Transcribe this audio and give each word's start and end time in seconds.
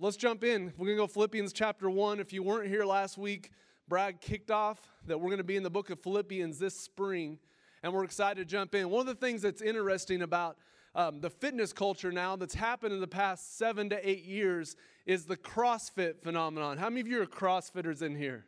let's 0.00 0.16
jump 0.16 0.42
in. 0.44 0.72
We're 0.78 0.86
going 0.86 0.96
to 0.96 1.02
go 1.02 1.06
Philippians 1.06 1.52
chapter 1.52 1.90
1. 1.90 2.20
If 2.20 2.32
you 2.32 2.42
weren't 2.42 2.68
here 2.68 2.86
last 2.86 3.18
week, 3.18 3.50
Brad 3.86 4.20
kicked 4.20 4.50
off 4.50 4.80
that 5.06 5.18
we're 5.18 5.28
going 5.28 5.38
to 5.38 5.44
be 5.44 5.56
in 5.56 5.62
the 5.62 5.70
book 5.70 5.90
of 5.90 6.00
Philippians 6.00 6.58
this 6.58 6.74
spring, 6.74 7.38
and 7.82 7.92
we're 7.92 8.04
excited 8.04 8.36
to 8.36 8.44
jump 8.46 8.74
in. 8.74 8.88
One 8.88 9.00
of 9.00 9.06
the 9.06 9.14
things 9.26 9.42
that's 9.42 9.60
interesting 9.60 10.22
about 10.22 10.56
um, 10.94 11.20
the 11.20 11.28
fitness 11.28 11.74
culture 11.74 12.10
now 12.10 12.34
that's 12.34 12.54
happened 12.54 12.94
in 12.94 13.00
the 13.00 13.06
past 13.06 13.58
seven 13.58 13.90
to 13.90 14.08
eight 14.08 14.24
years 14.24 14.74
is 15.04 15.26
the 15.26 15.36
CrossFit 15.36 16.22
phenomenon. 16.22 16.78
How 16.78 16.88
many 16.88 17.02
of 17.02 17.06
you 17.06 17.20
are 17.20 17.26
CrossFitters 17.26 18.00
in 18.00 18.16
here? 18.16 18.46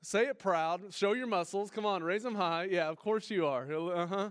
Say 0.00 0.26
it 0.26 0.38
proud. 0.38 0.94
Show 0.94 1.14
your 1.14 1.26
muscles. 1.26 1.72
Come 1.72 1.84
on, 1.84 2.04
raise 2.04 2.22
them 2.22 2.36
high. 2.36 2.68
Yeah, 2.70 2.88
of 2.88 2.98
course 2.98 3.30
you 3.30 3.46
are. 3.46 3.66
Uh 3.72 4.06
huh. 4.06 4.30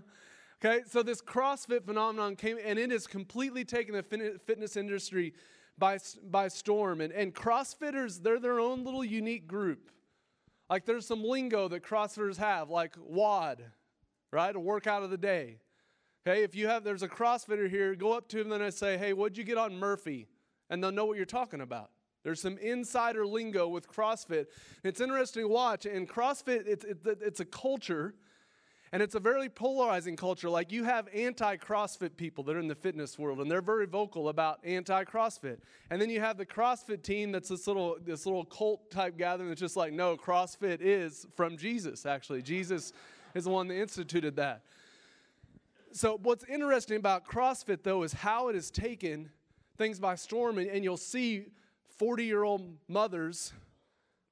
Okay, 0.64 0.82
so 0.88 1.02
this 1.02 1.20
CrossFit 1.20 1.84
phenomenon 1.84 2.34
came 2.34 2.56
and 2.64 2.78
it 2.78 2.90
has 2.90 3.06
completely 3.06 3.64
taken 3.64 3.94
the 3.94 4.38
fitness 4.46 4.76
industry 4.78 5.34
by, 5.78 5.98
by 6.30 6.48
storm. 6.48 7.00
And, 7.00 7.12
and 7.12 7.34
CrossFitters, 7.34 8.22
they're 8.22 8.40
their 8.40 8.60
own 8.60 8.84
little 8.84 9.04
unique 9.04 9.46
group. 9.46 9.90
Like 10.68 10.84
there's 10.84 11.06
some 11.06 11.22
lingo 11.22 11.68
that 11.68 11.84
CrossFitters 11.84 12.38
have, 12.38 12.70
like 12.70 12.94
WOD, 12.98 13.62
right? 14.32 14.54
A 14.54 14.60
workout 14.60 15.02
of 15.02 15.10
the 15.10 15.18
day. 15.18 15.58
Okay, 16.26 16.42
if 16.42 16.56
you 16.56 16.66
have, 16.66 16.82
there's 16.82 17.04
a 17.04 17.08
CrossFitter 17.08 17.70
here, 17.70 17.94
go 17.94 18.12
up 18.12 18.28
to 18.28 18.40
him 18.40 18.50
and 18.50 18.62
I 18.62 18.70
say, 18.70 18.98
hey, 18.98 19.12
what'd 19.12 19.38
you 19.38 19.44
get 19.44 19.58
on 19.58 19.78
Murphy? 19.78 20.26
And 20.68 20.82
they'll 20.82 20.90
know 20.90 21.04
what 21.04 21.16
you're 21.16 21.24
talking 21.24 21.60
about. 21.60 21.90
There's 22.24 22.40
some 22.40 22.58
insider 22.58 23.24
lingo 23.24 23.68
with 23.68 23.88
CrossFit. 23.88 24.46
It's 24.82 25.00
interesting 25.00 25.44
to 25.44 25.48
watch. 25.48 25.86
And 25.86 26.08
CrossFit, 26.08 26.66
it's, 26.66 26.84
it's 27.04 27.38
a 27.38 27.44
culture 27.44 28.16
and 28.92 29.02
it's 29.02 29.14
a 29.14 29.20
very 29.20 29.48
polarizing 29.48 30.16
culture. 30.16 30.48
Like 30.48 30.70
you 30.70 30.84
have 30.84 31.08
anti 31.12 31.56
CrossFit 31.56 32.16
people 32.16 32.44
that 32.44 32.56
are 32.56 32.60
in 32.60 32.68
the 32.68 32.74
fitness 32.74 33.18
world, 33.18 33.40
and 33.40 33.50
they're 33.50 33.62
very 33.62 33.86
vocal 33.86 34.28
about 34.28 34.60
anti 34.64 35.04
CrossFit. 35.04 35.58
And 35.90 36.00
then 36.00 36.10
you 36.10 36.20
have 36.20 36.38
the 36.38 36.46
CrossFit 36.46 37.02
team 37.02 37.32
that's 37.32 37.48
this 37.48 37.66
little, 37.66 37.96
this 38.04 38.26
little 38.26 38.44
cult 38.44 38.90
type 38.90 39.18
gathering 39.18 39.48
that's 39.48 39.60
just 39.60 39.76
like, 39.76 39.92
no, 39.92 40.16
CrossFit 40.16 40.78
is 40.80 41.26
from 41.34 41.56
Jesus, 41.56 42.06
actually. 42.06 42.42
Jesus 42.42 42.92
is 43.34 43.44
the 43.44 43.50
one 43.50 43.68
that 43.68 43.78
instituted 43.78 44.36
that. 44.36 44.62
So, 45.92 46.18
what's 46.22 46.44
interesting 46.44 46.98
about 46.98 47.26
CrossFit, 47.26 47.82
though, 47.82 48.02
is 48.02 48.12
how 48.12 48.48
it 48.48 48.54
has 48.54 48.70
taken 48.70 49.30
things 49.78 49.98
by 49.98 50.14
storm, 50.14 50.58
and, 50.58 50.68
and 50.68 50.84
you'll 50.84 50.96
see 50.96 51.46
40 51.98 52.24
year 52.24 52.44
old 52.44 52.76
mothers 52.88 53.52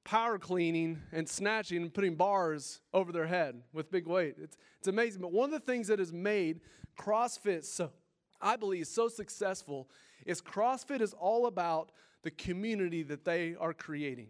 power 0.05 0.37
cleaning 0.37 1.01
and 1.11 1.27
snatching 1.27 1.81
and 1.81 1.93
putting 1.93 2.15
bars 2.15 2.79
over 2.93 3.11
their 3.11 3.25
head 3.25 3.61
with 3.73 3.91
big 3.91 4.07
weight. 4.07 4.35
It's, 4.41 4.55
it's 4.77 4.87
amazing. 4.87 5.21
But 5.21 5.33
one 5.33 5.51
of 5.51 5.59
the 5.59 5.71
things 5.71 5.87
that 5.87 5.99
has 5.99 6.13
made 6.13 6.61
CrossFit 6.97 7.65
so, 7.65 7.91
I 8.39 8.55
believe, 8.55 8.87
so 8.87 9.09
successful 9.09 9.89
is 10.25 10.41
CrossFit 10.41 11.01
is 11.01 11.13
all 11.13 11.47
about 11.47 11.91
the 12.23 12.31
community 12.31 13.03
that 13.03 13.25
they 13.25 13.55
are 13.59 13.73
creating. 13.73 14.27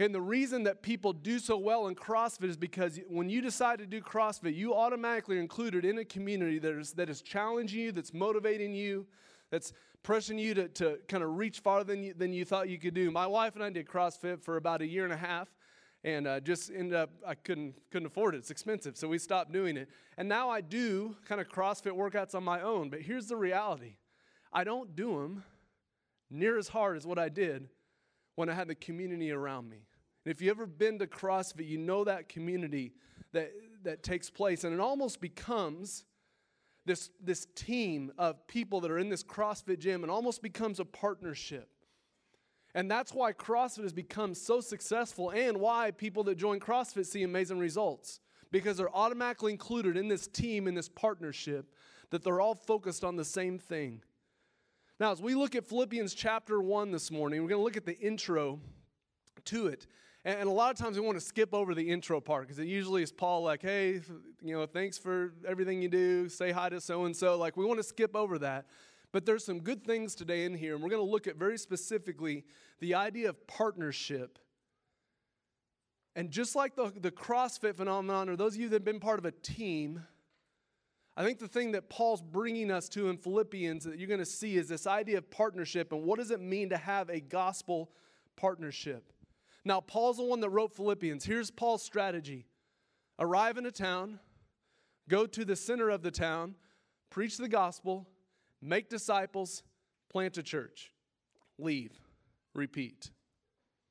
And 0.00 0.14
the 0.14 0.20
reason 0.20 0.64
that 0.64 0.82
people 0.82 1.12
do 1.12 1.38
so 1.38 1.56
well 1.56 1.88
in 1.88 1.94
CrossFit 1.94 2.48
is 2.48 2.56
because 2.56 3.00
when 3.08 3.28
you 3.28 3.40
decide 3.40 3.78
to 3.80 3.86
do 3.86 4.00
CrossFit, 4.00 4.54
you 4.54 4.74
automatically 4.74 5.38
are 5.38 5.40
included 5.40 5.84
in 5.84 5.98
a 5.98 6.04
community 6.04 6.58
that 6.60 6.78
is, 6.78 6.92
that 6.92 7.08
is 7.08 7.20
challenging 7.20 7.80
you, 7.80 7.92
that's 7.92 8.14
motivating 8.14 8.74
you, 8.74 9.06
that's 9.50 9.72
pressing 10.02 10.38
you 10.38 10.54
to, 10.54 10.68
to 10.68 10.98
kind 11.08 11.22
of 11.22 11.36
reach 11.36 11.60
farther 11.60 11.92
than 11.92 12.02
you, 12.02 12.14
than 12.14 12.32
you 12.32 12.44
thought 12.44 12.68
you 12.68 12.78
could 12.78 12.94
do. 12.94 13.10
My 13.10 13.26
wife 13.26 13.54
and 13.54 13.64
I 13.64 13.70
did 13.70 13.86
CrossFit 13.86 14.42
for 14.42 14.56
about 14.56 14.82
a 14.82 14.86
year 14.86 15.04
and 15.04 15.12
a 15.12 15.18
half 15.18 15.48
and 16.04 16.26
uh, 16.26 16.40
just 16.40 16.70
ended 16.70 16.94
up 16.94 17.10
i 17.26 17.34
couldn't 17.34 17.74
couldn't 17.90 18.06
afford 18.06 18.34
it. 18.34 18.38
It's 18.38 18.50
expensive 18.50 18.96
so 18.96 19.08
we 19.08 19.18
stopped 19.18 19.52
doing 19.52 19.76
it. 19.76 19.88
And 20.16 20.28
now 20.28 20.48
i 20.48 20.60
do 20.60 21.16
kind 21.26 21.40
of 21.40 21.48
crossfit 21.48 21.92
workouts 21.92 22.34
on 22.34 22.44
my 22.44 22.60
own 22.60 22.90
but 22.90 23.02
here's 23.02 23.26
the 23.26 23.36
reality. 23.36 23.96
I 24.52 24.64
don't 24.64 24.96
do 24.96 25.20
them 25.20 25.44
near 26.30 26.58
as 26.58 26.68
hard 26.68 26.96
as 26.96 27.06
what 27.06 27.18
i 27.18 27.28
did 27.28 27.68
when 28.36 28.48
i 28.48 28.54
had 28.54 28.68
the 28.68 28.74
community 28.74 29.30
around 29.30 29.68
me. 29.68 29.78
And 30.24 30.34
if 30.34 30.40
you 30.40 30.50
ever 30.50 30.66
been 30.66 30.98
to 31.00 31.06
crossfit 31.06 31.68
you 31.68 31.78
know 31.78 32.04
that 32.04 32.28
community 32.28 32.92
that 33.32 33.52
that 33.82 34.02
takes 34.02 34.30
place 34.30 34.64
and 34.64 34.72
it 34.72 34.80
almost 34.80 35.20
becomes 35.20 36.04
this, 36.88 37.10
this 37.22 37.46
team 37.54 38.10
of 38.18 38.44
people 38.48 38.80
that 38.80 38.90
are 38.90 38.98
in 38.98 39.08
this 39.08 39.22
CrossFit 39.22 39.78
gym 39.78 40.02
and 40.02 40.10
almost 40.10 40.42
becomes 40.42 40.80
a 40.80 40.84
partnership. 40.84 41.68
And 42.74 42.90
that's 42.90 43.12
why 43.12 43.32
CrossFit 43.32 43.82
has 43.82 43.92
become 43.92 44.34
so 44.34 44.60
successful 44.60 45.30
and 45.30 45.58
why 45.58 45.90
people 45.92 46.24
that 46.24 46.36
join 46.36 46.58
CrossFit 46.58 47.06
see 47.06 47.22
amazing 47.22 47.58
results 47.58 48.20
because 48.50 48.76
they're 48.76 48.94
automatically 48.94 49.52
included 49.52 49.96
in 49.96 50.08
this 50.08 50.26
team, 50.26 50.66
in 50.66 50.74
this 50.74 50.88
partnership, 50.88 51.72
that 52.10 52.24
they're 52.24 52.40
all 52.40 52.54
focused 52.54 53.04
on 53.04 53.16
the 53.16 53.24
same 53.24 53.58
thing. 53.58 54.00
Now, 54.98 55.12
as 55.12 55.20
we 55.20 55.34
look 55.34 55.54
at 55.54 55.66
Philippians 55.66 56.14
chapter 56.14 56.60
1 56.60 56.90
this 56.90 57.10
morning, 57.10 57.42
we're 57.42 57.50
going 57.50 57.60
to 57.60 57.64
look 57.64 57.76
at 57.76 57.86
the 57.86 57.98
intro 57.98 58.58
to 59.44 59.68
it. 59.68 59.86
And, 60.24 60.48
a 60.48 60.52
lot 60.52 60.70
of 60.70 60.76
times 60.76 60.98
we 60.98 61.04
want 61.04 61.16
to 61.18 61.24
skip 61.24 61.54
over 61.54 61.74
the 61.74 61.90
intro 61.90 62.20
part 62.20 62.42
because 62.42 62.58
it 62.58 62.66
usually 62.66 63.02
is 63.02 63.12
Paul 63.12 63.42
like, 63.42 63.62
hey, 63.62 64.00
you 64.42 64.54
know, 64.54 64.66
thanks 64.66 64.98
for 64.98 65.32
everything 65.46 65.80
you 65.80 65.88
do. 65.88 66.28
Say 66.28 66.50
hi 66.50 66.68
to 66.68 66.80
so 66.80 67.04
and 67.04 67.16
so. 67.16 67.38
Like 67.38 67.56
we 67.56 67.64
want 67.64 67.78
to 67.78 67.84
skip 67.84 68.16
over 68.16 68.38
that. 68.40 68.66
But 69.10 69.24
there's 69.24 69.44
some 69.44 69.60
good 69.60 69.84
things 69.84 70.14
today 70.14 70.44
in 70.44 70.54
here, 70.54 70.74
and 70.74 70.82
we're 70.82 70.90
going 70.90 71.04
to 71.04 71.10
look 71.10 71.26
at 71.26 71.36
very 71.36 71.56
specifically 71.56 72.44
the 72.80 72.94
idea 72.94 73.30
of 73.30 73.46
partnership. 73.46 74.38
And 76.14 76.30
just 76.30 76.54
like 76.54 76.76
the, 76.76 76.92
the 76.94 77.10
CrossFit 77.10 77.76
phenomenon, 77.76 78.28
or 78.28 78.36
those 78.36 78.54
of 78.54 78.60
you 78.60 78.68
that 78.68 78.76
have 78.76 78.84
been 78.84 79.00
part 79.00 79.18
of 79.18 79.24
a 79.24 79.30
team, 79.30 80.04
I 81.16 81.24
think 81.24 81.38
the 81.38 81.48
thing 81.48 81.72
that 81.72 81.88
Paul's 81.88 82.20
bringing 82.20 82.70
us 82.70 82.88
to 82.90 83.08
in 83.08 83.16
Philippians 83.16 83.84
that 83.84 83.98
you're 83.98 84.08
going 84.08 84.20
to 84.20 84.26
see 84.26 84.56
is 84.56 84.68
this 84.68 84.86
idea 84.86 85.18
of 85.18 85.30
partnership 85.30 85.92
and 85.92 86.02
what 86.04 86.18
does 86.18 86.30
it 86.30 86.40
mean 86.40 86.68
to 86.68 86.76
have 86.76 87.08
a 87.08 87.20
gospel 87.20 87.90
partnership. 88.36 89.12
Now, 89.64 89.80
Paul's 89.80 90.16
the 90.16 90.24
one 90.24 90.40
that 90.40 90.50
wrote 90.50 90.72
Philippians. 90.74 91.24
Here's 91.24 91.50
Paul's 91.50 91.82
strategy 91.82 92.46
arrive 93.18 93.58
in 93.58 93.66
a 93.66 93.70
town, 93.70 94.20
go 95.08 95.26
to 95.26 95.44
the 95.44 95.56
center 95.56 95.90
of 95.90 96.02
the 96.02 96.10
town, 96.10 96.54
preach 97.10 97.36
the 97.36 97.48
gospel, 97.48 98.08
make 98.62 98.88
disciples, 98.88 99.62
plant 100.08 100.38
a 100.38 100.42
church, 100.42 100.92
leave, 101.58 101.92
repeat. 102.54 103.10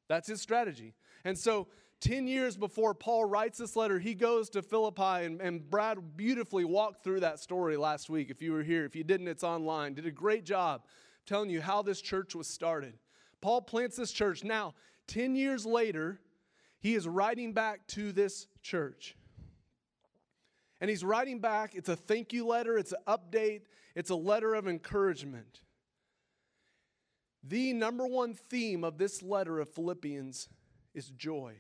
That's 0.08 0.28
his 0.28 0.42
strategy. 0.42 0.94
And 1.26 1.38
so, 1.38 1.68
10 2.00 2.28
years 2.28 2.56
before 2.56 2.94
Paul 2.94 3.26
writes 3.26 3.58
this 3.58 3.76
letter, 3.76 3.98
he 3.98 4.14
goes 4.14 4.50
to 4.52 4.62
Philippi, 4.62 5.26
and, 5.26 5.42
and 5.42 5.68
Brad 5.68 6.16
beautifully 6.16 6.64
walked 6.64 7.04
through 7.04 7.22
that 7.22 7.40
story 7.40 7.76
last 7.76 8.08
week. 8.08 8.30
If 8.30 8.40
you 8.40 8.54
were 8.54 8.62
here, 8.62 8.86
if 8.86 8.96
you 8.96 9.04
didn't, 9.04 9.28
it's 9.28 9.44
online. 9.44 9.96
Did 9.96 10.06
a 10.06 10.12
great 10.12 10.46
job 10.46 10.84
telling 11.26 11.50
you 11.50 11.60
how 11.60 11.82
this 11.82 12.00
church 12.00 12.36
was 12.36 12.48
started. 12.48 12.94
Paul 13.42 13.62
plants 13.62 13.96
this 13.96 14.12
church. 14.12 14.44
Now, 14.44 14.76
10 15.08 15.36
years 15.36 15.66
later, 15.66 16.20
he 16.80 16.96
is 16.96 17.08
writing 17.08 17.54
back 17.54 17.88
to 17.88 18.12
this 18.12 18.48
church. 18.62 19.16
And 20.80 20.90
he's 20.90 21.04
writing 21.04 21.40
back, 21.40 21.74
it's 21.74 21.90
a 21.90 21.96
thank 21.96 22.34
you 22.34 22.46
letter, 22.46 22.78
it's 22.78 22.92
an 22.92 23.00
update, 23.08 23.62
it's 23.96 24.10
a 24.12 24.16
letter 24.16 24.54
of 24.54 24.68
encouragement. 24.68 25.62
The 27.44 27.74
number 27.74 28.06
one 28.06 28.34
theme 28.34 28.84
of 28.84 28.98
this 28.98 29.24
letter 29.24 29.60
of 29.60 29.70
Philippians 29.70 30.50
is 30.94 31.10
joy. 31.10 31.56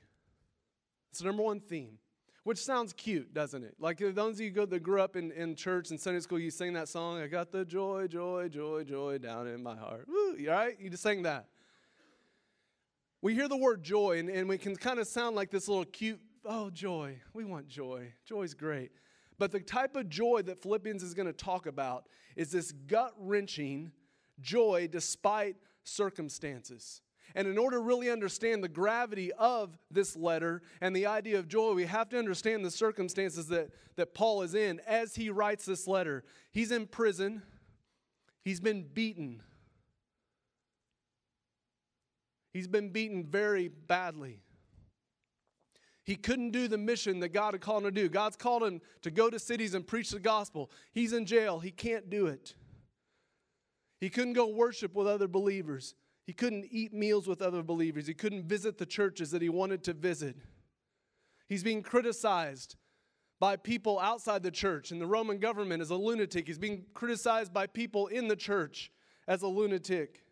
It's 1.09 1.19
the 1.19 1.25
number 1.25 1.41
one 1.41 1.61
theme, 1.61 1.97
which 2.43 2.59
sounds 2.59 2.93
cute, 2.93 3.33
doesn't 3.33 3.63
it? 3.63 3.75
Like 3.79 3.97
those 3.97 4.35
of 4.35 4.41
you 4.41 4.51
go, 4.51 4.65
that 4.65 4.83
grew 4.83 5.01
up 5.01 5.15
in, 5.15 5.31
in 5.31 5.55
church 5.55 5.89
and 5.89 5.99
Sunday 5.99 6.19
school, 6.19 6.37
you 6.37 6.51
sing 6.51 6.73
that 6.73 6.89
song, 6.89 7.19
I 7.19 7.27
got 7.27 7.51
the 7.51 7.65
joy, 7.65 8.07
joy, 8.07 8.49
joy, 8.49 8.83
joy 8.83 9.17
down 9.17 9.47
in 9.47 9.63
my 9.63 9.75
heart. 9.75 10.05
Woo, 10.07 10.37
right? 10.47 10.77
You 10.79 10.89
just 10.89 11.03
sing 11.03 11.23
that 11.23 11.47
we 13.27 13.35
hear 13.35 13.49
the 13.49 13.57
word 13.57 13.83
joy 13.83 14.19
and, 14.19 14.29
and 14.29 14.47
we 14.47 14.57
can 14.57 14.73
kind 14.73 14.99
of 14.99 15.05
sound 15.05 15.35
like 15.35 15.51
this 15.51 15.67
little 15.67 15.83
cute, 15.83 16.21
oh, 16.45 16.69
joy. 16.69 17.19
We 17.33 17.43
want 17.43 17.67
joy. 17.67 18.13
Joy's 18.23 18.53
great. 18.53 18.89
But 19.37 19.51
the 19.51 19.59
type 19.59 19.97
of 19.97 20.07
joy 20.07 20.43
that 20.43 20.61
Philippians 20.61 21.03
is 21.03 21.13
going 21.13 21.25
to 21.25 21.33
talk 21.33 21.65
about 21.65 22.05
is 22.37 22.51
this 22.51 22.71
gut 22.71 23.13
wrenching 23.19 23.91
joy 24.39 24.87
despite 24.89 25.57
circumstances. 25.83 27.01
And 27.35 27.49
in 27.49 27.57
order 27.57 27.75
to 27.75 27.83
really 27.83 28.09
understand 28.09 28.63
the 28.63 28.69
gravity 28.69 29.33
of 29.33 29.77
this 29.91 30.15
letter 30.15 30.61
and 30.79 30.95
the 30.95 31.07
idea 31.07 31.37
of 31.37 31.49
joy, 31.49 31.73
we 31.73 31.85
have 31.85 32.07
to 32.11 32.17
understand 32.17 32.63
the 32.63 32.71
circumstances 32.71 33.47
that, 33.47 33.71
that 33.97 34.13
Paul 34.13 34.41
is 34.43 34.55
in 34.55 34.79
as 34.87 35.15
he 35.15 35.29
writes 35.29 35.65
this 35.65 35.85
letter. 35.85 36.23
He's 36.53 36.71
in 36.71 36.87
prison, 36.87 37.41
he's 38.45 38.61
been 38.61 38.83
beaten, 38.83 39.43
He's 42.57 42.67
been 42.67 42.89
beaten 42.89 43.23
very 43.23 43.67
badly. 43.67 44.41
He 46.05 46.15
couldn't 46.15 46.49
do 46.49 46.67
the 46.67 46.79
mission 46.79 47.19
that 47.19 47.29
God 47.29 47.53
had 47.53 47.61
called 47.61 47.85
him 47.85 47.93
to 47.93 48.01
do. 48.01 48.09
God's 48.09 48.35
called 48.35 48.63
him 48.63 48.81
to 49.03 49.11
go 49.11 49.29
to 49.29 49.37
cities 49.37 49.75
and 49.75 49.85
preach 49.85 50.09
the 50.09 50.19
gospel. 50.19 50.71
He's 50.91 51.13
in 51.13 51.27
jail. 51.27 51.59
He 51.59 51.69
can't 51.69 52.09
do 52.09 52.25
it. 52.25 52.55
He 53.99 54.09
couldn't 54.09 54.33
go 54.33 54.47
worship 54.47 54.95
with 54.95 55.05
other 55.05 55.27
believers. 55.27 55.93
He 56.25 56.33
couldn't 56.33 56.65
eat 56.71 56.95
meals 56.95 57.27
with 57.27 57.43
other 57.43 57.61
believers. 57.61 58.07
He 58.07 58.15
couldn't 58.15 58.45
visit 58.45 58.79
the 58.79 58.87
churches 58.87 59.29
that 59.29 59.43
he 59.43 59.49
wanted 59.49 59.83
to 59.83 59.93
visit. 59.93 60.35
He's 61.47 61.63
being 61.63 61.83
criticized 61.83 62.75
by 63.39 63.55
people 63.55 63.99
outside 63.99 64.41
the 64.41 64.49
church, 64.49 64.89
and 64.89 64.99
the 64.99 65.05
Roman 65.05 65.37
government 65.37 65.83
is 65.83 65.91
a 65.91 65.95
lunatic. 65.95 66.47
He's 66.47 66.57
being 66.57 66.85
criticized 66.95 67.53
by 67.53 67.67
people 67.67 68.07
in 68.07 68.27
the 68.27 68.35
church 68.35 68.91
as 69.27 69.43
a 69.43 69.47
lunatic. 69.47 70.23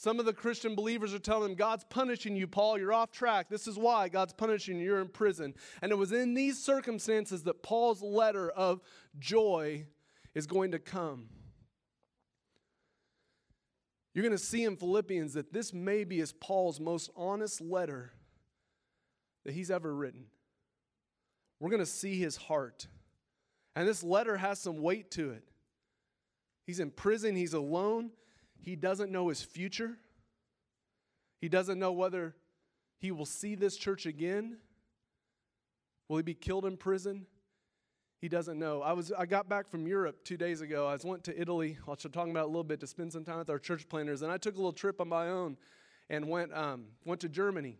Some 0.00 0.18
of 0.18 0.24
the 0.24 0.32
Christian 0.32 0.74
believers 0.74 1.12
are 1.12 1.18
telling 1.18 1.50
him, 1.50 1.56
God's 1.56 1.84
punishing 1.90 2.34
you, 2.34 2.46
Paul. 2.46 2.78
You're 2.78 2.90
off 2.90 3.12
track. 3.12 3.50
This 3.50 3.66
is 3.66 3.76
why 3.76 4.08
God's 4.08 4.32
punishing 4.32 4.78
you. 4.78 4.84
You're 4.86 5.02
in 5.02 5.08
prison. 5.08 5.52
And 5.82 5.92
it 5.92 5.94
was 5.94 6.10
in 6.10 6.32
these 6.32 6.58
circumstances 6.58 7.42
that 7.42 7.62
Paul's 7.62 8.00
letter 8.00 8.48
of 8.48 8.80
joy 9.18 9.84
is 10.34 10.46
going 10.46 10.70
to 10.70 10.78
come. 10.78 11.26
You're 14.14 14.22
going 14.22 14.32
to 14.32 14.42
see 14.42 14.64
in 14.64 14.78
Philippians 14.78 15.34
that 15.34 15.52
this 15.52 15.74
maybe 15.74 16.18
is 16.18 16.32
Paul's 16.32 16.80
most 16.80 17.10
honest 17.14 17.60
letter 17.60 18.14
that 19.44 19.52
he's 19.52 19.70
ever 19.70 19.94
written. 19.94 20.28
We're 21.60 21.68
going 21.68 21.80
to 21.80 21.84
see 21.84 22.18
his 22.18 22.36
heart. 22.36 22.86
And 23.76 23.86
this 23.86 24.02
letter 24.02 24.38
has 24.38 24.60
some 24.60 24.80
weight 24.80 25.10
to 25.10 25.32
it. 25.32 25.44
He's 26.66 26.80
in 26.80 26.90
prison, 26.90 27.36
he's 27.36 27.52
alone, 27.52 28.12
he 28.62 28.76
doesn't 28.76 29.10
know 29.10 29.28
his 29.28 29.42
future. 29.42 29.96
He 31.40 31.48
doesn't 31.48 31.78
know 31.78 31.92
whether 31.92 32.34
he 32.98 33.10
will 33.10 33.26
see 33.26 33.54
this 33.54 33.76
church 33.76 34.06
again. 34.06 34.58
Will 36.08 36.18
he 36.18 36.22
be 36.22 36.34
killed 36.34 36.66
in 36.66 36.76
prison? 36.76 37.26
He 38.20 38.28
doesn't 38.28 38.58
know. 38.58 38.82
I 38.82 38.92
was 38.92 39.12
I 39.12 39.24
got 39.24 39.48
back 39.48 39.70
from 39.70 39.86
Europe 39.86 40.24
two 40.24 40.36
days 40.36 40.60
ago. 40.60 40.86
I 40.86 40.98
went 41.02 41.24
to 41.24 41.40
Italy. 41.40 41.78
I'll 41.88 41.96
talking 41.96 42.30
about 42.30 42.44
a 42.44 42.48
little 42.48 42.64
bit 42.64 42.80
to 42.80 42.86
spend 42.86 43.12
some 43.12 43.24
time 43.24 43.38
with 43.38 43.48
our 43.48 43.58
church 43.58 43.88
planters, 43.88 44.20
and 44.20 44.30
I 44.30 44.36
took 44.36 44.54
a 44.54 44.58
little 44.58 44.72
trip 44.72 45.00
on 45.00 45.08
my 45.08 45.28
own 45.28 45.56
and 46.10 46.28
went 46.28 46.52
um, 46.54 46.84
went 47.06 47.22
to 47.22 47.30
Germany. 47.30 47.78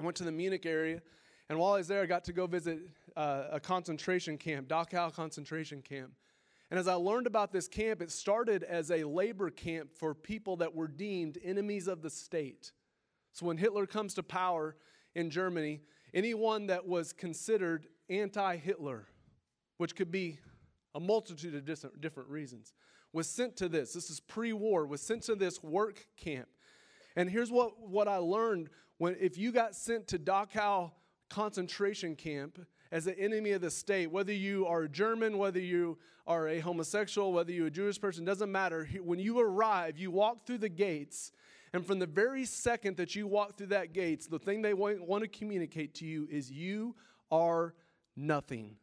I 0.00 0.04
went 0.04 0.16
to 0.18 0.24
the 0.24 0.32
Munich 0.32 0.64
area, 0.64 1.02
and 1.50 1.58
while 1.58 1.74
I 1.74 1.78
was 1.78 1.88
there, 1.88 2.00
I 2.00 2.06
got 2.06 2.24
to 2.24 2.32
go 2.32 2.46
visit 2.46 2.78
uh, 3.14 3.44
a 3.50 3.60
concentration 3.60 4.38
camp, 4.38 4.68
Dachau 4.68 5.12
concentration 5.12 5.82
camp. 5.82 6.12
And 6.70 6.78
as 6.78 6.86
I 6.86 6.94
learned 6.94 7.26
about 7.26 7.52
this 7.52 7.66
camp, 7.66 8.02
it 8.02 8.10
started 8.10 8.62
as 8.62 8.90
a 8.90 9.04
labor 9.04 9.50
camp 9.50 9.90
for 9.94 10.14
people 10.14 10.56
that 10.56 10.74
were 10.74 10.88
deemed 10.88 11.38
enemies 11.42 11.88
of 11.88 12.02
the 12.02 12.10
state. 12.10 12.72
So 13.32 13.46
when 13.46 13.56
Hitler 13.56 13.86
comes 13.86 14.14
to 14.14 14.22
power 14.22 14.76
in 15.14 15.30
Germany, 15.30 15.80
anyone 16.12 16.66
that 16.66 16.86
was 16.86 17.12
considered 17.12 17.86
anti 18.10 18.56
Hitler, 18.56 19.06
which 19.78 19.96
could 19.96 20.10
be 20.10 20.38
a 20.94 21.00
multitude 21.00 21.54
of 21.54 22.00
different 22.00 22.28
reasons, 22.28 22.74
was 23.12 23.28
sent 23.28 23.56
to 23.56 23.68
this. 23.68 23.94
This 23.94 24.10
is 24.10 24.20
pre 24.20 24.52
war, 24.52 24.86
was 24.86 25.00
sent 25.00 25.22
to 25.24 25.34
this 25.34 25.62
work 25.62 26.06
camp. 26.16 26.48
And 27.16 27.30
here's 27.30 27.50
what, 27.50 27.80
what 27.80 28.08
I 28.08 28.18
learned 28.18 28.68
when 28.98 29.16
if 29.18 29.38
you 29.38 29.52
got 29.52 29.74
sent 29.74 30.08
to 30.08 30.18
Dachau 30.18 30.90
concentration 31.30 32.16
camp 32.16 32.58
as 32.90 33.06
an 33.06 33.14
enemy 33.18 33.52
of 33.52 33.60
the 33.60 33.70
state, 33.70 34.10
whether 34.10 34.32
you 34.32 34.66
are 34.66 34.82
a 34.82 34.88
German, 34.88 35.38
whether 35.38 35.60
you 35.60 35.98
are 36.26 36.48
a 36.48 36.60
homosexual, 36.60 37.32
whether 37.32 37.52
you're 37.52 37.66
a 37.66 37.70
Jewish 37.70 38.00
person, 38.00 38.24
doesn't 38.24 38.50
matter. 38.50 38.88
When 39.02 39.18
you 39.18 39.40
arrive, 39.40 39.98
you 39.98 40.10
walk 40.10 40.46
through 40.46 40.58
the 40.58 40.68
gates, 40.68 41.32
and 41.72 41.86
from 41.86 41.98
the 41.98 42.06
very 42.06 42.44
second 42.44 42.96
that 42.96 43.14
you 43.14 43.26
walk 43.26 43.56
through 43.56 43.68
that 43.68 43.92
gates, 43.92 44.26
the 44.26 44.38
thing 44.38 44.62
they 44.62 44.74
want, 44.74 45.06
want 45.06 45.22
to 45.22 45.28
communicate 45.28 45.94
to 45.96 46.06
you 46.06 46.26
is 46.30 46.50
you 46.50 46.96
are 47.30 47.74
nothing. 48.16 48.76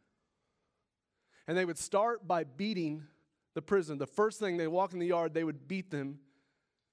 And 1.48 1.56
they 1.56 1.64
would 1.64 1.78
start 1.78 2.26
by 2.26 2.44
beating 2.44 3.04
the 3.54 3.62
prison. 3.62 3.98
The 3.98 4.06
first 4.06 4.38
thing 4.38 4.56
they 4.56 4.66
walk 4.66 4.92
in 4.92 4.98
the 4.98 5.06
yard, 5.06 5.34
they 5.34 5.44
would 5.44 5.66
beat 5.66 5.90
them 5.90 6.18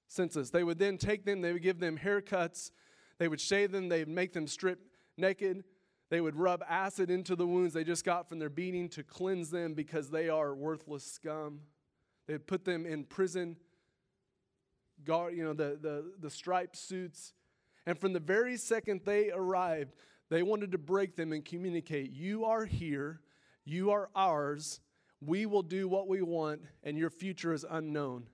senseless. 0.08 0.50
They 0.50 0.64
would 0.64 0.78
then 0.78 0.98
take 0.98 1.24
them, 1.24 1.40
they 1.40 1.52
would 1.52 1.62
give 1.62 1.78
them 1.78 1.98
haircuts, 1.98 2.70
they 3.18 3.28
would 3.28 3.40
shave 3.40 3.72
them, 3.72 3.88
they 3.88 4.00
would 4.00 4.08
make 4.08 4.32
them 4.32 4.46
strip 4.46 4.80
naked, 5.16 5.64
they 6.10 6.20
would 6.20 6.36
rub 6.36 6.62
acid 6.68 7.10
into 7.10 7.34
the 7.34 7.46
wounds 7.46 7.74
they 7.74 7.84
just 7.84 8.04
got 8.04 8.28
from 8.28 8.38
their 8.38 8.50
beating 8.50 8.88
to 8.90 9.02
cleanse 9.02 9.50
them 9.50 9.74
because 9.74 10.10
they 10.10 10.28
are 10.28 10.54
worthless 10.54 11.04
scum. 11.04 11.60
They'd 12.26 12.46
put 12.46 12.64
them 12.64 12.86
in 12.86 13.04
prison, 13.04 13.56
guard, 15.04 15.34
you 15.34 15.44
know, 15.44 15.54
the, 15.54 15.78
the, 15.80 16.12
the 16.20 16.30
striped 16.30 16.76
suits. 16.76 17.32
And 17.86 17.98
from 17.98 18.12
the 18.12 18.20
very 18.20 18.56
second 18.56 19.02
they 19.04 19.30
arrived, 19.30 19.94
they 20.30 20.42
wanted 20.42 20.72
to 20.72 20.78
break 20.78 21.16
them 21.16 21.32
and 21.32 21.44
communicate 21.44 22.12
You 22.12 22.44
are 22.44 22.64
here, 22.64 23.20
you 23.64 23.90
are 23.90 24.10
ours, 24.14 24.80
we 25.20 25.46
will 25.46 25.62
do 25.62 25.88
what 25.88 26.08
we 26.08 26.22
want, 26.22 26.62
and 26.82 26.98
your 26.98 27.10
future 27.10 27.52
is 27.52 27.64
unknown. 27.68 28.28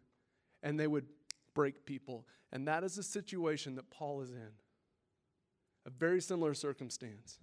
And 0.63 0.79
they 0.79 0.87
would 0.87 1.07
break 1.55 1.87
people. 1.87 2.27
And 2.53 2.67
that 2.69 2.85
is 2.85 2.97
the 2.97 3.03
situation 3.03 3.77
that 3.77 3.91
Paul 3.91 4.21
is 4.23 4.31
in. 4.31 4.51
A 5.87 5.91
very 5.91 6.21
similar 6.21 6.53
circumstance. 6.53 7.39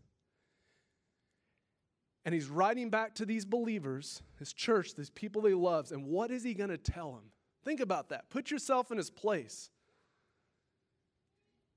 And 2.27 2.33
he's 2.33 2.49
writing 2.49 2.89
back 2.89 3.15
to 3.15 3.25
these 3.25 3.45
believers, 3.45 4.21
his 4.37 4.51
church, 4.51 4.95
these 4.95 5.09
people 5.09 5.45
he 5.45 5.53
loves. 5.53 5.93
And 5.93 6.05
what 6.07 6.29
is 6.29 6.43
he 6.43 6.53
going 6.53 6.71
to 6.71 6.77
tell 6.77 7.13
them? 7.13 7.31
Think 7.63 7.79
about 7.79 8.09
that. 8.09 8.29
Put 8.29 8.51
yourself 8.51 8.91
in 8.91 8.97
his 8.97 9.09
place. 9.09 9.69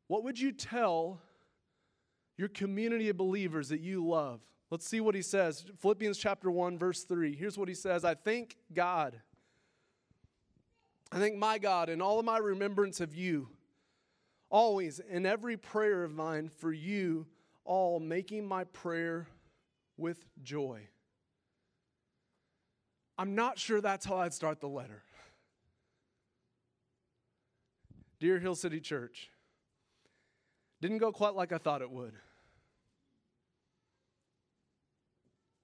What 0.08 0.24
would 0.24 0.40
you 0.40 0.50
tell 0.50 1.20
your 2.36 2.48
community 2.48 3.10
of 3.10 3.16
believers 3.16 3.68
that 3.68 3.78
you 3.78 4.04
love? 4.04 4.40
Let's 4.72 4.88
see 4.88 5.00
what 5.00 5.14
he 5.14 5.22
says. 5.22 5.64
Philippians 5.78 6.18
chapter 6.18 6.50
1, 6.50 6.78
verse 6.78 7.04
3. 7.04 7.36
Here's 7.36 7.56
what 7.56 7.68
he 7.68 7.74
says 7.76 8.04
I 8.04 8.14
thank 8.14 8.56
God. 8.74 9.20
I 11.12 11.20
thank 11.20 11.36
my 11.36 11.58
God 11.58 11.88
in 11.88 12.02
all 12.02 12.18
of 12.18 12.24
my 12.24 12.38
remembrance 12.38 13.00
of 13.00 13.14
you, 13.14 13.50
always 14.48 14.98
in 14.98 15.26
every 15.26 15.56
prayer 15.56 16.02
of 16.02 16.12
mine 16.12 16.48
for 16.48 16.72
you 16.72 17.28
all, 17.64 18.00
making 18.00 18.48
my 18.48 18.64
prayer 18.64 19.28
with 20.00 20.24
joy. 20.42 20.88
I'm 23.18 23.34
not 23.34 23.58
sure 23.58 23.80
that's 23.80 24.06
how 24.06 24.16
I'd 24.16 24.32
start 24.32 24.60
the 24.60 24.68
letter. 24.68 25.02
Dear 28.18 28.38
Hill 28.38 28.54
City 28.54 28.80
Church, 28.80 29.30
didn't 30.80 30.98
go 30.98 31.12
quite 31.12 31.34
like 31.34 31.52
I 31.52 31.58
thought 31.58 31.82
it 31.82 31.90
would. 31.90 32.14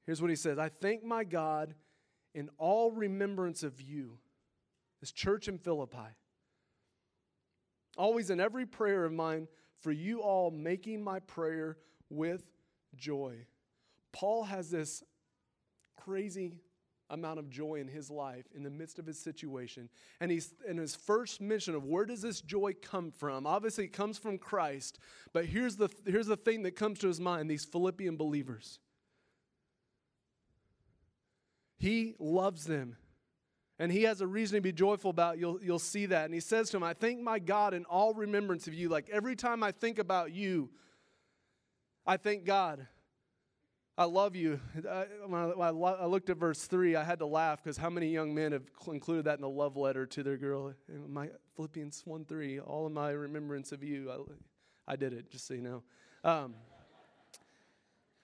Here's 0.04 0.20
what 0.20 0.30
he 0.30 0.36
says 0.36 0.58
I 0.58 0.68
thank 0.68 1.02
my 1.02 1.24
God 1.24 1.74
in 2.34 2.50
all 2.58 2.92
remembrance 2.92 3.62
of 3.62 3.80
you, 3.80 4.18
this 5.00 5.12
church 5.12 5.48
in 5.48 5.58
Philippi. 5.58 6.14
Always 7.96 8.28
in 8.28 8.40
every 8.40 8.66
prayer 8.66 9.06
of 9.06 9.12
mine, 9.12 9.48
for 9.80 9.90
you 9.90 10.20
all 10.20 10.50
making 10.50 11.02
my 11.02 11.20
prayer 11.20 11.78
with 12.10 12.44
joy. 12.94 13.46
Paul 14.16 14.44
has 14.44 14.70
this 14.70 15.04
crazy 15.98 16.54
amount 17.10 17.38
of 17.38 17.50
joy 17.50 17.74
in 17.74 17.86
his 17.86 18.10
life 18.10 18.46
in 18.54 18.62
the 18.62 18.70
midst 18.70 18.98
of 18.98 19.04
his 19.04 19.18
situation. 19.18 19.90
And 20.20 20.30
he's 20.30 20.54
in 20.66 20.78
his 20.78 20.96
first 20.96 21.38
mission 21.42 21.74
of 21.74 21.84
where 21.84 22.06
does 22.06 22.22
this 22.22 22.40
joy 22.40 22.72
come 22.80 23.10
from? 23.10 23.46
Obviously, 23.46 23.84
it 23.84 23.92
comes 23.92 24.16
from 24.16 24.38
Christ. 24.38 24.98
But 25.34 25.44
here's 25.44 25.76
the, 25.76 25.90
here's 26.06 26.28
the 26.28 26.36
thing 26.36 26.62
that 26.62 26.76
comes 26.76 26.98
to 27.00 27.08
his 27.08 27.20
mind 27.20 27.50
these 27.50 27.66
Philippian 27.66 28.16
believers. 28.16 28.78
He 31.76 32.14
loves 32.18 32.64
them. 32.64 32.96
And 33.78 33.92
he 33.92 34.04
has 34.04 34.22
a 34.22 34.26
reason 34.26 34.56
to 34.56 34.62
be 34.62 34.72
joyful 34.72 35.10
about. 35.10 35.38
You'll, 35.38 35.62
you'll 35.62 35.78
see 35.78 36.06
that. 36.06 36.24
And 36.24 36.32
he 36.32 36.40
says 36.40 36.70
to 36.70 36.78
him, 36.78 36.82
I 36.82 36.94
thank 36.94 37.20
my 37.20 37.38
God 37.38 37.74
in 37.74 37.84
all 37.84 38.14
remembrance 38.14 38.66
of 38.66 38.72
you. 38.72 38.88
Like 38.88 39.10
every 39.10 39.36
time 39.36 39.62
I 39.62 39.72
think 39.72 39.98
about 39.98 40.32
you, 40.32 40.70
I 42.06 42.16
thank 42.16 42.46
God. 42.46 42.86
I 43.98 44.04
love 44.04 44.36
you. 44.36 44.60
I, 44.88 45.06
when 45.26 45.40
I, 45.40 45.68
I, 45.68 46.06
looked 46.06 46.28
at 46.28 46.36
verse 46.36 46.64
3, 46.64 46.96
I 46.96 47.04
had 47.04 47.18
to 47.20 47.26
laugh 47.26 47.62
because 47.62 47.78
how 47.78 47.88
many 47.88 48.08
young 48.08 48.34
men 48.34 48.52
have 48.52 48.64
included 48.88 49.24
that 49.24 49.38
in 49.38 49.44
a 49.44 49.48
love 49.48 49.76
letter 49.76 50.04
to 50.04 50.22
their 50.22 50.36
girl? 50.36 50.74
My 51.08 51.30
Philippians 51.56 52.02
1 52.04 52.26
3, 52.26 52.60
all 52.60 52.86
of 52.86 52.92
my 52.92 53.10
remembrance 53.10 53.72
of 53.72 53.82
you. 53.82 54.10
I, 54.10 54.92
I 54.92 54.96
did 54.96 55.14
it, 55.14 55.30
just 55.30 55.46
so 55.46 55.54
you 55.54 55.62
know. 55.62 55.82
Um, 56.24 56.54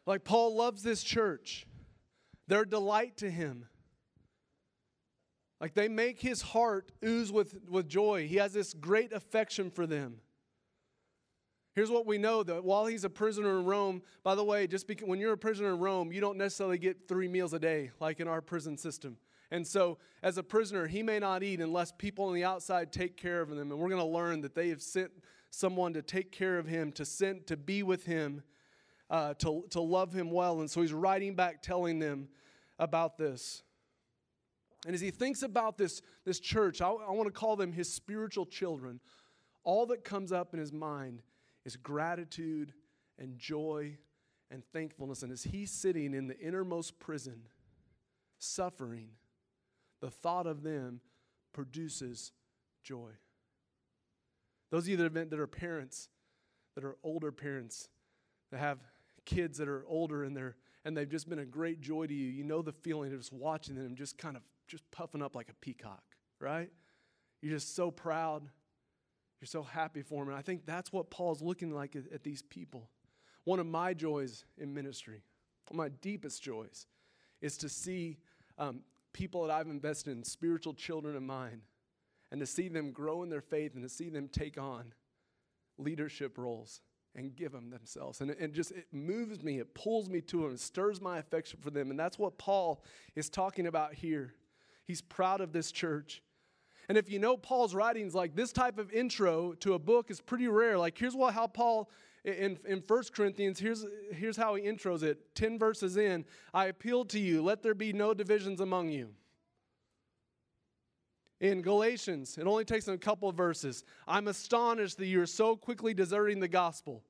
like 0.05 0.25
Paul 0.25 0.57
loves 0.57 0.83
this 0.83 1.03
church, 1.03 1.67
their 2.49 2.67
delight 2.67 3.17
to 3.19 3.31
him. 3.31 3.67
Like 5.59 5.75
they 5.75 5.89
make 5.89 6.21
his 6.21 6.43
heart 6.43 6.93
ooze 7.05 7.33
with, 7.33 7.57
with 7.69 7.89
joy. 7.89 8.27
He 8.27 8.37
has 8.37 8.53
this 8.53 8.75
great 8.75 9.13
affection 9.13 9.71
for 9.71 9.87
them. 9.87 10.17
Here's 11.75 11.91
what 11.91 12.07
we 12.07 12.19
know 12.19 12.43
that 12.43 12.65
while 12.65 12.85
he's 12.85 13.05
a 13.05 13.11
prisoner 13.11 13.59
in 13.59 13.65
Rome, 13.65 14.03
by 14.23 14.35
the 14.35 14.45
way, 14.45 14.67
just 14.67 14.87
because 14.87 15.09
when 15.09 15.19
you're 15.19 15.33
a 15.33 15.39
prisoner 15.39 15.71
in 15.71 15.79
Rome, 15.79 16.13
you 16.13 16.21
don't 16.21 16.37
necessarily 16.37 16.77
get 16.77 17.09
three 17.09 17.29
meals 17.29 17.55
a 17.55 17.59
day 17.59 17.91
like 17.99 18.21
in 18.21 18.29
our 18.29 18.43
prison 18.43 18.77
system. 18.77 19.17
And 19.51 19.67
so, 19.67 19.99
as 20.23 20.39
a 20.39 20.43
prisoner, 20.43 20.87
he 20.87 21.03
may 21.03 21.19
not 21.19 21.43
eat 21.43 21.61
unless 21.61 21.93
people 21.93 22.27
on 22.27 22.35
the 22.35 22.45
outside 22.45 22.93
take 22.93 23.17
care 23.17 23.41
of 23.41 23.51
him. 23.51 23.59
And 23.59 23.71
we're 23.71 23.89
going 23.89 24.01
to 24.01 24.07
learn 24.07 24.43
that 24.43 24.55
they 24.55 24.69
have 24.69 24.83
sent 24.83 25.11
someone 25.51 25.93
to 25.95 26.03
take 26.03 26.31
care 26.31 26.59
of 26.59 26.67
him, 26.67 26.93
to 26.93 27.05
send, 27.05 27.47
to 27.47 27.57
be 27.57 27.83
with 27.83 28.05
him, 28.05 28.43
uh, 29.11 29.35
to, 29.35 29.65
to 29.71 29.81
love 29.81 30.13
him 30.13 30.31
well. 30.31 30.61
And 30.61 30.71
so 30.71 30.81
he's 30.81 30.93
writing 30.93 31.35
back, 31.35 31.63
telling 31.63 31.99
them 31.99 32.29
about 32.79 33.19
this. 33.19 33.63
And 34.87 34.95
as 34.95 35.01
he 35.01 35.11
thinks 35.11 35.43
about 35.43 35.77
this, 35.79 36.03
this 36.25 36.41
church, 36.41 36.81
I, 36.81 36.89
I 36.89 37.13
want 37.13 37.27
to 37.27 37.33
call 37.33 37.57
them 37.57 37.73
his 37.73 37.93
spiritual 37.93 38.47
children. 38.47 39.01
All 39.65 39.87
that 39.87 40.03
comes 40.03 40.33
up 40.33 40.55
in 40.55 40.61
his 40.61 40.73
mind 40.73 41.23
is 41.65 41.77
gratitude 41.77 42.73
and 43.19 43.39
joy 43.39 43.97
and 44.51 44.63
thankfulness. 44.73 45.23
And 45.23 45.33
as 45.33 45.45
he's 45.45 45.71
sitting 45.71 46.15
in 46.15 46.27
the 46.27 46.39
innermost 46.39 46.99
prison, 46.99 47.43
suffering, 48.39 49.11
the 50.01 50.11
thought 50.11 50.47
of 50.47 50.63
them 50.63 51.01
produces 51.53 52.33
joy. 52.83 53.11
Those 54.71 54.85
of 54.85 54.89
you 54.89 54.97
that, 54.97 55.39
are 55.39 55.47
parents, 55.47 56.09
that 56.75 56.85
are 56.85 56.97
older 57.05 57.31
parents, 57.31 57.89
that 58.51 58.59
have 58.59 58.79
kids 59.25 59.59
that 59.59 59.69
are 59.69 59.85
older 59.87 60.25
and 60.25 60.37
they're 60.37 60.57
and 60.85 60.97
they've 60.97 61.09
just 61.09 61.29
been 61.29 61.39
a 61.39 61.45
great 61.45 61.81
joy 61.81 62.07
to 62.07 62.15
you. 62.15 62.29
You 62.29 62.43
know 62.43 62.61
the 62.61 62.73
feeling 62.73 63.13
of 63.13 63.21
just 63.21 63.33
watching 63.33 63.77
them 63.77 63.95
just 63.95 64.19
kind 64.19 64.37
of 64.37 64.43
just 64.67 64.83
puffing 64.91 65.23
up 65.23 65.37
like 65.37 65.49
a 65.49 65.55
peacock, 65.61 66.03
right? 66.41 66.71
You're 67.41 67.55
just 67.55 67.77
so 67.77 67.91
proud. 67.91 68.49
You're 69.43 69.49
so 69.49 69.65
happy 69.65 70.03
for 70.03 70.21
them. 70.21 70.29
And 70.29 70.39
I 70.39 70.43
think 70.43 70.65
that's 70.67 70.93
what 70.93 71.11
Paul's 71.11 71.43
looking 71.43 71.75
like 71.75 71.97
at, 71.97 72.05
at 72.13 72.23
these 72.23 72.43
people. 72.43 72.89
One 73.43 73.59
of 73.59 73.67
my 73.67 73.93
joys 73.93 74.45
in 74.57 74.73
ministry, 74.73 75.25
my 75.73 75.89
deepest 75.89 76.41
joys, 76.41 76.87
is 77.41 77.57
to 77.57 77.69
see 77.69 78.19
um, 78.57 78.83
people 79.13 79.45
that 79.45 79.53
I've 79.53 79.67
invested 79.67 80.17
in, 80.17 80.23
spiritual 80.23 80.75
children 80.75 81.17
of 81.17 81.25
mine, 81.25 81.63
and 82.31 82.39
to 82.39 82.47
see 82.47 82.69
them 82.69 82.93
grow 82.93 83.25
in 83.25 83.31
their 83.31 83.41
faith 83.41 83.75
and 83.75 83.83
to 83.83 83.89
see 83.89 84.09
them 84.11 84.29
take 84.29 84.59
on 84.59 84.95
leadership 85.77 86.39
roles 86.39 86.81
and 87.17 87.35
give 87.35 87.51
them 87.51 87.69
themselves. 87.69 88.21
And 88.21 88.31
it, 88.31 88.39
it, 88.41 88.53
just 88.53 88.71
it 88.71 88.87
moves 88.93 89.43
me, 89.43 89.59
it 89.59 89.75
pulls 89.75 90.09
me 90.09 90.21
to 90.21 90.43
them, 90.43 90.53
it 90.53 90.61
stirs 90.61 91.01
my 91.01 91.19
affection 91.19 91.59
for 91.61 91.71
them. 91.71 91.91
And 91.91 91.99
that's 91.99 92.17
what 92.17 92.39
Paul 92.39 92.85
is 93.17 93.29
talking 93.29 93.67
about 93.67 93.93
here. 93.93 94.35
He's 94.85 95.03
proud 95.03 95.41
of 95.41 95.53
this 95.53 95.73
church. 95.73 96.23
And 96.89 96.99
if 96.99 97.11
you 97.11 97.19
know 97.19 97.37
Paul's 97.37 97.75
writings, 97.75 98.15
like 98.15 98.35
this 98.35 98.53
type 98.53 98.79
of 98.79 98.93
intro 98.93 99.53
to 99.61 99.75
a 99.75 99.79
book 99.79 100.11
is 100.11 100.21
pretty 100.21 100.49
rare. 100.49 100.79
Like 100.79 100.99
here's 100.99 101.15
what 101.15 101.35
how 101.35 101.47
Paul 101.47 101.89
in, 102.25 102.59
in 102.67 102.83
1 102.87 103.03
Corinthians, 103.13 103.59
here's, 103.59 103.85
here's 104.13 104.37
how 104.37 104.55
he 104.55 104.63
intros 104.63 105.03
it 105.03 105.35
10 105.35 105.59
verses 105.59 105.97
in 105.97 106.25
I 106.55 106.67
appeal 106.67 107.05
to 107.07 107.19
you, 107.19 107.43
let 107.43 107.63
there 107.63 107.75
be 107.75 107.93
no 107.93 108.15
divisions 108.15 108.61
among 108.61 108.91
you. 108.91 109.11
In 111.41 111.61
Galatians, 111.61 112.39
it 112.39 112.47
only 112.47 112.65
takes 112.65 112.87
a 112.87 112.97
couple 112.97 113.29
of 113.29 113.35
verses. 113.35 113.85
I'm 114.07 114.29
astonished 114.29 114.99
that 114.99 115.07
you're 115.07 115.27
so 115.27 115.57
quickly 115.57 115.93
deserting 115.93 116.39
the 116.39 116.47
gospel. 116.47 117.03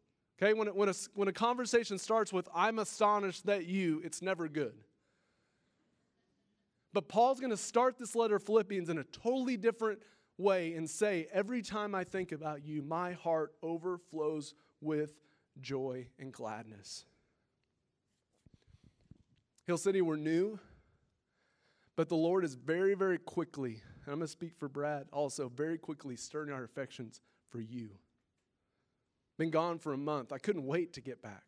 Okay, 0.42 0.54
when, 0.54 0.68
it, 0.68 0.74
when, 0.74 0.88
a, 0.88 0.94
when 1.14 1.28
a 1.28 1.32
conversation 1.32 1.98
starts 1.98 2.32
with, 2.32 2.48
I'm 2.54 2.78
astonished 2.78 3.44
that 3.44 3.66
you, 3.66 4.00
it's 4.02 4.22
never 4.22 4.48
good. 4.48 4.72
But 6.92 7.08
Paul's 7.08 7.40
going 7.40 7.50
to 7.50 7.56
start 7.56 7.98
this 7.98 8.14
letter 8.14 8.36
of 8.36 8.42
Philippians 8.42 8.88
in 8.88 8.98
a 8.98 9.04
totally 9.04 9.56
different 9.56 10.00
way 10.36 10.74
and 10.74 10.88
say, 10.88 11.26
Every 11.32 11.62
time 11.62 11.94
I 11.94 12.04
think 12.04 12.32
about 12.32 12.64
you, 12.64 12.82
my 12.82 13.12
heart 13.12 13.54
overflows 13.62 14.54
with 14.80 15.14
joy 15.60 16.08
and 16.18 16.32
gladness. 16.32 17.04
Hill 19.66 19.78
City, 19.78 20.02
we're 20.02 20.16
new, 20.16 20.58
but 21.96 22.08
the 22.08 22.16
Lord 22.16 22.44
is 22.44 22.54
very, 22.54 22.94
very 22.94 23.18
quickly 23.18 23.80
and 24.04 24.12
I'm 24.12 24.18
going 24.18 24.26
to 24.26 24.32
speak 24.32 24.54
for 24.58 24.68
Brad 24.68 25.06
also, 25.12 25.48
very 25.48 25.78
quickly 25.78 26.16
stirring 26.16 26.50
our 26.50 26.64
affections 26.64 27.20
for 27.50 27.60
you. 27.60 27.90
Been 29.38 29.50
gone 29.50 29.78
for 29.78 29.92
a 29.92 29.98
month. 29.98 30.32
I 30.32 30.38
couldn't 30.38 30.66
wait 30.66 30.92
to 30.94 31.00
get 31.00 31.22
back. 31.22 31.44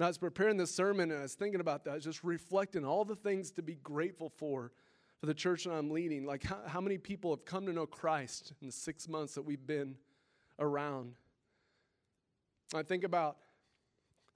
And 0.00 0.06
I 0.06 0.08
was 0.08 0.16
preparing 0.16 0.56
this 0.56 0.74
sermon 0.74 1.10
and 1.10 1.20
I 1.20 1.24
was 1.24 1.34
thinking 1.34 1.60
about 1.60 1.84
that, 1.84 2.00
just 2.00 2.24
reflecting 2.24 2.86
all 2.86 3.04
the 3.04 3.14
things 3.14 3.50
to 3.50 3.62
be 3.62 3.74
grateful 3.74 4.30
for 4.30 4.72
for 5.18 5.26
the 5.26 5.34
church 5.34 5.64
that 5.64 5.72
I'm 5.72 5.90
leading. 5.90 6.24
Like 6.24 6.42
how, 6.42 6.56
how 6.66 6.80
many 6.80 6.96
people 6.96 7.30
have 7.32 7.44
come 7.44 7.66
to 7.66 7.72
know 7.74 7.84
Christ 7.84 8.54
in 8.62 8.68
the 8.68 8.72
six 8.72 9.10
months 9.10 9.34
that 9.34 9.42
we've 9.42 9.66
been 9.66 9.96
around. 10.58 11.16
I 12.74 12.82
think 12.82 13.04
about 13.04 13.36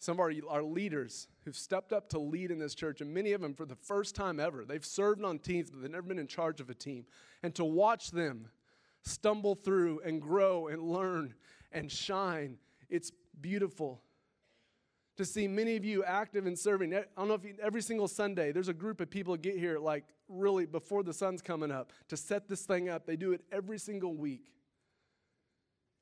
some 0.01 0.17
of 0.17 0.21
our, 0.21 0.33
our 0.51 0.63
leaders 0.63 1.29
who've 1.47 1.57
stepped 1.57 1.95
up 1.95 2.11
to 2.11 2.19
lead 2.19 2.51
in 2.51 2.59
this 2.59 2.75
church, 2.75 3.01
and 3.01 3.15
many 3.15 3.33
of 3.33 3.41
them 3.41 3.55
for 3.55 3.65
the 3.65 3.75
first 3.75 4.15
time 4.15 4.39
ever. 4.39 4.67
They've 4.67 4.85
served 4.85 5.25
on 5.25 5.39
teams, 5.39 5.71
but 5.71 5.81
they've 5.81 5.91
never 5.91 6.09
been 6.09 6.19
in 6.19 6.27
charge 6.27 6.61
of 6.61 6.69
a 6.69 6.75
team. 6.75 7.07
And 7.43 7.55
to 7.55 7.65
watch 7.65 8.11
them 8.11 8.51
stumble 9.01 9.55
through 9.55 10.03
and 10.05 10.21
grow 10.21 10.69
and 10.69 10.83
learn 10.83 11.33
and 11.73 11.91
shine, 11.91 12.59
it's 12.91 13.11
beautiful. 13.41 14.03
To 15.17 15.25
see 15.25 15.47
many 15.47 15.77
of 15.77 15.85
you 15.85 16.03
active 16.03 16.47
and 16.47 16.59
serving. 16.59 16.93
I 16.93 17.05
don't 17.17 17.29
know 17.29 17.35
if 17.35 17.45
you, 17.45 17.55
every 17.63 17.83
single 17.83 18.09
Sunday 18.09 18.51
there's 18.51 18.69
a 18.69 18.75
group 18.75 19.01
of 19.01 19.11
people 19.11 19.37
get 19.37 19.57
here 19.57 19.79
like 19.79 20.05
really 20.29 20.67
before 20.67 21.05
the 21.05 21.13
sun's 21.13 21.41
coming 21.41 21.71
up 21.71 21.93
to 22.09 22.17
set 22.17 22.49
this 22.49 22.63
thing 22.63 22.89
up. 22.89 23.07
They 23.07 23.17
do 23.17 23.33
it 23.33 23.43
every 23.53 23.79
single 23.79 24.15
week 24.15 24.55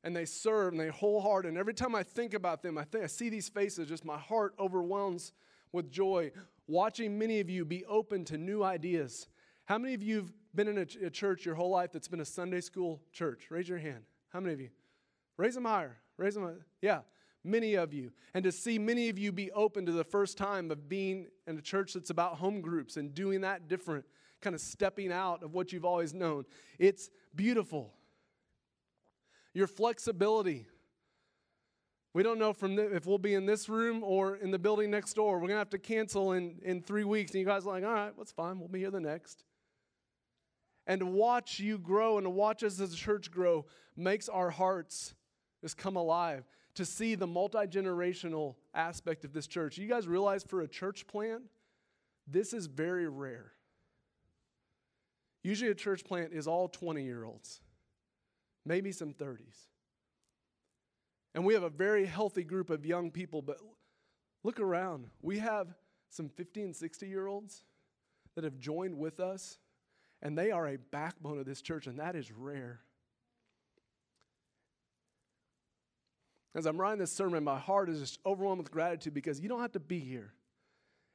and 0.04 0.16
they 0.16 0.24
serve 0.24 0.72
and 0.72 0.80
they 0.80 0.88
wholehearted. 0.88 1.48
And 1.48 1.58
every 1.58 1.74
time 1.74 1.94
I 1.94 2.02
think 2.02 2.34
about 2.34 2.62
them, 2.62 2.76
I 2.76 2.84
think 2.84 3.04
I 3.04 3.06
see 3.06 3.28
these 3.28 3.48
faces, 3.48 3.88
just 3.88 4.04
my 4.04 4.18
heart 4.18 4.54
overwhelms 4.58 5.32
with 5.72 5.90
joy. 5.90 6.32
Watching 6.66 7.18
many 7.18 7.40
of 7.40 7.48
you 7.48 7.64
be 7.64 7.84
open 7.86 8.24
to 8.26 8.38
new 8.38 8.62
ideas. 8.62 9.28
How 9.64 9.78
many 9.78 9.94
of 9.94 10.02
you 10.02 10.16
have 10.16 10.32
been 10.54 10.68
in 10.68 10.78
a, 10.78 11.06
a 11.06 11.10
church 11.10 11.46
your 11.46 11.54
whole 11.54 11.70
life 11.70 11.92
that's 11.92 12.08
been 12.08 12.20
a 12.20 12.24
Sunday 12.24 12.60
school 12.60 13.00
church? 13.12 13.46
Raise 13.50 13.68
your 13.68 13.78
hand. 13.78 14.04
How 14.30 14.40
many 14.40 14.54
of 14.54 14.60
you? 14.60 14.70
Raise 15.36 15.54
them 15.54 15.64
higher. 15.64 15.96
Raise 16.16 16.34
them. 16.34 16.44
Higher. 16.44 16.66
Yeah, 16.80 17.00
many 17.44 17.74
of 17.74 17.92
you. 17.92 18.12
And 18.34 18.44
to 18.44 18.52
see 18.52 18.78
many 18.78 19.08
of 19.08 19.18
you 19.18 19.32
be 19.32 19.50
open 19.52 19.86
to 19.86 19.92
the 19.92 20.04
first 20.04 20.36
time 20.36 20.70
of 20.70 20.88
being 20.88 21.26
in 21.46 21.58
a 21.58 21.62
church 21.62 21.94
that's 21.94 22.10
about 22.10 22.36
home 22.36 22.60
groups 22.60 22.96
and 22.96 23.14
doing 23.14 23.40
that 23.42 23.68
different, 23.68 24.04
kind 24.40 24.54
of 24.54 24.60
stepping 24.60 25.12
out 25.12 25.42
of 25.42 25.54
what 25.54 25.72
you've 25.72 25.84
always 25.84 26.14
known. 26.14 26.44
It's 26.78 27.10
beautiful 27.34 27.92
your 29.54 29.66
flexibility. 29.66 30.66
We 32.14 32.22
don't 32.22 32.38
know 32.38 32.52
from 32.52 32.76
the, 32.76 32.94
if 32.94 33.06
we'll 33.06 33.18
be 33.18 33.34
in 33.34 33.46
this 33.46 33.68
room 33.68 34.02
or 34.02 34.36
in 34.36 34.50
the 34.50 34.58
building 34.58 34.90
next 34.90 35.14
door. 35.14 35.34
We're 35.34 35.48
going 35.48 35.52
to 35.52 35.58
have 35.58 35.70
to 35.70 35.78
cancel 35.78 36.32
in, 36.32 36.56
in 36.62 36.82
three 36.82 37.04
weeks. 37.04 37.32
And 37.32 37.40
you 37.40 37.46
guys 37.46 37.64
are 37.66 37.72
like, 37.72 37.84
all 37.84 37.92
right, 37.92 38.12
that's 38.16 38.32
fine. 38.32 38.58
We'll 38.58 38.68
be 38.68 38.80
here 38.80 38.90
the 38.90 39.00
next. 39.00 39.44
And 40.86 41.00
to 41.00 41.06
watch 41.06 41.58
you 41.58 41.78
grow 41.78 42.18
and 42.18 42.24
to 42.24 42.30
watch 42.30 42.62
us 42.64 42.80
as 42.80 42.92
a 42.92 42.96
church 42.96 43.30
grow 43.30 43.66
makes 43.96 44.28
our 44.28 44.50
hearts 44.50 45.14
just 45.62 45.76
come 45.76 45.96
alive. 45.96 46.44
To 46.76 46.84
see 46.84 47.14
the 47.14 47.26
multi 47.26 47.66
generational 47.66 48.54
aspect 48.74 49.24
of 49.24 49.32
this 49.32 49.46
church. 49.46 49.76
You 49.76 49.88
guys 49.88 50.08
realize 50.08 50.42
for 50.42 50.62
a 50.62 50.68
church 50.68 51.06
plant, 51.06 51.42
this 52.26 52.52
is 52.54 52.66
very 52.66 53.08
rare. 53.08 53.52
Usually, 55.42 55.70
a 55.70 55.74
church 55.74 56.04
plant 56.04 56.32
is 56.32 56.46
all 56.46 56.68
20 56.68 57.02
year 57.02 57.24
olds 57.24 57.60
maybe 58.64 58.92
some 58.92 59.12
30s. 59.12 59.66
And 61.34 61.44
we 61.44 61.54
have 61.54 61.62
a 61.62 61.70
very 61.70 62.04
healthy 62.04 62.44
group 62.44 62.70
of 62.70 62.84
young 62.84 63.10
people, 63.10 63.42
but 63.42 63.58
look 64.44 64.60
around. 64.60 65.06
We 65.22 65.38
have 65.38 65.74
some 66.10 66.28
50 66.28 66.62
and 66.62 66.76
60 66.76 67.08
year 67.08 67.26
olds 67.26 67.64
that 68.34 68.44
have 68.44 68.58
joined 68.58 68.98
with 68.98 69.18
us, 69.20 69.58
and 70.20 70.36
they 70.36 70.50
are 70.50 70.68
a 70.68 70.76
backbone 70.76 71.38
of 71.38 71.46
this 71.46 71.62
church, 71.62 71.86
and 71.86 71.98
that 71.98 72.16
is 72.16 72.30
rare. 72.30 72.80
As 76.54 76.66
I'm 76.66 76.78
writing 76.78 76.98
this 76.98 77.12
sermon, 77.12 77.44
my 77.44 77.58
heart 77.58 77.88
is 77.88 78.00
just 78.00 78.18
overwhelmed 78.26 78.62
with 78.62 78.70
gratitude 78.70 79.14
because 79.14 79.40
you 79.40 79.48
don't 79.48 79.60
have 79.60 79.72
to 79.72 79.80
be 79.80 79.98
here. 79.98 80.34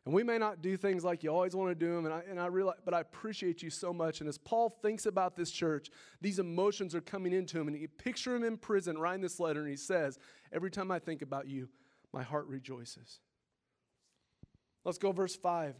And 0.05 0.13
we 0.13 0.23
may 0.23 0.37
not 0.37 0.61
do 0.61 0.77
things 0.77 1.03
like 1.03 1.21
you 1.21 1.29
always 1.29 1.53
want 1.53 1.69
to 1.69 1.75
do 1.75 1.93
them, 1.93 2.05
and 2.05 2.13
I, 2.13 2.21
and 2.29 2.39
I 2.39 2.45
realize, 2.45 2.77
but 2.85 2.93
I 2.93 3.01
appreciate 3.01 3.61
you 3.61 3.69
so 3.69 3.91
much. 3.91 4.21
And 4.21 4.29
as 4.29 4.37
Paul 4.37 4.69
thinks 4.81 5.05
about 5.05 5.35
this 5.35 5.51
church, 5.51 5.89
these 6.21 6.39
emotions 6.39 6.95
are 6.95 7.01
coming 7.01 7.33
into 7.33 7.59
him, 7.59 7.67
and 7.67 7.75
he 7.75 7.87
picture 7.87 8.33
him 8.33 8.45
in 8.45 8.57
prison 8.57 8.97
writing 8.97 9.21
this 9.21 9.37
letter, 9.37 9.59
and 9.59 9.69
he 9.69 9.75
says, 9.75 10.17
Every 10.53 10.71
time 10.71 10.91
I 10.91 10.99
think 10.99 11.21
about 11.21 11.47
you, 11.47 11.67
my 12.13 12.23
heart 12.23 12.47
rejoices. 12.47 13.19
Let's 14.85 14.97
go, 14.97 15.11
verse 15.11 15.35
5. 15.35 15.75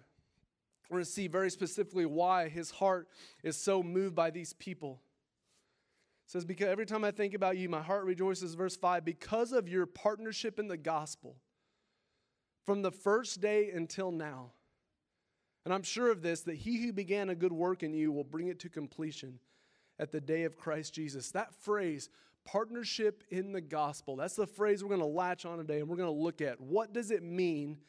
We're 0.90 0.96
going 0.96 1.06
to 1.06 1.10
see 1.10 1.28
very 1.28 1.50
specifically 1.50 2.06
why 2.06 2.50
his 2.50 2.70
heart 2.70 3.08
is 3.44 3.56
so 3.56 3.82
moved 3.82 4.14
by 4.16 4.30
these 4.30 4.52
people. 4.52 5.00
Says, 6.28 6.46
Because 6.46 6.68
every 6.68 6.86
time 6.86 7.04
I 7.04 7.12
think 7.12 7.34
about 7.34 7.58
you, 7.58 7.70
my 7.70 7.82
heart 7.82 8.06
rejoices. 8.06 8.54
Verse 8.54 8.76
5 8.76 9.04
Because 9.04 9.52
of 9.54 9.68
your 9.68 9.86
partnership 9.86 10.60
in 10.60 10.68
the 10.68 10.78
gospel 10.78 11.38
from 12.66 12.82
the 12.82 12.92
first 12.92 13.42
day 13.42 13.72
until 13.74 14.12
now. 14.12 14.52
And 15.66 15.74
I'm 15.74 15.84
sure 15.84 16.12
of 16.12 16.22
this, 16.22 16.42
that 16.42 16.56
he 16.56 16.84
who 16.84 16.94
began 16.94 17.30
a 17.30 17.36
good 17.36 17.52
work 17.52 17.82
in 17.82 17.94
you 17.94 18.12
will 18.12 18.24
bring 18.24 18.48
it 18.48 18.60
to 18.60 18.70
completion 18.70 19.40
at 20.00 20.12
the 20.12 20.22
day 20.22 20.44
of 20.44 20.58
Christ 20.58 20.94
Jesus. 20.94 21.32
That 21.32 21.54
phrase, 21.54 22.10
partnership 22.46 23.24
in 23.30 23.52
the 23.52 23.62
gospel, 23.62 24.16
that's 24.16 24.36
the 24.36 24.48
phrase 24.48 24.84
we're 24.84 24.90
going 24.90 25.02
to 25.02 25.08
latch 25.08 25.46
on 25.46 25.58
today 25.58 25.80
and 25.80 25.90
we're 25.90 25.98
going 25.98 26.14
to 26.14 26.24
look 26.24 26.42
at. 26.42 26.62
What 26.62 26.94
does 26.94 27.12
it 27.12 27.24
mean 27.24 27.80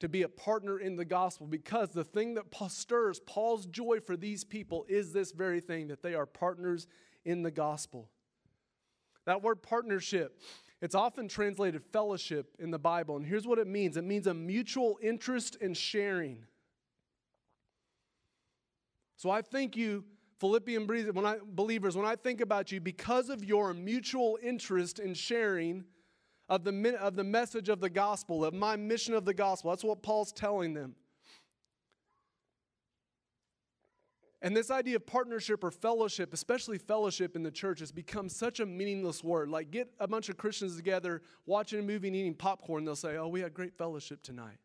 to 0.00 0.08
be 0.08 0.22
a 0.22 0.28
partner 0.28 0.78
in 0.78 0.96
the 0.96 1.04
gospel? 1.04 1.46
Because 1.46 1.90
the 1.90 2.04
thing 2.04 2.34
that 2.34 2.44
stirs 2.68 3.20
Paul's 3.20 3.66
joy 3.66 4.00
for 4.00 4.16
these 4.16 4.44
people 4.44 4.84
is 4.88 5.12
this 5.12 5.32
very 5.32 5.60
thing 5.60 5.88
that 5.88 6.02
they 6.02 6.14
are 6.14 6.26
partners 6.26 6.86
in 7.30 7.42
the 7.42 7.50
gospel. 7.50 8.08
That 9.26 9.42
word 9.42 9.62
partnership, 9.62 10.40
it's 10.82 10.94
often 10.94 11.28
translated 11.28 11.82
fellowship 11.92 12.56
in 12.58 12.70
the 12.70 12.78
Bible, 12.78 13.16
and 13.16 13.24
here's 13.24 13.46
what 13.46 13.58
it 13.58 13.66
means 13.66 13.96
it 13.96 14.04
means 14.04 14.26
a 14.26 14.34
mutual 14.34 14.98
interest 15.02 15.56
in 15.56 15.74
sharing. 15.74 16.44
So 19.16 19.30
I 19.30 19.42
thank 19.42 19.76
you, 19.76 20.04
Philippian 20.38 20.86
believers, 20.86 21.96
when 21.96 22.06
I 22.06 22.16
think 22.16 22.40
about 22.40 22.72
you, 22.72 22.80
because 22.80 23.28
of 23.28 23.44
your 23.44 23.74
mutual 23.74 24.38
interest 24.42 24.98
in 24.98 25.12
sharing 25.12 25.84
of 26.50 26.64
the, 26.64 26.98
of 27.00 27.14
the 27.14 27.24
message 27.24 27.68
of 27.68 27.80
the 27.80 27.88
gospel, 27.88 28.44
of 28.44 28.52
my 28.52 28.74
mission 28.74 29.14
of 29.14 29.24
the 29.24 29.32
gospel. 29.32 29.70
That's 29.70 29.84
what 29.84 30.02
Paul's 30.02 30.32
telling 30.32 30.74
them. 30.74 30.96
And 34.42 34.56
this 34.56 34.70
idea 34.70 34.96
of 34.96 35.06
partnership 35.06 35.62
or 35.62 35.70
fellowship, 35.70 36.32
especially 36.32 36.78
fellowship 36.78 37.36
in 37.36 37.42
the 37.42 37.50
church, 37.50 37.80
has 37.80 37.92
become 37.92 38.28
such 38.28 38.60
a 38.60 38.66
meaningless 38.66 39.22
word. 39.22 39.50
Like, 39.50 39.70
get 39.70 39.90
a 40.00 40.08
bunch 40.08 40.30
of 40.30 40.38
Christians 40.38 40.76
together, 40.76 41.20
watching 41.44 41.80
a 41.80 41.82
movie 41.82 42.08
and 42.08 42.16
eating 42.16 42.34
popcorn, 42.34 42.84
they'll 42.84 42.96
say, 42.96 43.16
Oh, 43.16 43.28
we 43.28 43.40
had 43.40 43.52
great 43.52 43.76
fellowship 43.76 44.22
tonight. 44.22 44.56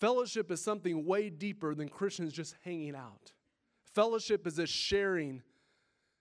Fellowship 0.00 0.50
is 0.50 0.60
something 0.60 1.04
way 1.06 1.30
deeper 1.30 1.74
than 1.74 1.88
Christians 1.88 2.32
just 2.32 2.56
hanging 2.64 2.96
out. 2.96 3.32
Fellowship 3.94 4.46
is 4.46 4.58
a 4.58 4.66
sharing 4.66 5.42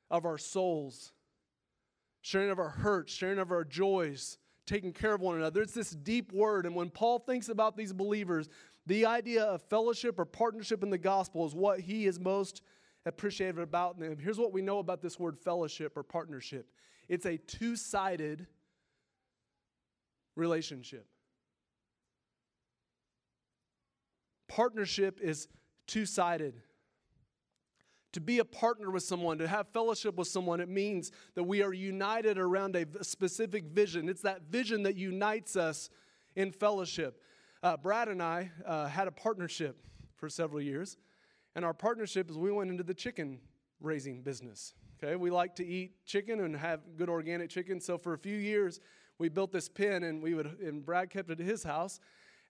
of 0.09 0.25
our 0.25 0.37
souls, 0.37 1.13
sharing 2.21 2.49
of 2.49 2.59
our 2.59 2.69
hurts, 2.69 3.13
sharing 3.13 3.39
of 3.39 3.51
our 3.51 3.63
joys, 3.63 4.37
taking 4.65 4.93
care 4.93 5.13
of 5.13 5.21
one 5.21 5.35
another. 5.35 5.61
It's 5.61 5.73
this 5.73 5.91
deep 5.91 6.31
word. 6.31 6.65
And 6.65 6.75
when 6.75 6.89
Paul 6.89 7.19
thinks 7.19 7.49
about 7.49 7.77
these 7.77 7.93
believers, 7.93 8.49
the 8.87 9.05
idea 9.05 9.43
of 9.43 9.61
fellowship 9.63 10.17
or 10.17 10.25
partnership 10.25 10.81
in 10.81 10.89
the 10.89 10.97
gospel 10.97 11.45
is 11.45 11.53
what 11.53 11.81
he 11.81 12.05
is 12.05 12.19
most 12.19 12.61
appreciative 13.05 13.57
about 13.57 13.99
them. 13.99 14.17
Here's 14.17 14.39
what 14.39 14.53
we 14.53 14.61
know 14.61 14.79
about 14.79 15.01
this 15.01 15.19
word 15.19 15.37
fellowship 15.37 15.95
or 15.95 16.03
partnership 16.03 16.67
it's 17.09 17.25
a 17.25 17.37
two 17.37 17.75
sided 17.75 18.47
relationship. 20.35 21.05
Partnership 24.47 25.19
is 25.21 25.47
two 25.85 26.05
sided. 26.05 26.61
To 28.13 28.21
be 28.21 28.39
a 28.39 28.45
partner 28.45 28.89
with 28.89 29.03
someone, 29.03 29.37
to 29.37 29.47
have 29.47 29.67
fellowship 29.69 30.15
with 30.15 30.27
someone, 30.27 30.59
it 30.59 30.69
means 30.69 31.11
that 31.35 31.43
we 31.43 31.61
are 31.61 31.73
united 31.73 32.37
around 32.37 32.75
a 32.75 32.85
specific 33.03 33.65
vision. 33.65 34.09
It's 34.09 34.21
that 34.21 34.43
vision 34.43 34.83
that 34.83 34.95
unites 34.95 35.55
us 35.55 35.89
in 36.35 36.51
fellowship. 36.51 37.21
Uh, 37.63 37.75
Brad 37.75 38.07
and 38.07 38.21
I 38.21 38.51
uh, 38.65 38.87
had 38.87 39.07
a 39.07 39.11
partnership 39.11 39.81
for 40.15 40.29
several 40.29 40.61
years, 40.61 40.97
and 41.55 41.65
our 41.65 41.73
partnership 41.73 42.29
is 42.29 42.37
we 42.37 42.51
went 42.51 42.69
into 42.69 42.83
the 42.83 42.93
chicken 42.93 43.39
raising 43.81 44.21
business. 44.21 44.73
Okay, 45.03 45.15
we 45.15 45.31
like 45.31 45.55
to 45.55 45.65
eat 45.65 46.05
chicken 46.05 46.41
and 46.41 46.55
have 46.55 46.81
good 46.97 47.09
organic 47.09 47.49
chicken. 47.49 47.79
So 47.81 47.97
for 47.97 48.13
a 48.13 48.17
few 48.17 48.37
years, 48.37 48.79
we 49.17 49.29
built 49.29 49.51
this 49.51 49.69
pen, 49.69 50.03
and 50.03 50.21
we 50.21 50.35
would, 50.35 50.59
and 50.59 50.85
Brad 50.85 51.09
kept 51.09 51.31
it 51.31 51.39
at 51.39 51.45
his 51.45 51.63
house, 51.63 51.99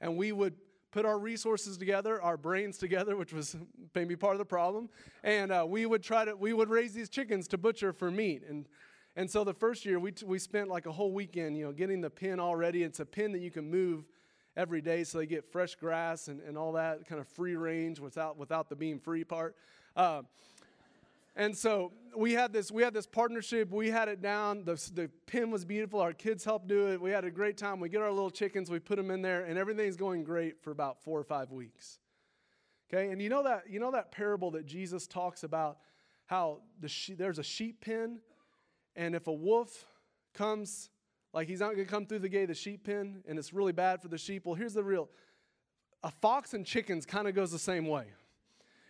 and 0.02 0.18
we 0.18 0.34
would 0.34 0.56
put 0.92 1.06
our 1.06 1.20
resources 1.20 1.78
together, 1.78 2.22
our 2.22 2.38
brains 2.38 2.78
together, 2.78 3.16
which 3.16 3.32
was 3.32 3.56
maybe 3.96 4.16
part 4.18 4.34
of 4.34 4.40
the 4.40 4.46
problem, 4.46 4.90
and 5.24 5.52
uh, 5.54 5.66
we 5.68 5.86
would 5.86 6.04
try 6.04 6.26
to 6.26 6.36
we 6.36 6.52
would 6.52 6.70
raise 6.70 6.94
these 6.94 7.10
chickens 7.10 7.48
to 7.50 7.58
butcher 7.58 7.94
for 7.94 8.12
meat. 8.12 8.44
And 8.48 8.68
and 9.16 9.32
so 9.32 9.46
the 9.46 9.54
first 9.54 9.86
year 9.86 10.00
we 10.00 10.12
t- 10.12 10.26
we 10.26 10.38
spent 10.38 10.68
like 10.68 10.86
a 10.86 10.92
whole 10.92 11.14
weekend, 11.14 11.58
you 11.58 11.64
know, 11.64 11.72
getting 11.72 12.02
the 12.02 12.10
pen 12.10 12.42
all 12.42 12.58
ready. 12.58 12.84
It's 12.84 13.00
a 13.00 13.06
pen 13.06 13.32
that 13.32 13.42
you 13.42 13.52
can 13.52 13.70
move 13.72 14.06
every 14.58 14.82
day, 14.82 15.06
so 15.06 15.20
they 15.20 15.28
get 15.28 15.46
fresh 15.46 15.76
grass 15.76 16.28
and, 16.28 16.42
and 16.42 16.58
all 16.58 16.74
that 16.74 17.08
kind 17.08 17.22
of 17.22 17.28
free 17.30 17.56
range 17.56 18.00
without 18.00 18.38
without 18.38 18.68
the 18.68 18.76
being 18.76 19.00
free 19.00 19.24
part. 19.24 19.56
Uh, 19.96 20.24
and 21.36 21.56
so 21.56 21.94
we 22.16 22.34
had 22.34 22.52
this 22.52 22.72
we 22.72 22.82
had 22.82 22.94
this 22.94 23.06
partnership. 23.06 23.70
We 23.70 23.92
had 23.92 24.10
it 24.10 24.22
down. 24.22 24.66
The, 24.66 24.74
the 24.94 25.10
pen 25.28 25.52
was 25.52 25.64
beautiful. 25.64 26.02
Our 26.02 26.12
kids 26.12 26.44
helped 26.44 26.68
do 26.68 26.88
it. 26.88 27.00
We 27.00 27.12
had 27.12 27.24
a 27.24 27.32
great 27.32 27.58
time. 27.58 27.80
We 27.80 27.90
get 27.90 28.02
our 28.02 28.10
little 28.10 28.32
chickens. 28.32 28.72
We 28.72 28.80
put 28.80 28.98
them 28.98 29.12
in 29.12 29.22
there, 29.22 29.46
and 29.46 29.58
everything's 29.58 29.96
going 29.96 30.24
great 30.24 30.64
for 30.64 30.72
about 30.72 31.04
four 31.04 31.20
or 31.20 31.24
five 31.24 31.52
weeks. 31.52 32.00
Okay, 32.92 33.12
and 33.12 33.22
you 33.22 33.30
know 33.30 33.44
that 33.44 33.70
you 33.70 33.80
know 33.80 33.92
that 33.92 34.12
parable 34.12 34.52
that 34.52 34.66
Jesus 34.66 35.06
talks 35.06 35.44
about 35.44 35.78
how 36.26 36.62
the 36.80 36.90
she, 36.90 37.14
there's 37.14 37.38
a 37.38 37.44
sheep 37.44 37.82
pen, 37.82 38.20
and 38.96 39.14
if 39.14 39.28
a 39.28 39.34
wolf 39.34 39.86
comes, 40.34 40.90
like 41.38 41.48
he's 41.48 41.60
not 41.60 41.76
going 41.76 41.86
to 41.86 41.92
come 41.92 42.04
through 42.08 42.18
the 42.18 42.30
gate 42.30 42.42
of 42.42 42.48
the 42.48 42.56
sheep 42.56 42.84
pen, 42.84 43.24
and 43.28 43.38
it's 43.38 43.54
really 43.54 43.72
bad 43.72 44.02
for 44.02 44.08
the 44.08 44.18
sheep. 44.18 44.48
Well, 44.48 44.56
here's 44.56 44.74
the 44.74 44.84
real: 44.84 45.08
a 46.04 46.10
fox 46.10 46.56
and 46.56 46.66
chickens 46.66 47.06
kind 47.06 47.28
of 47.28 47.36
goes 47.36 47.52
the 47.52 47.60
same 47.60 47.86
way. 47.86 48.06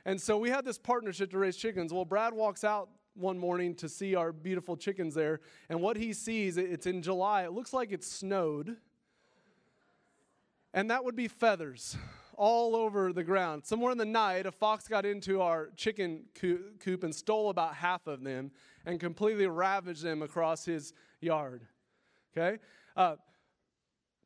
And 0.05 0.21
so 0.21 0.37
we 0.37 0.49
had 0.49 0.63
this 0.63 0.77
partnership 0.77 1.29
to 1.31 1.39
raise 1.39 1.57
chickens. 1.57 1.91
Well, 1.91 2.05
Brad 2.05 2.33
walks 2.33 2.63
out 2.63 2.87
one 3.15 3.37
morning 3.37 3.75
to 3.75 3.89
see 3.89 4.15
our 4.15 4.31
beautiful 4.31 4.77
chickens 4.77 5.13
there, 5.13 5.41
and 5.67 5.81
what 5.81 5.97
he 5.97 6.13
sees, 6.13 6.55
it's 6.55 6.85
in 6.85 7.01
July, 7.01 7.43
it 7.43 7.51
looks 7.51 7.73
like 7.73 7.91
it's 7.91 8.09
snowed. 8.09 8.77
And 10.73 10.89
that 10.89 11.03
would 11.03 11.17
be 11.17 11.27
feathers 11.27 11.97
all 12.37 12.77
over 12.77 13.11
the 13.11 13.25
ground. 13.25 13.65
Somewhere 13.65 13.91
in 13.91 13.97
the 13.97 14.05
night, 14.05 14.45
a 14.45 14.53
fox 14.53 14.87
got 14.87 15.05
into 15.05 15.41
our 15.41 15.69
chicken 15.75 16.23
coop 16.33 17.03
and 17.03 17.13
stole 17.13 17.49
about 17.49 17.75
half 17.75 18.07
of 18.07 18.23
them 18.23 18.51
and 18.85 19.01
completely 19.01 19.47
ravaged 19.47 20.03
them 20.03 20.21
across 20.21 20.63
his 20.63 20.93
yard. 21.19 21.67
Okay? 22.35 22.57
Uh, 22.95 23.15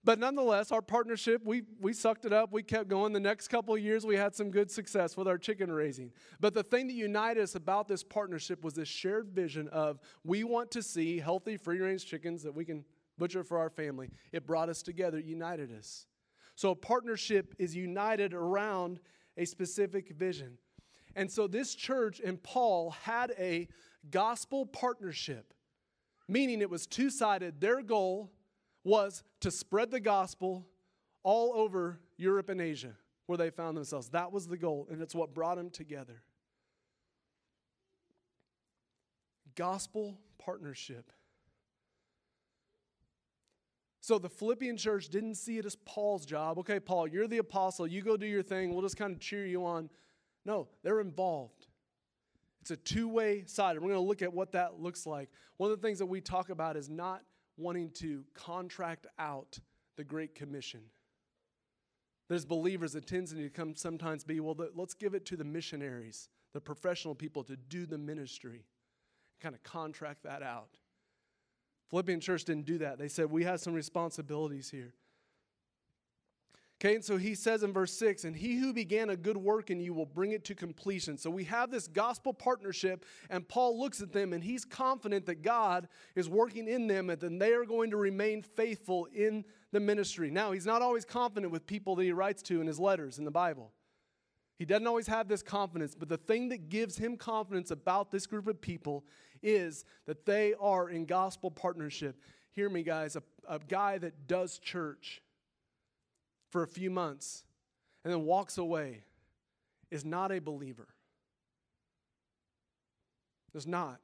but 0.03 0.17
nonetheless, 0.17 0.71
our 0.71 0.81
partnership, 0.81 1.43
we, 1.45 1.61
we 1.79 1.93
sucked 1.93 2.25
it 2.25 2.33
up. 2.33 2.51
We 2.51 2.63
kept 2.63 2.87
going. 2.87 3.13
The 3.13 3.19
next 3.19 3.49
couple 3.49 3.75
of 3.75 3.81
years, 3.81 4.03
we 4.03 4.15
had 4.15 4.35
some 4.35 4.49
good 4.49 4.71
success 4.71 5.15
with 5.15 5.27
our 5.27 5.37
chicken 5.37 5.71
raising. 5.71 6.11
But 6.39 6.55
the 6.55 6.63
thing 6.63 6.87
that 6.87 6.93
united 6.93 7.43
us 7.43 7.53
about 7.53 7.87
this 7.87 8.03
partnership 8.03 8.63
was 8.63 8.73
this 8.73 8.87
shared 8.87 9.29
vision 9.29 9.67
of 9.67 9.99
we 10.23 10.43
want 10.43 10.71
to 10.71 10.81
see 10.81 11.19
healthy, 11.19 11.55
free 11.55 11.79
range 11.79 12.07
chickens 12.07 12.41
that 12.43 12.55
we 12.55 12.65
can 12.65 12.83
butcher 13.19 13.43
for 13.43 13.59
our 13.59 13.69
family. 13.69 14.09
It 14.31 14.47
brought 14.47 14.69
us 14.69 14.81
together, 14.81 15.19
it 15.19 15.25
united 15.25 15.71
us. 15.77 16.07
So 16.55 16.71
a 16.71 16.75
partnership 16.75 17.53
is 17.59 17.75
united 17.75 18.33
around 18.33 18.99
a 19.37 19.45
specific 19.45 20.09
vision. 20.09 20.57
And 21.15 21.29
so 21.29 21.47
this 21.47 21.75
church 21.75 22.19
and 22.23 22.41
Paul 22.41 22.91
had 23.03 23.33
a 23.37 23.67
gospel 24.09 24.65
partnership, 24.65 25.53
meaning 26.31 26.61
it 26.61 26.69
was 26.69 26.87
two 26.87 27.09
sided. 27.09 27.59
Their 27.59 27.81
goal 27.81 28.31
was 28.83 29.23
to 29.41 29.51
spread 29.51 29.91
the 29.91 29.99
gospel 29.99 30.65
all 31.23 31.53
over 31.53 31.99
Europe 32.17 32.49
and 32.49 32.61
Asia 32.61 32.95
where 33.27 33.37
they 33.37 33.49
found 33.49 33.77
themselves. 33.77 34.09
That 34.09 34.31
was 34.31 34.47
the 34.47 34.57
goal, 34.57 34.87
and 34.89 35.01
it's 35.01 35.13
what 35.13 35.33
brought 35.33 35.55
them 35.55 35.69
together. 35.69 36.23
Gospel 39.55 40.17
partnership. 40.37 41.11
So 43.99 44.17
the 44.17 44.29
Philippian 44.29 44.77
church 44.77 45.09
didn't 45.09 45.35
see 45.35 45.59
it 45.59 45.65
as 45.65 45.75
Paul's 45.75 46.25
job. 46.25 46.57
Okay, 46.59 46.79
Paul, 46.79 47.07
you're 47.07 47.27
the 47.27 47.37
apostle. 47.37 47.85
You 47.85 48.01
go 48.01 48.17
do 48.17 48.25
your 48.25 48.41
thing. 48.41 48.73
We'll 48.73 48.81
just 48.81 48.97
kind 48.97 49.13
of 49.13 49.19
cheer 49.19 49.45
you 49.45 49.63
on. 49.65 49.89
No, 50.43 50.67
they're 50.81 51.01
involved. 51.01 51.60
It's 52.61 52.71
a 52.71 52.77
two 52.77 53.07
way 53.07 53.43
side. 53.45 53.75
And 53.75 53.81
We're 53.81 53.91
going 53.91 54.03
to 54.03 54.07
look 54.07 54.21
at 54.21 54.33
what 54.33 54.51
that 54.53 54.79
looks 54.79 55.05
like. 55.05 55.29
One 55.57 55.71
of 55.71 55.81
the 55.81 55.85
things 55.85 55.99
that 55.99 56.05
we 56.05 56.21
talk 56.21 56.49
about 56.49 56.77
is 56.77 56.89
not 56.89 57.23
wanting 57.57 57.91
to 57.91 58.23
contract 58.33 59.07
out 59.19 59.59
the 59.97 60.03
Great 60.03 60.35
Commission. 60.35 60.81
There's 62.29 62.45
believers, 62.45 62.93
that 62.93 63.07
tendency 63.07 63.43
to 63.43 63.49
come 63.49 63.75
sometimes 63.75 64.23
be, 64.23 64.39
well, 64.39 64.55
the, 64.55 64.71
let's 64.73 64.93
give 64.93 65.15
it 65.15 65.25
to 65.25 65.35
the 65.35 65.43
missionaries, 65.43 66.29
the 66.53 66.61
professional 66.61 67.13
people 67.13 67.43
to 67.43 67.57
do 67.57 67.85
the 67.85 67.97
ministry, 67.97 68.63
kind 69.41 69.53
of 69.53 69.61
contract 69.63 70.23
that 70.23 70.41
out. 70.41 70.77
Philippian 71.89 72.21
church 72.21 72.45
didn't 72.45 72.65
do 72.65 72.77
that. 72.77 72.97
They 72.97 73.09
said, 73.09 73.29
we 73.29 73.43
have 73.43 73.59
some 73.59 73.73
responsibilities 73.73 74.69
here. 74.69 74.93
Okay, 76.83 76.95
and 76.95 77.05
so 77.05 77.15
he 77.15 77.35
says 77.35 77.61
in 77.61 77.71
verse 77.71 77.93
6, 77.93 78.23
and 78.23 78.35
he 78.35 78.55
who 78.55 78.73
began 78.73 79.11
a 79.11 79.15
good 79.15 79.37
work 79.37 79.69
in 79.69 79.79
you 79.79 79.93
will 79.93 80.07
bring 80.07 80.31
it 80.31 80.43
to 80.45 80.55
completion. 80.55 81.15
So 81.15 81.29
we 81.29 81.43
have 81.43 81.69
this 81.69 81.87
gospel 81.87 82.33
partnership, 82.33 83.05
and 83.29 83.47
Paul 83.47 83.79
looks 83.79 84.01
at 84.01 84.11
them 84.11 84.33
and 84.33 84.43
he's 84.43 84.65
confident 84.65 85.27
that 85.27 85.43
God 85.43 85.87
is 86.15 86.27
working 86.27 86.67
in 86.67 86.87
them 86.87 87.11
and 87.11 87.21
then 87.21 87.37
they 87.37 87.53
are 87.53 87.65
going 87.65 87.91
to 87.91 87.97
remain 87.97 88.41
faithful 88.41 89.07
in 89.13 89.45
the 89.71 89.79
ministry. 89.79 90.31
Now, 90.31 90.53
he's 90.53 90.65
not 90.65 90.81
always 90.81 91.05
confident 91.05 91.51
with 91.51 91.67
people 91.67 91.95
that 91.97 92.03
he 92.03 92.13
writes 92.13 92.41
to 92.43 92.61
in 92.61 92.65
his 92.65 92.79
letters 92.79 93.19
in 93.19 93.25
the 93.25 93.31
Bible. 93.31 93.71
He 94.57 94.65
doesn't 94.65 94.87
always 94.87 95.07
have 95.07 95.27
this 95.27 95.43
confidence, 95.43 95.93
but 95.93 96.09
the 96.09 96.17
thing 96.17 96.49
that 96.49 96.69
gives 96.69 96.97
him 96.97 97.15
confidence 97.15 97.69
about 97.69 98.09
this 98.09 98.25
group 98.25 98.47
of 98.47 98.59
people 98.59 99.05
is 99.43 99.85
that 100.07 100.25
they 100.25 100.55
are 100.59 100.89
in 100.89 101.05
gospel 101.05 101.51
partnership. 101.51 102.19
Hear 102.53 102.69
me, 102.71 102.81
guys, 102.81 103.15
a, 103.15 103.21
a 103.47 103.59
guy 103.59 103.99
that 103.99 104.25
does 104.25 104.57
church 104.57 105.21
for 106.51 106.63
a 106.63 106.67
few 106.67 106.91
months 106.91 107.43
and 108.03 108.13
then 108.13 108.23
walks 108.25 108.57
away 108.57 109.03
is 109.89 110.05
not 110.05 110.31
a 110.31 110.39
believer. 110.39 110.87
Is 113.53 113.67
not. 113.67 113.99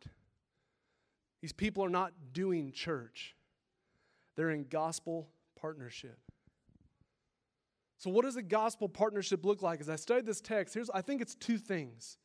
These 1.42 1.54
people 1.54 1.86
are 1.86 1.90
not 1.90 2.12
doing 2.34 2.72
church, 2.72 3.36
they're 4.36 4.50
in 4.50 4.66
gospel 4.70 5.30
partnership. 5.60 6.18
So, 8.00 8.10
what 8.10 8.26
does 8.26 8.36
a 8.36 8.44
gospel 8.44 8.90
partnership 8.90 9.46
look 9.46 9.62
like? 9.62 9.80
As 9.80 9.90
I 9.90 9.96
studied 9.96 10.26
this 10.26 10.42
text, 10.42 10.74
here's 10.74 10.90
I 10.90 11.02
think 11.02 11.22
it's 11.22 11.36
two 11.36 11.58
things. 11.58 12.18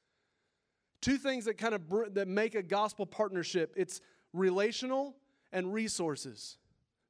Two 1.00 1.16
things 1.16 1.46
that 1.46 1.58
kind 1.58 1.74
of 1.74 1.88
br- 1.88 2.08
that 2.10 2.28
make 2.28 2.54
a 2.54 2.62
gospel 2.62 3.06
partnership. 3.06 3.72
It's 3.76 4.00
relational 4.32 5.16
and 5.52 5.72
resources. 5.72 6.58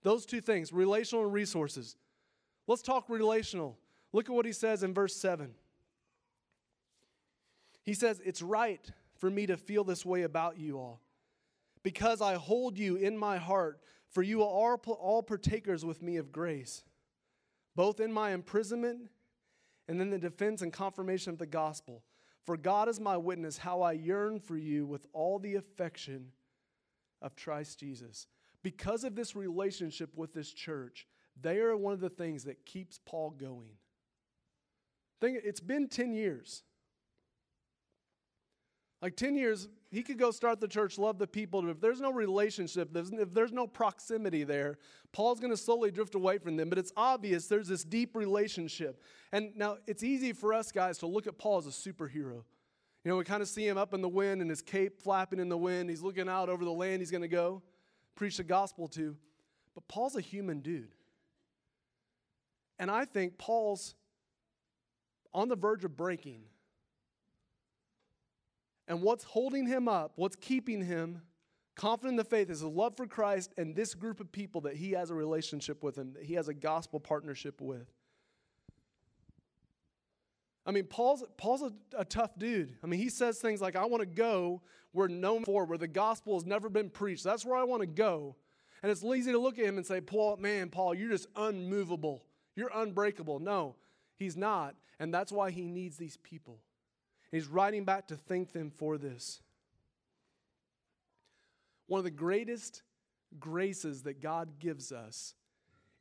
Those 0.03 0.27
two 0.27 0.41
things, 0.41 0.73
relational 0.73 1.25
and 1.25 1.33
resources. 1.33 1.97
Let's 2.67 2.83
talk 2.83 3.09
relational. 3.09 3.79
Look 4.13 4.29
at 4.29 4.35
what 4.35 4.47
he 4.47 4.53
says 4.53 4.83
in 4.83 4.95
verse 4.95 5.17
7. 5.17 5.53
He 7.83 7.95
says, 7.95 8.21
It's 8.25 8.43
right 8.43 8.91
for 9.17 9.31
me 9.31 9.47
to 9.47 9.57
feel 9.57 9.85
this 9.85 10.07
way 10.07 10.23
about 10.23 10.59
you 10.59 10.79
all, 10.79 11.01
because 11.83 12.21
I 12.21 12.35
hold 12.35 12.79
you 12.79 12.97
in 12.97 13.17
my 13.17 13.39
heart, 13.39 13.81
for 14.11 14.23
you 14.23 14.43
are 14.43 14.77
all 14.77 15.23
partakers 15.23 15.85
with 15.85 16.03
me 16.03 16.17
of 16.17 16.33
grace, 16.33 16.85
both 17.75 18.01
in 18.01 18.13
my 18.13 18.33
imprisonment 18.33 19.09
and 19.89 20.01
in 20.01 20.11
the 20.11 20.19
defense 20.19 20.63
and 20.63 20.73
confirmation 20.73 21.33
of 21.33 21.39
the 21.39 21.47
gospel. 21.47 22.03
For 22.45 22.57
God 22.57 22.89
is 22.89 23.01
my 23.01 23.17
witness, 23.17 23.59
how 23.59 23.83
I 23.83 23.93
yearn 23.93 24.41
for 24.41 24.57
you 24.57 24.85
with 24.85 25.07
all 25.13 25.39
the 25.39 25.55
affection 25.55 26.33
of 27.21 27.37
Christ 27.37 27.81
Jesus. 27.81 28.27
Because 28.63 29.05
of 29.05 29.15
this 29.15 29.35
relationship 29.35 30.11
with 30.17 30.35
this 30.35 30.53
church, 30.53 31.07
they 31.41 31.59
are 31.59 31.77
one 31.77 31.93
of 31.93 32.01
the 32.01 32.11
things 32.11 32.45
that 32.45 32.65
keeps 32.65 33.01
Paul 33.05 33.31
going. 33.31 33.71
Think 35.21 35.39
it's 35.45 35.61
been 35.61 35.89
10 35.89 36.15
years. 36.15 36.63
Like 39.01 39.17
10 39.17 39.35
years, 39.35 39.69
he 39.91 40.03
could 40.03 40.19
go 40.19 40.31
start 40.31 40.61
the 40.61 40.69
church, 40.69 40.97
love 40.97 41.19
the 41.19 41.27
people. 41.27 41.69
If 41.69 41.81
there's 41.81 42.01
no 42.01 42.13
relationship, 42.13 42.97
if 42.97 43.35
there's 43.35 43.53
no 43.53 43.67
proximity 43.67 44.45
there, 44.45 44.79
Paul's 45.13 45.41
going 45.41 45.51
to 45.51 45.57
slowly 45.57 45.91
drift 45.91 46.15
away 46.15 46.39
from 46.39 46.57
them. 46.57 46.69
But 46.69 46.79
it's 46.79 46.93
obvious 46.97 47.49
there's 47.49 47.67
this 47.67 47.83
deep 47.83 48.15
relationship. 48.15 49.03
And 49.33 49.51
now 49.57 49.79
it's 49.89 50.05
easy 50.05 50.33
for 50.33 50.55
us 50.55 50.71
guys 50.71 50.99
to 50.99 51.07
look 51.07 51.27
at 51.27 51.37
Paul 51.37 51.59
as 51.59 51.67
a 51.67 51.71
superhero. 51.71 52.45
You 53.05 53.11
know, 53.11 53.17
we 53.17 53.25
kind 53.25 53.43
of 53.43 53.49
see 53.49 53.67
him 53.67 53.77
up 53.77 53.93
in 53.93 54.03
the 54.03 54.09
wind 54.09 54.41
and 54.41 54.49
his 54.49 54.63
cape 54.63 55.03
flapping 55.03 55.41
in 55.41 55.49
the 55.49 55.59
wind. 55.59 55.91
He's 55.91 56.03
looking 56.03 56.29
out 56.29 56.49
over 56.49 56.65
the 56.65 56.71
land 56.71 57.01
he's 57.01 57.11
going 57.11 57.23
to 57.23 57.29
go 57.29 57.63
preach 58.15 58.37
the 58.37 58.45
gospel 58.45 58.87
to. 58.87 59.17
But 59.75 59.89
Paul's 59.89 60.15
a 60.15 60.21
human 60.21 60.61
dude. 60.61 60.95
And 62.83 62.91
I 62.91 63.05
think 63.05 63.39
Paul's 63.39 63.95
on 65.33 65.49
the 65.49 65.55
verge 65.55 65.85
of 65.85 65.97
breaking. 65.97 66.41
And 68.89 69.03
what's 69.03 69.23
holding 69.23 69.69
him 69.69 69.87
up, 69.87 70.15
what's 70.17 70.35
keeping 70.35 70.85
him 70.85 71.23
confident 71.77 72.15
in 72.15 72.17
the 72.17 72.25
faith 72.25 72.51
is 72.51 72.59
his 72.59 72.69
love 72.69 72.97
for 72.97 73.07
Christ 73.07 73.53
and 73.57 73.77
this 73.77 73.95
group 73.95 74.19
of 74.19 74.33
people 74.33 74.63
that 74.63 74.75
he 74.75 74.91
has 74.91 75.11
a 75.11 75.15
relationship 75.15 75.85
with 75.85 75.97
and 75.97 76.17
that 76.17 76.25
he 76.25 76.35
has 76.35 76.49
a 76.49 76.55
gospel 76.55 76.99
partnership 76.99 77.61
with. 77.61 77.87
I 80.67 80.73
mean, 80.73 80.87
Paul's, 80.87 81.23
Paul's 81.37 81.63
a, 81.63 81.73
a 81.97 82.05
tough 82.05 82.37
dude. 82.37 82.75
I 82.83 82.89
mean, 82.89 82.99
he 82.99 83.11
says 83.11 83.39
things 83.39 83.61
like, 83.61 83.77
I 83.77 83.85
want 83.85 84.01
to 84.01 84.07
go 84.07 84.61
where 84.91 85.07
known 85.07 85.45
for, 85.45 85.67
where 85.67 85.79
the 85.79 85.87
gospel 85.87 86.35
has 86.35 86.45
never 86.45 86.69
been 86.69 86.91
preached. 86.91 87.23
That's 87.23 87.45
where 87.45 87.57
I 87.57 87.63
want 87.63 87.83
to 87.83 87.87
go. 87.87 88.35
And 88.83 88.91
it's 88.91 89.05
easy 89.05 89.31
to 89.31 89.39
look 89.39 89.61
at 89.61 89.67
him 89.67 89.77
and 89.77 89.87
say, 89.87 90.01
Paul, 90.01 90.39
man, 90.39 90.69
Paul, 90.69 90.97
you're 90.97 91.11
just 91.11 91.29
unmovable. 91.37 92.25
You're 92.55 92.71
unbreakable. 92.75 93.39
No, 93.39 93.77
he's 94.17 94.37
not. 94.37 94.75
And 94.99 95.13
that's 95.13 95.33
why 95.33 95.51
he 95.51 95.67
needs 95.67 95.97
these 95.97 96.19
people. 96.19 96.59
He's 97.31 97.47
writing 97.47 97.85
back 97.85 98.09
to 98.09 98.17
thank 98.17 98.53
them 98.53 98.71
for 98.71 98.99
this. 98.99 99.41
One 101.87 101.99
of 101.99 102.05
the 102.05 102.11
greatest 102.11 102.83
graces 103.39 104.03
that 104.03 104.21
God 104.21 104.59
gives 104.59 104.93
us 104.93 105.35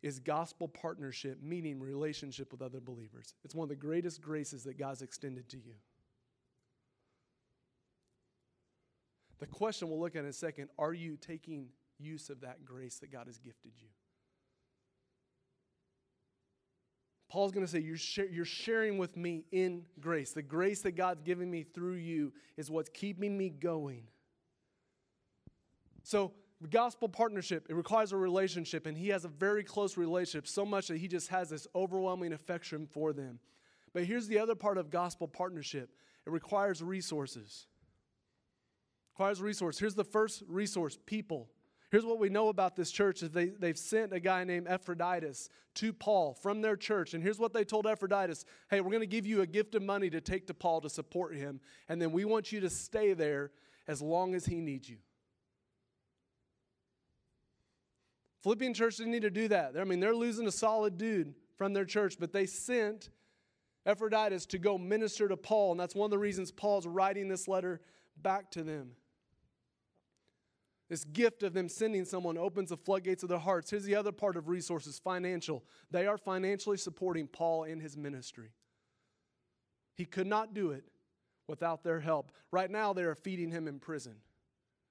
is 0.03 0.19
gospel 0.19 0.67
partnership, 0.67 1.39
meaning 1.41 1.79
relationship 1.79 2.51
with 2.51 2.61
other 2.61 2.79
believers. 2.79 3.33
It's 3.43 3.55
one 3.55 3.65
of 3.65 3.69
the 3.69 3.75
greatest 3.75 4.21
graces 4.21 4.63
that 4.63 4.77
God's 4.77 5.01
extended 5.01 5.47
to 5.49 5.57
you. 5.57 5.73
The 9.39 9.47
question 9.47 9.89
we'll 9.89 9.99
look 9.99 10.15
at 10.15 10.23
in 10.23 10.29
a 10.29 10.33
second 10.33 10.69
are 10.77 10.93
you 10.93 11.17
taking 11.17 11.69
use 11.97 12.29
of 12.29 12.41
that 12.41 12.65
grace 12.65 12.99
that 12.99 13.11
God 13.11 13.27
has 13.27 13.37
gifted 13.37 13.71
you? 13.79 13.87
Paul's 17.31 17.53
going 17.53 17.65
to 17.65 17.71
say, 17.71 17.79
you're, 17.79 18.27
you're 18.29 18.43
sharing 18.43 18.97
with 18.97 19.15
me 19.15 19.45
in 19.53 19.85
grace. 20.01 20.33
The 20.33 20.41
grace 20.41 20.81
that 20.81 20.97
God's 20.97 21.21
giving 21.21 21.49
me 21.49 21.63
through 21.63 21.93
you 21.93 22.33
is 22.57 22.69
what's 22.69 22.89
keeping 22.89 23.37
me 23.37 23.47
going. 23.47 24.03
So, 26.03 26.33
gospel 26.69 27.07
partnership, 27.07 27.67
it 27.69 27.73
requires 27.73 28.11
a 28.11 28.17
relationship, 28.17 28.85
and 28.85 28.97
he 28.97 29.07
has 29.07 29.23
a 29.23 29.29
very 29.29 29.63
close 29.63 29.95
relationship, 29.95 30.45
so 30.45 30.65
much 30.65 30.89
that 30.89 30.97
he 30.97 31.07
just 31.07 31.29
has 31.29 31.49
this 31.49 31.67
overwhelming 31.73 32.33
affection 32.33 32.85
for 32.85 33.13
them. 33.13 33.39
But 33.93 34.03
here's 34.03 34.27
the 34.27 34.37
other 34.37 34.53
part 34.53 34.77
of 34.77 34.89
gospel 34.89 35.29
partnership 35.29 35.89
it 36.27 36.31
requires 36.31 36.83
resources. 36.83 37.65
It 39.07 39.13
requires 39.13 39.41
resource. 39.41 39.79
Here's 39.79 39.95
the 39.95 40.03
first 40.03 40.43
resource 40.49 40.99
people. 41.05 41.47
Here's 41.91 42.05
what 42.05 42.19
we 42.19 42.29
know 42.29 42.47
about 42.47 42.77
this 42.77 42.89
church 42.89 43.21
is 43.21 43.31
they, 43.31 43.47
they've 43.47 43.77
sent 43.77 44.13
a 44.13 44.19
guy 44.21 44.45
named 44.45 44.67
Epaphroditus 44.69 45.49
to 45.75 45.91
Paul 45.91 46.33
from 46.33 46.61
their 46.61 46.77
church. 46.77 47.13
And 47.13 47.21
here's 47.21 47.37
what 47.37 47.51
they 47.51 47.65
told 47.65 47.85
Epaphroditus 47.85 48.45
Hey, 48.69 48.79
we're 48.79 48.91
going 48.91 49.01
to 49.01 49.07
give 49.07 49.25
you 49.25 49.41
a 49.41 49.45
gift 49.45 49.75
of 49.75 49.83
money 49.83 50.09
to 50.09 50.21
take 50.21 50.47
to 50.47 50.53
Paul 50.53 50.79
to 50.81 50.89
support 50.89 51.35
him. 51.35 51.59
And 51.89 52.01
then 52.01 52.13
we 52.13 52.23
want 52.23 52.53
you 52.53 52.61
to 52.61 52.69
stay 52.69 53.13
there 53.13 53.51
as 53.89 54.01
long 54.01 54.35
as 54.35 54.45
he 54.45 54.61
needs 54.61 54.89
you. 54.89 54.97
Philippian 58.41 58.73
church 58.73 58.95
didn't 58.95 59.11
need 59.11 59.21
to 59.23 59.29
do 59.29 59.49
that. 59.49 59.77
I 59.77 59.83
mean, 59.83 59.99
they're 59.99 60.15
losing 60.15 60.47
a 60.47 60.51
solid 60.51 60.97
dude 60.97 61.35
from 61.57 61.73
their 61.73 61.85
church, 61.85 62.15
but 62.17 62.31
they 62.31 62.45
sent 62.45 63.09
Epaphroditus 63.85 64.45
to 64.47 64.57
go 64.57 64.77
minister 64.77 65.27
to 65.27 65.35
Paul. 65.35 65.71
And 65.71 65.79
that's 65.79 65.93
one 65.93 66.05
of 66.05 66.11
the 66.11 66.17
reasons 66.17 66.51
Paul's 66.51 66.87
writing 66.87 67.27
this 67.27 67.49
letter 67.49 67.81
back 68.21 68.49
to 68.51 68.63
them. 68.63 68.91
This 70.91 71.05
gift 71.05 71.41
of 71.43 71.53
them 71.53 71.69
sending 71.69 72.03
someone 72.03 72.37
opens 72.37 72.67
the 72.67 72.75
floodgates 72.75 73.23
of 73.23 73.29
their 73.29 73.39
hearts. 73.39 73.71
Here's 73.71 73.85
the 73.85 73.95
other 73.95 74.11
part 74.11 74.35
of 74.35 74.49
resources 74.49 74.99
financial. 74.99 75.63
They 75.89 76.05
are 76.05 76.17
financially 76.17 76.75
supporting 76.75 77.27
Paul 77.27 77.63
in 77.63 77.79
his 77.79 77.95
ministry. 77.95 78.49
He 79.95 80.03
could 80.03 80.27
not 80.27 80.53
do 80.53 80.71
it 80.71 80.83
without 81.47 81.85
their 81.85 82.01
help. 82.01 82.33
Right 82.51 82.69
now, 82.69 82.91
they 82.91 83.03
are 83.03 83.15
feeding 83.15 83.51
him 83.51 83.69
in 83.69 83.79
prison, 83.79 84.15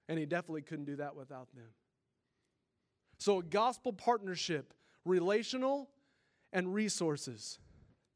and 0.09 0.19
he 0.19 0.25
definitely 0.25 0.63
couldn't 0.63 0.87
do 0.87 0.97
that 0.97 1.15
without 1.15 1.55
them. 1.55 1.69
So, 3.19 3.41
a 3.41 3.43
gospel 3.43 3.93
partnership, 3.93 4.73
relational 5.05 5.91
and 6.55 6.73
resources. 6.73 7.59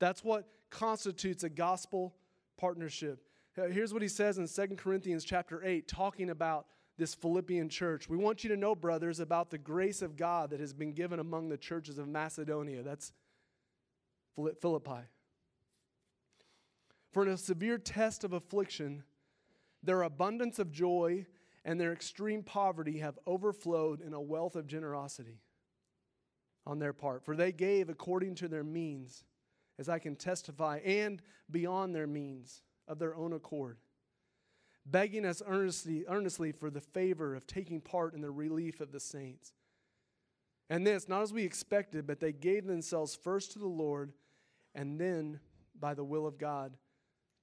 That's 0.01 0.25
what 0.25 0.49
constitutes 0.71 1.45
a 1.45 1.51
gospel 1.51 2.15
partnership. 2.57 3.29
Here's 3.55 3.93
what 3.93 4.01
he 4.01 4.09
says 4.09 4.39
in 4.39 4.49
2 4.49 4.77
Corinthians 4.77 5.23
chapter 5.23 5.63
8, 5.63 5.87
talking 5.87 6.31
about 6.31 6.65
this 6.97 7.15
Philippian 7.15 7.69
church. 7.69 8.09
We 8.09 8.17
want 8.17 8.45
you 8.45 8.51
to 8.51 8.57
know, 8.57 8.75
brothers, 8.75 9.21
about 9.21 9.51
the 9.51 9.59
grace 9.59 10.03
of 10.03 10.17
God 10.17 10.51
that 10.51 10.61
has 10.61 10.73
been 10.73 10.93
given 10.93 11.19
among 11.19 11.49
the 11.49 11.57
churches 11.57 11.99
of 11.99 12.09
Macedonia. 12.09 12.83
That's 12.83 13.13
Philippi. 14.35 15.09
For 17.13 17.23
in 17.23 17.29
a 17.31 17.37
severe 17.37 17.79
test 17.79 18.25
of 18.25 18.33
affliction, 18.33 19.05
their 19.83 20.03
abundance 20.03 20.59
of 20.59 20.73
joy 20.73 21.27
and 21.65 21.81
their 21.81 21.93
extreme 21.93 22.43
poverty 22.43 22.99
have 22.99 23.19
overflowed 23.27 24.01
in 24.01 24.13
a 24.13 24.21
wealth 24.21 24.57
of 24.57 24.67
generosity 24.67 25.41
on 26.67 26.79
their 26.79 26.93
part. 26.93 27.25
For 27.25 27.37
they 27.37 27.53
gave 27.53 27.89
according 27.89 28.35
to 28.37 28.49
their 28.49 28.65
means, 28.65 29.25
as 29.79 29.89
I 29.89 29.99
can 29.99 30.17
testify, 30.17 30.79
and 30.85 31.23
beyond 31.51 31.95
their 31.95 32.07
means 32.07 32.63
of 32.87 32.99
their 32.99 33.15
own 33.15 33.33
accord 33.33 33.79
begging 34.87 35.25
us 35.25 35.43
earnestly, 35.47 36.05
earnestly 36.09 36.53
for 36.53 36.71
the 36.71 36.81
favor 36.81 37.35
of 37.35 37.47
taking 37.47 37.81
part 37.81 38.15
in 38.15 38.21
the 38.21 38.31
relief 38.31 38.81
of 38.81 38.93
the 38.93 39.01
saints. 39.01 39.53
And 40.71 40.87
this, 40.87 41.09
not 41.09 41.23
as 41.23 41.33
we 41.33 41.45
expected, 41.45 42.07
but 42.07 42.21
they 42.21 42.33
gave 42.33 42.67
themselves 42.67 43.15
first 43.15 43.53
to 43.53 43.59
the 43.59 43.67
Lord 43.67 44.13
and 44.75 44.99
then, 45.01 45.41
by 45.79 45.95
the 45.95 46.05
will 46.05 46.27
of 46.27 46.39
God, 46.39 46.77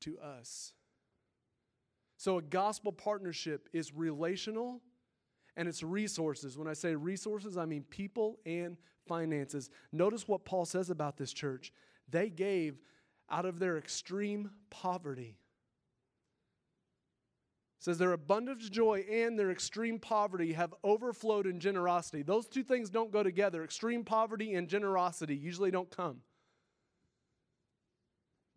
to 0.02 0.20
us. 0.20 0.74
So, 2.18 2.38
a 2.38 2.42
gospel 2.42 2.92
partnership 2.92 3.70
is 3.74 3.94
relational 3.94 4.82
and 5.56 5.68
it's 5.68 5.84
resources. 5.84 6.58
When 6.58 6.68
I 6.68 6.74
say 6.74 6.96
resources, 6.96 7.58
I 7.58 7.66
mean 7.66 7.84
people 7.84 8.40
and 8.46 8.78
finances. 9.08 9.70
Notice 9.92 10.28
what 10.28 10.46
Paul 10.46 10.66
says 10.66 10.90
about 10.90 11.18
this 11.18 11.34
church. 11.34 11.74
They 12.10 12.30
gave 12.30 12.80
out 13.30 13.46
of 13.46 13.60
their 13.60 13.78
extreme 13.78 14.52
poverty 14.70 15.38
says 17.82 17.98
their 17.98 18.14
abundant 18.14 18.62
joy 18.72 19.04
and 19.12 19.38
their 19.38 19.50
extreme 19.50 19.98
poverty 19.98 20.54
have 20.54 20.72
overflowed 20.84 21.48
in 21.48 21.60
generosity. 21.60 22.22
Those 22.22 22.48
two 22.48 22.62
things 22.62 22.92
don't 22.92 23.12
go 23.12 23.24
together. 23.24 23.64
Extreme 23.64 24.04
poverty 24.06 24.54
and 24.54 24.68
generosity 24.68 25.36
usually 25.36 25.72
don't 25.72 25.90
come. 25.90 26.18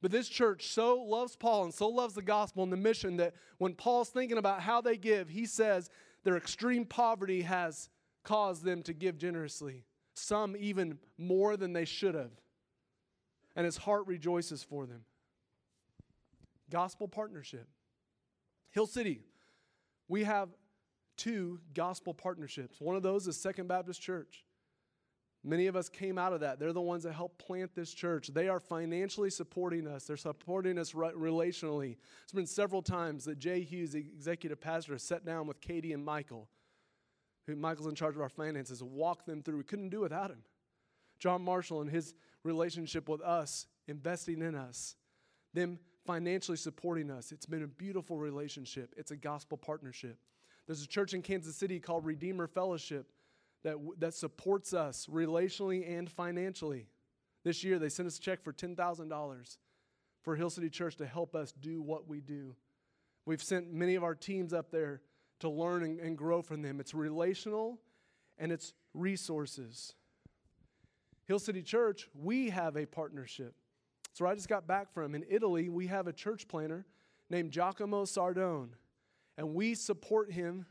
But 0.02 0.10
this 0.10 0.28
church 0.28 0.66
so 0.66 0.96
loves 0.96 1.36
Paul 1.36 1.64
and 1.64 1.72
so 1.72 1.88
loves 1.88 2.12
the 2.12 2.20
gospel 2.20 2.64
and 2.64 2.70
the 2.70 2.76
mission 2.76 3.16
that 3.16 3.32
when 3.56 3.72
Paul's 3.72 4.10
thinking 4.10 4.36
about 4.36 4.60
how 4.60 4.82
they 4.82 4.98
give, 4.98 5.30
he 5.30 5.46
says 5.46 5.88
their 6.22 6.36
extreme 6.36 6.84
poverty 6.84 7.40
has 7.40 7.88
caused 8.24 8.62
them 8.62 8.82
to 8.82 8.92
give 8.92 9.16
generously, 9.16 9.84
some 10.12 10.54
even 10.54 10.98
more 11.16 11.56
than 11.56 11.72
they 11.72 11.86
should 11.86 12.14
have. 12.14 12.32
And 13.56 13.64
his 13.64 13.78
heart 13.78 14.06
rejoices 14.06 14.62
for 14.62 14.84
them. 14.84 15.06
Gospel 16.68 17.08
partnership. 17.08 17.66
Hill 18.74 18.86
City, 18.88 19.20
we 20.08 20.24
have 20.24 20.48
two 21.16 21.60
gospel 21.74 22.12
partnerships. 22.12 22.80
One 22.80 22.96
of 22.96 23.04
those 23.04 23.28
is 23.28 23.40
Second 23.40 23.68
Baptist 23.68 24.02
Church. 24.02 24.44
Many 25.44 25.68
of 25.68 25.76
us 25.76 25.88
came 25.88 26.18
out 26.18 26.32
of 26.32 26.40
that. 26.40 26.58
They're 26.58 26.72
the 26.72 26.80
ones 26.80 27.04
that 27.04 27.12
helped 27.12 27.38
plant 27.38 27.72
this 27.74 27.94
church. 27.94 28.28
They 28.28 28.48
are 28.48 28.58
financially 28.58 29.30
supporting 29.30 29.86
us, 29.86 30.06
they're 30.06 30.16
supporting 30.16 30.76
us 30.76 30.92
relationally. 30.92 31.98
It's 32.24 32.32
been 32.32 32.46
several 32.46 32.82
times 32.82 33.24
that 33.26 33.38
Jay 33.38 33.60
Hughes, 33.60 33.92
the 33.92 34.00
executive 34.00 34.60
pastor, 34.60 34.98
sat 34.98 35.24
down 35.24 35.46
with 35.46 35.60
Katie 35.60 35.92
and 35.92 36.04
Michael, 36.04 36.48
who 37.46 37.54
Michael's 37.54 37.86
in 37.86 37.94
charge 37.94 38.16
of 38.16 38.22
our 38.22 38.28
finances, 38.28 38.82
walked 38.82 39.26
them 39.26 39.42
through. 39.42 39.58
We 39.58 39.64
couldn't 39.64 39.90
do 39.90 40.00
without 40.00 40.30
him. 40.30 40.42
John 41.20 41.42
Marshall 41.42 41.80
and 41.80 41.90
his 41.90 42.14
relationship 42.42 43.08
with 43.08 43.20
us, 43.20 43.66
investing 43.86 44.42
in 44.42 44.56
us, 44.56 44.96
them 45.52 45.78
financially 46.04 46.56
supporting 46.56 47.10
us. 47.10 47.32
It's 47.32 47.46
been 47.46 47.62
a 47.62 47.68
beautiful 47.68 48.18
relationship, 48.18 48.94
it's 48.96 49.10
a 49.10 49.16
gospel 49.16 49.56
partnership. 49.56 50.18
There's 50.66 50.82
a 50.82 50.88
church 50.88 51.12
in 51.12 51.20
Kansas 51.20 51.56
City 51.56 51.78
called 51.78 52.06
Redeemer 52.06 52.46
Fellowship 52.46 53.12
that, 53.64 53.76
that 53.98 54.14
supports 54.14 54.72
us 54.72 55.06
relationally 55.12 55.98
and 55.98 56.10
financially. 56.10 56.86
This 57.44 57.62
year, 57.62 57.78
they 57.78 57.90
sent 57.90 58.06
us 58.06 58.16
a 58.16 58.20
check 58.20 58.42
for 58.42 58.52
$10,000 58.52 59.56
for 60.22 60.36
Hill 60.36 60.48
City 60.48 60.70
Church 60.70 60.96
to 60.96 61.06
help 61.06 61.34
us 61.34 61.52
do 61.52 61.82
what 61.82 62.08
we 62.08 62.20
do. 62.20 62.56
We've 63.26 63.42
sent 63.42 63.72
many 63.72 63.94
of 63.94 64.02
our 64.02 64.14
teams 64.14 64.54
up 64.54 64.70
there 64.70 65.02
to 65.40 65.50
learn 65.50 65.82
and, 65.82 66.00
and 66.00 66.16
grow 66.16 66.40
from 66.40 66.62
them. 66.62 66.80
It's 66.80 66.94
relational 66.94 67.78
and 68.38 68.50
it's 68.50 68.72
resources. 68.94 69.94
Hill 71.26 71.38
City 71.38 71.62
Church, 71.62 72.08
we 72.14 72.50
have 72.50 72.76
a 72.76 72.86
partnership. 72.86 73.54
So 74.14 74.26
I 74.26 74.34
just 74.36 74.48
got 74.48 74.66
back 74.66 74.92
from 74.94 75.16
in 75.16 75.24
Italy, 75.28 75.68
we 75.68 75.88
have 75.88 76.06
a 76.06 76.12
church 76.12 76.46
planter 76.46 76.86
named 77.30 77.50
Giacomo 77.50 78.04
Sardone, 78.04 78.70
and 79.36 79.54
we 79.54 79.74
support 79.74 80.30
him 80.30 80.66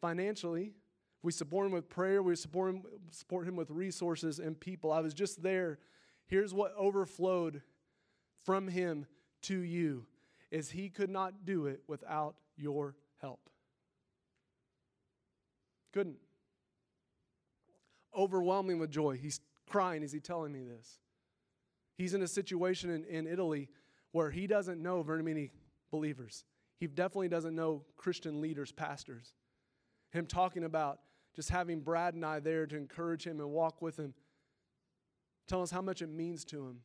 financially. 0.00 0.74
We 1.22 1.30
support 1.30 1.66
him 1.66 1.72
with 1.72 1.88
prayer. 1.88 2.24
We 2.24 2.34
support 2.34 2.74
him, 2.74 2.82
support 3.12 3.46
him 3.46 3.54
with 3.54 3.70
resources 3.70 4.40
and 4.40 4.58
people. 4.58 4.92
I 4.92 5.00
was 5.00 5.14
just 5.14 5.44
there. 5.44 5.78
Here's 6.26 6.52
what 6.52 6.74
overflowed 6.76 7.62
from 8.44 8.66
him 8.66 9.06
to 9.42 9.60
you 9.60 10.04
is 10.50 10.70
he 10.70 10.88
could 10.88 11.10
not 11.10 11.44
do 11.44 11.66
it 11.66 11.82
without 11.86 12.34
your 12.56 12.96
help. 13.20 13.48
Couldn't. 15.92 16.16
Overwhelming 18.16 18.80
with 18.80 18.90
joy. 18.90 19.16
He's 19.16 19.40
crying 19.68 20.02
as 20.02 20.10
he's 20.10 20.22
telling 20.22 20.52
me 20.52 20.62
this. 20.64 20.98
He's 21.96 22.14
in 22.14 22.22
a 22.22 22.28
situation 22.28 22.90
in, 22.90 23.04
in 23.04 23.26
Italy 23.26 23.68
where 24.12 24.30
he 24.30 24.46
doesn't 24.46 24.82
know 24.82 25.02
very 25.02 25.22
many 25.22 25.50
believers. 25.90 26.44
He 26.78 26.86
definitely 26.86 27.28
doesn't 27.28 27.54
know 27.54 27.84
Christian 27.96 28.40
leaders, 28.40 28.72
pastors. 28.72 29.34
Him 30.10 30.26
talking 30.26 30.64
about 30.64 31.00
just 31.34 31.48
having 31.48 31.80
Brad 31.80 32.14
and 32.14 32.24
I 32.24 32.40
there 32.40 32.66
to 32.66 32.76
encourage 32.76 33.26
him 33.26 33.40
and 33.40 33.50
walk 33.50 33.80
with 33.80 33.98
him, 33.98 34.14
tell 35.46 35.62
us 35.62 35.70
how 35.70 35.80
much 35.80 36.02
it 36.02 36.08
means 36.08 36.44
to 36.46 36.66
him. 36.66 36.80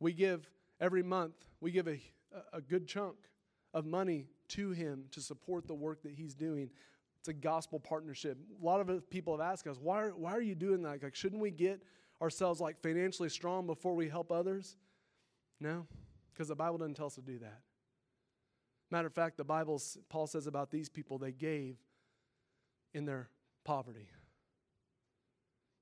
We 0.00 0.12
give 0.12 0.48
every 0.80 1.02
month, 1.02 1.34
we 1.60 1.70
give 1.70 1.88
a, 1.88 2.00
a 2.52 2.60
good 2.60 2.86
chunk 2.86 3.16
of 3.74 3.86
money 3.86 4.26
to 4.48 4.70
him 4.70 5.06
to 5.10 5.20
support 5.20 5.66
the 5.66 5.74
work 5.74 6.02
that 6.02 6.12
he's 6.12 6.34
doing. 6.34 6.70
It's 7.18 7.28
a 7.28 7.32
gospel 7.32 7.80
partnership. 7.80 8.38
A 8.62 8.64
lot 8.64 8.80
of 8.80 9.10
people 9.10 9.36
have 9.36 9.44
asked 9.44 9.66
us, 9.66 9.78
why, 9.80 10.04
why 10.08 10.32
are 10.32 10.42
you 10.42 10.54
doing 10.54 10.82
that? 10.82 11.02
Like, 11.02 11.14
shouldn't 11.16 11.40
we 11.40 11.50
get 11.50 11.82
ourselves 12.20 12.60
like 12.60 12.80
financially 12.80 13.28
strong 13.28 13.66
before 13.66 13.94
we 13.94 14.08
help 14.08 14.30
others? 14.32 14.76
No, 15.60 15.86
because 16.32 16.48
the 16.48 16.56
Bible 16.56 16.78
doesn't 16.78 16.94
tell 16.94 17.06
us 17.06 17.14
to 17.14 17.22
do 17.22 17.38
that. 17.38 17.60
Matter 18.90 19.08
of 19.08 19.14
fact, 19.14 19.36
the 19.36 19.44
Bible, 19.44 19.80
Paul 20.08 20.26
says 20.26 20.46
about 20.46 20.70
these 20.70 20.88
people, 20.88 21.18
they 21.18 21.32
gave 21.32 21.76
in 22.94 23.04
their 23.04 23.28
poverty. 23.64 24.08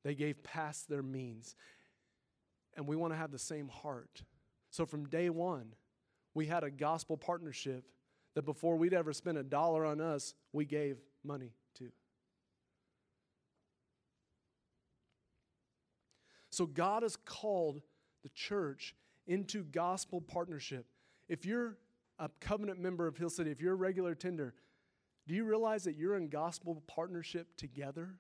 They 0.05 0.15
gave 0.15 0.43
past 0.43 0.89
their 0.89 1.03
means. 1.03 1.55
And 2.77 2.87
we 2.87 2.97
want 2.97 3.13
to 3.13 3.19
have 3.19 3.31
the 3.31 3.39
same 3.39 3.69
heart. 3.69 4.23
So 4.71 4.87
from 4.87 5.09
day 5.09 5.31
one, 5.31 5.75
we 6.35 6.47
had 6.47 6.65
a 6.65 6.71
gospel 6.71 7.17
partnership 7.17 7.85
that 8.35 8.45
before 8.45 8.77
we'd 8.77 8.95
ever 8.95 9.13
spend 9.13 9.39
a 9.39 9.45
dollar 9.45 9.85
on 9.85 10.01
us, 10.01 10.35
we 10.53 10.65
gave 10.65 10.99
money 11.23 11.53
to. 11.79 11.91
So 16.55 16.67
God 16.67 17.03
has 17.03 17.17
called 17.17 17.83
the 18.23 18.29
church 18.31 18.95
into 19.27 19.65
gospel 19.65 20.21
partnership. 20.21 20.87
If 21.29 21.45
you're 21.45 21.77
a 22.19 22.31
covenant 22.41 22.79
member 22.79 23.07
of 23.07 23.17
Hill 23.17 23.31
City, 23.31 23.51
if 23.51 23.61
you're 23.61 23.73
a 23.73 23.77
regular 23.77 24.15
tender, 24.15 24.55
do 25.27 25.35
you 25.35 25.45
realize 25.45 25.85
that 25.85 25.97
you're 25.97 26.17
in 26.17 26.29
gospel 26.29 26.83
partnership 26.87 27.57
together? 27.57 28.15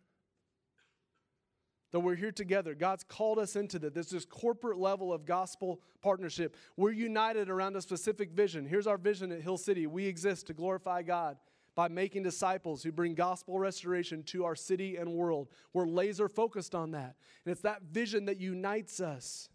That 1.92 2.00
we're 2.00 2.16
here 2.16 2.32
together. 2.32 2.74
God's 2.74 3.04
called 3.04 3.38
us 3.38 3.54
into 3.54 3.78
that. 3.78 3.94
There's 3.94 4.10
this 4.10 4.24
corporate 4.24 4.78
level 4.78 5.12
of 5.12 5.26
gospel 5.26 5.80
partnership. 6.02 6.56
We're 6.76 6.90
united 6.92 7.48
around 7.48 7.76
a 7.76 7.82
specific 7.82 8.32
vision. 8.32 8.66
Here's 8.66 8.88
our 8.88 8.98
vision 8.98 9.30
at 9.30 9.42
Hill 9.42 9.58
City 9.58 9.86
we 9.86 10.06
exist 10.06 10.48
to 10.48 10.54
glorify 10.54 11.02
God 11.02 11.36
by 11.74 11.88
making 11.88 12.22
disciples 12.22 12.82
who 12.82 12.92
bring 12.92 13.14
gospel 13.14 13.58
restoration 13.58 14.22
to 14.24 14.44
our 14.44 14.54
city 14.54 14.96
and 14.96 15.12
world. 15.12 15.48
We're 15.72 15.86
laser 15.86 16.28
focused 16.28 16.74
on 16.74 16.92
that. 16.92 17.16
And 17.44 17.52
it's 17.52 17.62
that 17.62 17.82
vision 17.82 18.26
that 18.26 18.40
unites 18.40 19.00
us. 19.00 19.48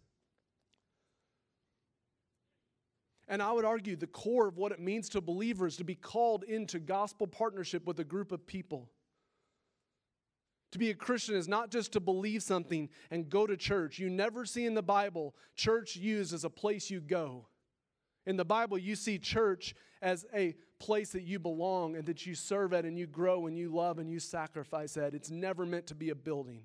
And 3.27 3.43
I 3.43 3.51
would 3.51 3.65
argue 3.65 3.95
the 3.95 4.07
core 4.07 4.47
of 4.47 4.57
what 4.57 4.71
it 4.71 4.79
means 4.79 5.07
to 5.09 5.21
believers 5.21 5.77
to 5.77 5.83
be 5.83 5.95
called 5.95 6.43
into 6.43 6.79
gospel 6.79 7.27
partnership 7.27 7.85
with 7.85 7.99
a 7.99 8.03
group 8.03 8.31
of 8.31 8.45
people. 8.47 8.89
To 10.71 10.79
be 10.79 10.89
a 10.89 10.95
Christian 10.95 11.35
is 11.35 11.47
not 11.47 11.71
just 11.71 11.93
to 11.93 11.99
believe 11.99 12.43
something 12.43 12.89
and 13.09 13.29
go 13.29 13.47
to 13.47 13.55
church. 13.55 13.97
You 13.97 14.09
never 14.09 14.45
see 14.45 14.65
in 14.65 14.73
the 14.73 14.83
Bible 14.83 15.35
church 15.55 15.95
used 15.95 16.33
as 16.33 16.43
a 16.43 16.49
place 16.49 16.89
you 16.89 17.01
go. 17.01 17.47
In 18.25 18.35
the 18.35 18.45
Bible, 18.45 18.77
you 18.77 18.95
see 18.95 19.17
church 19.17 19.73
as 20.01 20.25
a 20.35 20.55
place 20.79 21.11
that 21.11 21.23
you 21.23 21.39
belong 21.39 21.95
and 21.95 22.05
that 22.05 22.25
you 22.25 22.35
serve 22.35 22.73
at 22.73 22.85
and 22.85 22.97
you 22.97 23.05
grow 23.05 23.47
and 23.47 23.57
you 23.57 23.69
love 23.69 23.99
and 23.99 24.09
you 24.09 24.19
sacrifice 24.19 24.97
at. 24.97 25.13
It's 25.13 25.29
never 25.29 25.65
meant 25.65 25.87
to 25.87 25.95
be 25.95 26.09
a 26.09 26.15
building. 26.15 26.63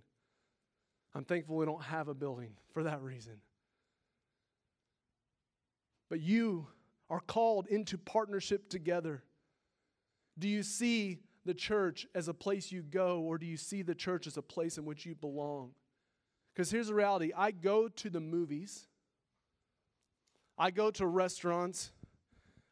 I'm 1.15 1.25
thankful 1.25 1.57
we 1.57 1.67
don't 1.67 1.83
have 1.83 2.09
a 2.09 2.15
building 2.15 2.53
for 2.73 2.85
that 2.85 3.03
reason. 3.03 3.41
But 6.09 6.21
you 6.21 6.67
are 7.11 7.21
called 7.21 7.67
into 7.67 7.99
partnership 7.99 8.69
together. 8.69 9.23
Do 10.39 10.49
you 10.49 10.63
see 10.63 11.19
the 11.45 11.55
church 11.55 12.07
as 12.15 12.29
a 12.29 12.35
place 12.35 12.73
you 12.73 12.83
go, 12.83 13.21
or 13.21 13.39
do 13.39 13.47
you 13.47 13.57
see 13.57 13.83
the 13.83 13.95
church 13.95 14.27
as 14.27 14.37
a 14.37 14.43
place 14.43 14.79
in 14.79 14.85
which 14.85 15.05
you 15.05 15.15
belong? 15.15 15.73
Because 16.55 16.71
here's 16.71 16.89
the 16.89 16.95
reality 16.95 17.33
I 17.37 17.51
go 17.51 17.89
to 17.89 18.11
the 18.11 18.21
movies 18.21 18.87
I 20.57 20.71
go 20.71 20.91
to 20.93 21.07
restaurants, 21.07 21.91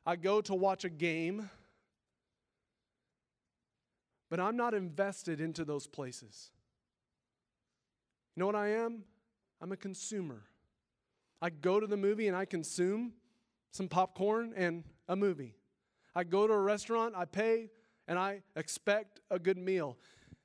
I 0.05 0.17
go 0.17 0.41
to 0.43 0.55
watch 0.55 0.85
a 0.85 0.89
game, 0.89 1.49
but 4.31 4.41
I'm 4.41 4.57
not 4.57 4.75
invested 4.75 5.41
into 5.41 5.65
those 5.65 5.87
places. 5.87 6.51
You 8.35 8.41
know 8.41 8.47
what 8.47 8.57
I 8.57 8.69
am? 8.69 9.05
I'm 9.61 9.71
a 9.73 9.77
consumer. 9.77 10.43
I 11.41 11.51
go 11.51 11.79
to 11.79 11.87
the 11.87 11.97
movie 11.97 12.29
and 12.29 12.37
I 12.37 12.45
consume 12.45 13.13
some 13.71 13.89
popcorn 13.89 14.53
and 14.57 14.85
a 15.09 15.15
movie. 15.15 15.55
I 16.15 16.25
go 16.25 16.47
to 16.47 16.53
a 16.53 16.61
restaurant, 16.61 17.15
I 17.17 17.25
pay, 17.25 17.71
and 18.09 18.19
I 18.19 18.43
expect 18.57 19.21
a 19.31 19.39
good 19.39 19.59
meal. 19.59 19.97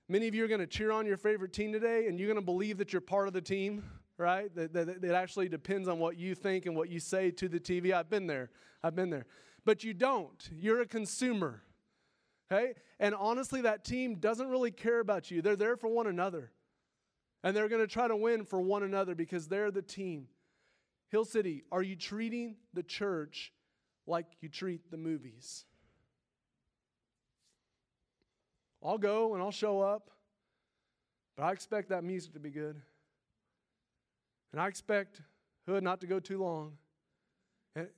Many 0.07 0.27
of 0.27 0.35
you 0.35 0.45
are 0.45 0.47
going 0.47 0.59
to 0.59 0.67
cheer 0.67 0.91
on 0.91 1.05
your 1.05 1.17
favorite 1.17 1.51
team 1.51 1.73
today, 1.73 2.07
and 2.07 2.19
you're 2.19 2.27
going 2.27 2.39
to 2.39 2.45
believe 2.45 2.77
that 2.77 2.93
you're 2.93 3.01
part 3.01 3.27
of 3.27 3.33
the 3.33 3.41
team 3.41 3.83
right? 4.17 4.53
That, 4.55 4.73
that, 4.73 5.01
that 5.01 5.15
actually 5.15 5.49
depends 5.49 5.87
on 5.87 5.99
what 5.99 6.17
you 6.17 6.35
think 6.35 6.65
and 6.65 6.75
what 6.75 6.89
you 6.89 6.99
say 6.99 7.31
to 7.31 7.47
the 7.47 7.59
TV. 7.59 7.93
I've 7.93 8.09
been 8.09 8.27
there. 8.27 8.49
I've 8.83 8.95
been 8.95 9.09
there. 9.09 9.25
But 9.67 9.83
you 9.83 9.93
don't. 9.93 10.49
You're 10.49 10.79
a 10.79 10.85
consumer. 10.85 11.61
Okay? 12.49 12.75
And 13.01 13.13
honestly, 13.13 13.59
that 13.63 13.83
team 13.83 14.15
doesn't 14.15 14.47
really 14.47 14.71
care 14.71 15.01
about 15.01 15.29
you. 15.29 15.41
They're 15.41 15.57
there 15.57 15.75
for 15.75 15.89
one 15.89 16.07
another. 16.07 16.53
And 17.43 17.53
they're 17.53 17.67
going 17.67 17.81
to 17.81 17.87
try 17.87 18.07
to 18.07 18.15
win 18.15 18.45
for 18.45 18.61
one 18.61 18.81
another 18.83 19.13
because 19.13 19.49
they're 19.49 19.69
the 19.69 19.81
team. 19.81 20.27
Hill 21.09 21.25
City, 21.25 21.65
are 21.69 21.83
you 21.83 21.97
treating 21.97 22.55
the 22.73 22.81
church 22.81 23.51
like 24.05 24.25
you 24.39 24.47
treat 24.47 24.89
the 24.89 24.95
movies? 24.95 25.65
I'll 28.81 28.97
go 28.97 29.33
and 29.33 29.43
I'll 29.43 29.51
show 29.51 29.81
up, 29.81 30.11
but 31.35 31.43
I 31.43 31.51
expect 31.51 31.89
that 31.89 32.05
music 32.05 32.31
to 32.35 32.39
be 32.39 32.51
good. 32.51 32.81
And 34.53 34.61
I 34.61 34.67
expect 34.69 35.21
Hood 35.65 35.83
not 35.83 35.99
to 35.99 36.07
go 36.07 36.21
too 36.21 36.41
long. 36.41 36.77
And, 37.75 37.89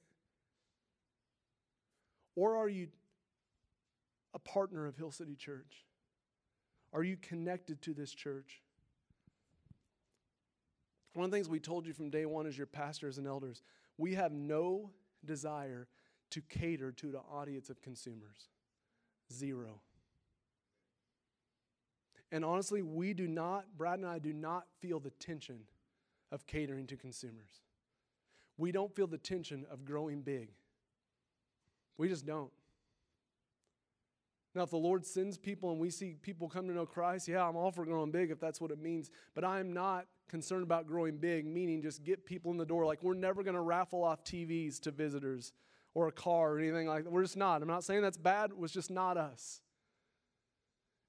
or 2.40 2.56
are 2.56 2.70
you 2.70 2.88
a 4.34 4.40
partner 4.40 4.88
of 4.88 4.96
Hill 4.96 5.12
City 5.12 5.36
Church? 5.36 5.86
Are 6.94 7.04
you 7.04 7.18
connected 7.18 7.82
to 7.82 7.94
this 7.94 8.14
church? 8.14 8.62
One 11.14 11.26
of 11.26 11.32
the 11.32 11.36
things 11.36 11.50
we 11.50 11.60
told 11.60 11.86
you 11.86 11.92
from 11.92 12.10
day 12.10 12.26
one 12.26 12.48
as 12.48 12.58
your 12.58 12.66
pastors 12.66 13.18
and 13.18 13.28
elders, 13.28 13.62
we 13.98 14.14
have 14.14 14.32
no 14.32 14.90
desire 15.26 15.90
to 16.30 16.42
cater 16.42 16.94
to 16.94 17.12
the 17.12 17.20
audience 17.20 17.70
of 17.70 17.82
consumers. 17.82 18.48
Zero. 19.34 19.82
And 22.32 22.46
honestly, 22.46 22.82
we 22.82 23.14
do 23.14 23.28
not, 23.28 23.66
Brad 23.78 24.00
and 24.00 24.08
I 24.08 24.20
do 24.20 24.32
not 24.32 24.66
feel 24.80 25.02
the 25.02 25.10
tension 25.10 25.60
of 26.32 26.48
catering 26.48 26.88
to 26.88 26.96
consumers. 26.96 27.64
We 28.58 28.72
don't 28.72 28.96
feel 28.96 29.08
the 29.08 29.18
tension 29.18 29.66
of 29.70 29.84
growing 29.84 30.22
big. 30.22 30.52
We 32.00 32.08
just 32.08 32.26
don't. 32.26 32.50
Now, 34.56 34.64
if 34.64 34.72
the 34.72 34.78
Lord 34.78 35.06
sends 35.06 35.38
people 35.38 35.70
and 35.70 35.80
we 35.80 35.90
see 35.90 36.16
people 36.22 36.48
come 36.48 36.68
to 36.68 36.74
know 36.74 36.86
Christ, 36.86 37.28
yeah, 37.28 37.46
I'm 37.46 37.58
all 37.58 37.72
for 37.72 37.86
growing 37.86 38.10
big 38.10 38.32
if 38.32 38.40
that's 38.40 38.60
what 38.60 38.72
it 38.72 38.80
means. 38.82 39.12
But 39.36 39.44
I 39.44 39.60
am 39.60 39.74
not 39.74 40.08
concerned 40.30 40.64
about 40.64 40.88
growing 40.88 41.18
big, 41.18 41.46
meaning 41.46 41.82
just 41.82 42.04
get 42.04 42.26
people 42.26 42.52
in 42.52 42.58
the 42.58 42.66
door. 42.66 42.86
Like, 42.86 43.04
we're 43.04 43.14
never 43.14 43.44
going 43.44 43.56
to 43.56 43.62
raffle 43.62 44.04
off 44.04 44.24
TVs 44.24 44.80
to 44.82 44.92
visitors 44.92 45.52
or 45.94 46.08
a 46.08 46.12
car 46.12 46.54
or 46.54 46.60
anything 46.60 46.88
like 46.88 47.04
that. 47.04 47.12
We're 47.12 47.22
just 47.22 47.38
not. 47.38 47.62
I'm 47.62 47.68
not 47.68 47.84
saying 47.84 48.02
that's 48.02 48.18
bad, 48.18 48.52
it 48.52 48.58
was 48.58 48.72
just 48.72 48.90
not 48.90 49.18
us. 49.18 49.60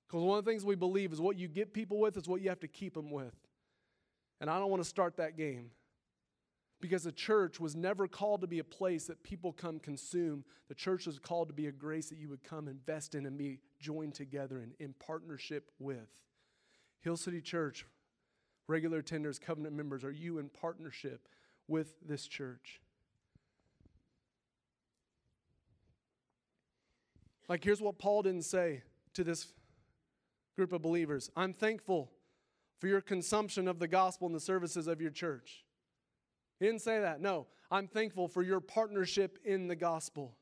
Because 0.08 0.24
one 0.24 0.38
of 0.38 0.44
the 0.44 0.50
things 0.50 0.64
we 0.64 0.74
believe 0.74 1.12
is 1.12 1.20
what 1.20 1.36
you 1.36 1.46
get 1.46 1.72
people 1.72 2.00
with 2.00 2.16
is 2.16 2.28
what 2.28 2.40
you 2.40 2.48
have 2.48 2.60
to 2.60 2.68
keep 2.68 2.94
them 2.94 3.12
with. 3.12 3.34
And 4.40 4.50
I 4.50 4.58
don't 4.58 4.70
want 4.70 4.82
to 4.82 4.88
start 4.88 5.18
that 5.18 5.36
game. 5.36 5.70
Because 6.80 7.04
the 7.04 7.12
church 7.12 7.60
was 7.60 7.76
never 7.76 8.08
called 8.08 8.40
to 8.40 8.46
be 8.46 8.58
a 8.58 8.64
place 8.64 9.04
that 9.06 9.22
people 9.22 9.52
come 9.52 9.78
consume. 9.78 10.44
The 10.68 10.74
church 10.74 11.06
was 11.06 11.18
called 11.18 11.48
to 11.48 11.54
be 11.54 11.66
a 11.66 11.72
grace 11.72 12.08
that 12.08 12.18
you 12.18 12.28
would 12.30 12.42
come 12.42 12.68
invest 12.68 13.14
in 13.14 13.26
and 13.26 13.36
be 13.36 13.58
joined 13.78 14.14
together 14.14 14.60
in, 14.60 14.72
in 14.78 14.94
partnership 14.94 15.70
with. 15.78 16.08
Hill 17.00 17.16
City 17.16 17.40
Church, 17.40 17.86
regular 18.66 19.02
attenders, 19.02 19.40
covenant 19.40 19.74
members, 19.74 20.04
are 20.04 20.10
you 20.10 20.38
in 20.38 20.48
partnership 20.48 21.28
with 21.68 21.94
this 22.06 22.26
church? 22.26 22.80
Like, 27.48 27.64
here's 27.64 27.82
what 27.82 27.98
Paul 27.98 28.22
didn't 28.22 28.44
say 28.44 28.82
to 29.14 29.24
this 29.24 29.48
group 30.56 30.72
of 30.72 30.82
believers 30.82 31.30
I'm 31.36 31.52
thankful 31.52 32.12
for 32.78 32.86
your 32.86 33.00
consumption 33.00 33.66
of 33.66 33.78
the 33.78 33.88
gospel 33.88 34.26
and 34.26 34.34
the 34.34 34.40
services 34.40 34.86
of 34.86 35.00
your 35.00 35.10
church. 35.10 35.64
He 36.60 36.66
didn't 36.66 36.82
say 36.82 37.00
that. 37.00 37.20
No, 37.20 37.46
I'm 37.70 37.88
thankful 37.88 38.28
for 38.28 38.42
your 38.42 38.60
partnership 38.60 39.38
in 39.44 39.66
the 39.66 39.74
gospel. 39.74 40.36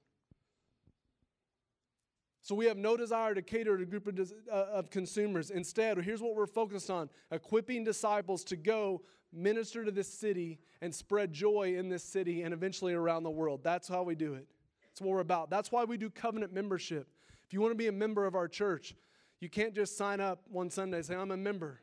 So 2.42 2.54
we 2.54 2.66
have 2.66 2.76
no 2.76 2.96
desire 2.96 3.34
to 3.34 3.42
cater 3.42 3.76
to 3.76 3.82
a 3.82 3.86
group 3.86 4.06
of, 4.06 4.32
uh, 4.50 4.52
of, 4.72 4.90
consumers. 4.90 5.50
Instead, 5.50 5.98
here's 5.98 6.22
what 6.22 6.34
we're 6.34 6.46
focused 6.46 6.90
on 6.90 7.10
equipping 7.30 7.84
disciples 7.84 8.42
to 8.44 8.56
go 8.56 9.02
minister 9.32 9.84
to 9.84 9.90
this 9.90 10.08
city 10.08 10.58
and 10.80 10.94
spread 10.94 11.32
joy 11.32 11.74
in 11.76 11.88
this 11.88 12.02
city 12.02 12.42
and 12.42 12.54
eventually 12.54 12.94
around 12.94 13.22
the 13.22 13.30
world. 13.30 13.60
That's 13.62 13.86
how 13.86 14.02
we 14.02 14.14
do 14.14 14.34
it. 14.34 14.46
That's 14.88 15.02
what 15.02 15.10
we're 15.10 15.20
about. 15.20 15.50
That's 15.50 15.70
why 15.70 15.84
we 15.84 15.98
do 15.98 16.08
covenant 16.08 16.52
membership. 16.52 17.06
If 17.46 17.52
you 17.52 17.60
want 17.60 17.72
to 17.72 17.76
be 17.76 17.88
a 17.88 17.92
member 17.92 18.26
of 18.26 18.34
our 18.34 18.48
church, 18.48 18.94
you 19.40 19.50
can't 19.50 19.74
just 19.74 19.96
sign 19.96 20.20
up 20.20 20.40
one 20.48 20.70
Sunday 20.70 20.96
and 20.96 21.06
say, 21.06 21.14
I'm 21.14 21.30
a 21.30 21.36
member. 21.36 21.82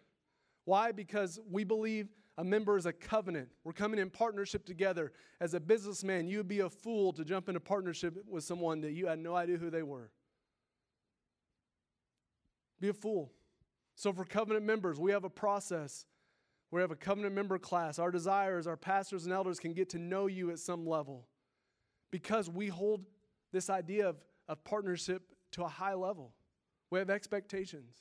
Why? 0.66 0.92
Because 0.92 1.40
we 1.50 1.64
believe 1.64 2.10
a 2.38 2.44
member 2.44 2.78
is 2.78 2.86
a 2.86 2.94
covenant. 2.94 3.50
We're 3.64 3.74
coming 3.74 4.00
in 4.00 4.10
partnership 4.10 4.66
together. 4.66 5.14
As 5.40 5.54
a 5.54 5.60
businessman, 5.60 6.28
you 6.28 6.38
would 6.38 6.48
be 6.48 6.60
a 6.60 6.70
fool 6.70 7.14
to 7.14 7.24
jump 7.24 7.48
into 7.48 7.62
partnership 7.62 8.18
with 8.28 8.44
someone 8.44 8.82
that 8.82 8.92
you 8.92 9.08
had 9.08 9.20
no 9.20 9.36
idea 9.36 9.58
who 9.58 9.70
they 9.70 9.84
were. 9.84 10.12
Be 12.82 12.90
a 12.90 12.94
fool. 12.94 13.32
So, 13.96 14.12
for 14.12 14.26
covenant 14.26 14.66
members, 14.66 15.00
we 15.00 15.12
have 15.12 15.24
a 15.24 15.30
process. 15.30 16.06
We 16.72 16.82
have 16.82 16.92
a 16.92 16.96
covenant 16.96 17.34
member 17.34 17.58
class. 17.58 18.00
Our 18.00 18.12
desires, 18.12 18.68
our 18.68 18.76
pastors 18.76 19.24
and 19.24 19.34
elders 19.34 19.60
can 19.60 19.74
get 19.74 19.90
to 19.92 20.00
know 20.00 20.28
you 20.28 20.52
at 20.52 20.60
some 20.60 20.86
level 20.86 21.28
because 22.12 22.50
we 22.50 22.68
hold 22.68 23.06
this 23.54 23.70
idea 23.70 24.10
of, 24.10 24.18
of 24.50 24.62
partnership 24.66 25.32
to 25.54 25.64
a 25.64 25.70
high 25.70 25.94
level. 25.94 26.34
We 26.90 27.00
have 27.00 27.10
expectations 27.10 27.96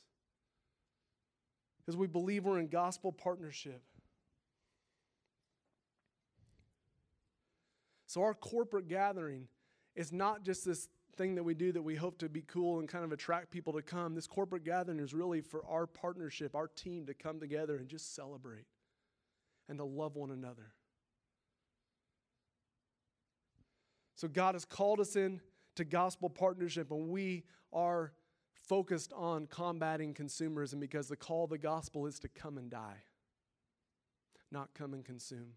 because 1.78 1.96
we 1.96 2.08
believe 2.08 2.44
we're 2.44 2.58
in 2.58 2.66
gospel 2.66 3.12
partnership. 3.12 3.82
So, 8.14 8.22
our 8.22 8.34
corporate 8.34 8.86
gathering 8.86 9.48
is 9.96 10.12
not 10.12 10.44
just 10.44 10.64
this 10.64 10.88
thing 11.16 11.34
that 11.34 11.42
we 11.42 11.52
do 11.52 11.72
that 11.72 11.82
we 11.82 11.96
hope 11.96 12.18
to 12.18 12.28
be 12.28 12.42
cool 12.42 12.78
and 12.78 12.88
kind 12.88 13.04
of 13.04 13.10
attract 13.10 13.50
people 13.50 13.72
to 13.72 13.82
come. 13.82 14.14
This 14.14 14.28
corporate 14.28 14.62
gathering 14.64 15.00
is 15.00 15.12
really 15.12 15.40
for 15.40 15.66
our 15.66 15.88
partnership, 15.88 16.54
our 16.54 16.68
team 16.68 17.06
to 17.06 17.14
come 17.14 17.40
together 17.40 17.74
and 17.74 17.88
just 17.88 18.14
celebrate 18.14 18.66
and 19.68 19.78
to 19.78 19.84
love 19.84 20.14
one 20.14 20.30
another. 20.30 20.74
So, 24.14 24.28
God 24.28 24.54
has 24.54 24.64
called 24.64 25.00
us 25.00 25.16
in 25.16 25.40
to 25.74 25.84
gospel 25.84 26.30
partnership, 26.30 26.92
and 26.92 27.08
we 27.08 27.42
are 27.72 28.12
focused 28.68 29.12
on 29.12 29.48
combating 29.48 30.14
consumerism 30.14 30.78
because 30.78 31.08
the 31.08 31.16
call 31.16 31.42
of 31.42 31.50
the 31.50 31.58
gospel 31.58 32.06
is 32.06 32.20
to 32.20 32.28
come 32.28 32.58
and 32.58 32.70
die, 32.70 33.02
not 34.52 34.72
come 34.72 34.94
and 34.94 35.04
consume. 35.04 35.54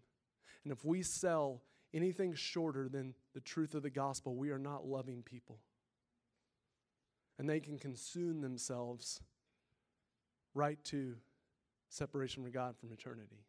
And 0.64 0.72
if 0.72 0.84
we 0.84 1.04
sell 1.04 1.62
anything 1.94 2.34
shorter 2.34 2.88
than 2.88 3.14
the 3.34 3.40
truth 3.40 3.74
of 3.74 3.82
the 3.82 3.90
gospel, 3.90 4.36
we 4.36 4.50
are 4.50 4.58
not 4.58 4.86
loving 4.86 5.22
people. 5.22 5.58
And 7.38 7.48
they 7.48 7.60
can 7.60 7.78
consume 7.78 8.40
themselves 8.40 9.20
right 10.54 10.82
to 10.84 11.14
separation 11.88 12.42
from 12.42 12.52
God 12.52 12.76
from 12.76 12.92
eternity. 12.92 13.44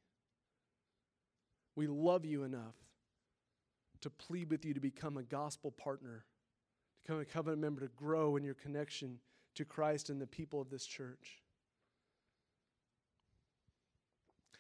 We 1.76 1.88
love 1.88 2.26
you 2.26 2.44
enough 2.44 2.76
to 4.02 4.10
plead 4.10 4.50
with 4.50 4.66
you 4.66 4.74
to 4.74 4.80
become 4.80 5.18
a 5.18 5.24
gospel 5.24 5.72
partner, 5.72 6.24
to 6.96 7.02
become 7.04 7.22
a 7.22 7.26
covenant 7.26 7.62
member, 7.62 7.82
to 7.82 7.88
grow 7.96 8.38
in 8.38 8.44
your 8.44 8.54
connection 8.54 9.20
to 9.56 9.66
Christ 9.66 10.10
and 10.10 10.22
the 10.22 10.28
people 10.28 10.62
of 10.62 10.70
this 10.70 10.86
church. 10.86 11.42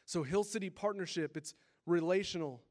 So, 0.05 0.23
Hill 0.23 0.43
City 0.43 0.69
Partnership, 0.69 1.37
it's 1.37 1.53
relational. 1.85 2.61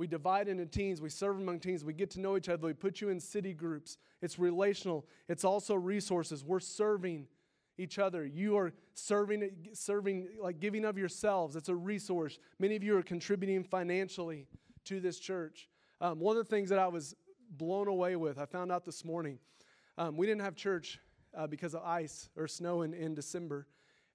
We 0.00 0.06
divide 0.06 0.48
into 0.48 0.64
teams, 0.64 1.02
we 1.02 1.10
serve 1.10 1.36
among 1.36 1.60
teams, 1.60 1.84
we 1.84 1.92
get 1.92 2.08
to 2.12 2.20
know 2.20 2.38
each 2.38 2.48
other, 2.48 2.66
we 2.66 2.72
put 2.72 3.02
you 3.02 3.10
in 3.10 3.20
city 3.20 3.52
groups. 3.52 3.98
It's 4.22 4.38
relational, 4.38 5.04
it's 5.28 5.44
also 5.44 5.74
resources. 5.74 6.42
We're 6.42 6.58
serving 6.58 7.26
each 7.76 7.98
other. 7.98 8.24
You 8.24 8.56
are 8.56 8.72
serving, 8.94 9.50
serving, 9.74 10.28
like 10.40 10.58
giving 10.58 10.86
of 10.86 10.96
yourselves. 10.96 11.54
It's 11.54 11.68
a 11.68 11.74
resource. 11.74 12.38
Many 12.58 12.76
of 12.76 12.82
you 12.82 12.96
are 12.96 13.02
contributing 13.02 13.62
financially 13.62 14.46
to 14.86 15.00
this 15.00 15.18
church. 15.18 15.68
Um, 16.00 16.18
one 16.18 16.34
of 16.34 16.48
the 16.48 16.50
things 16.50 16.70
that 16.70 16.78
I 16.78 16.88
was 16.88 17.14
blown 17.50 17.86
away 17.86 18.16
with, 18.16 18.38
I 18.38 18.46
found 18.46 18.72
out 18.72 18.86
this 18.86 19.04
morning, 19.04 19.38
um, 19.98 20.16
we 20.16 20.26
didn't 20.26 20.40
have 20.40 20.56
church 20.56 20.98
uh, 21.36 21.46
because 21.46 21.74
of 21.74 21.82
ice 21.84 22.30
or 22.38 22.48
snow 22.48 22.80
in, 22.80 22.94
in 22.94 23.14
December. 23.14 23.66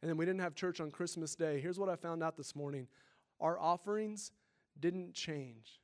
And 0.01 0.09
then 0.09 0.17
we 0.17 0.25
didn't 0.25 0.41
have 0.41 0.55
church 0.55 0.81
on 0.81 0.89
Christmas 0.89 1.35
Day. 1.35 1.59
Here's 1.59 1.77
what 1.77 1.89
I 1.89 1.95
found 1.95 2.23
out 2.23 2.37
this 2.37 2.55
morning 2.55 2.87
our 3.39 3.59
offerings 3.59 4.31
didn't 4.79 5.13
change, 5.13 5.79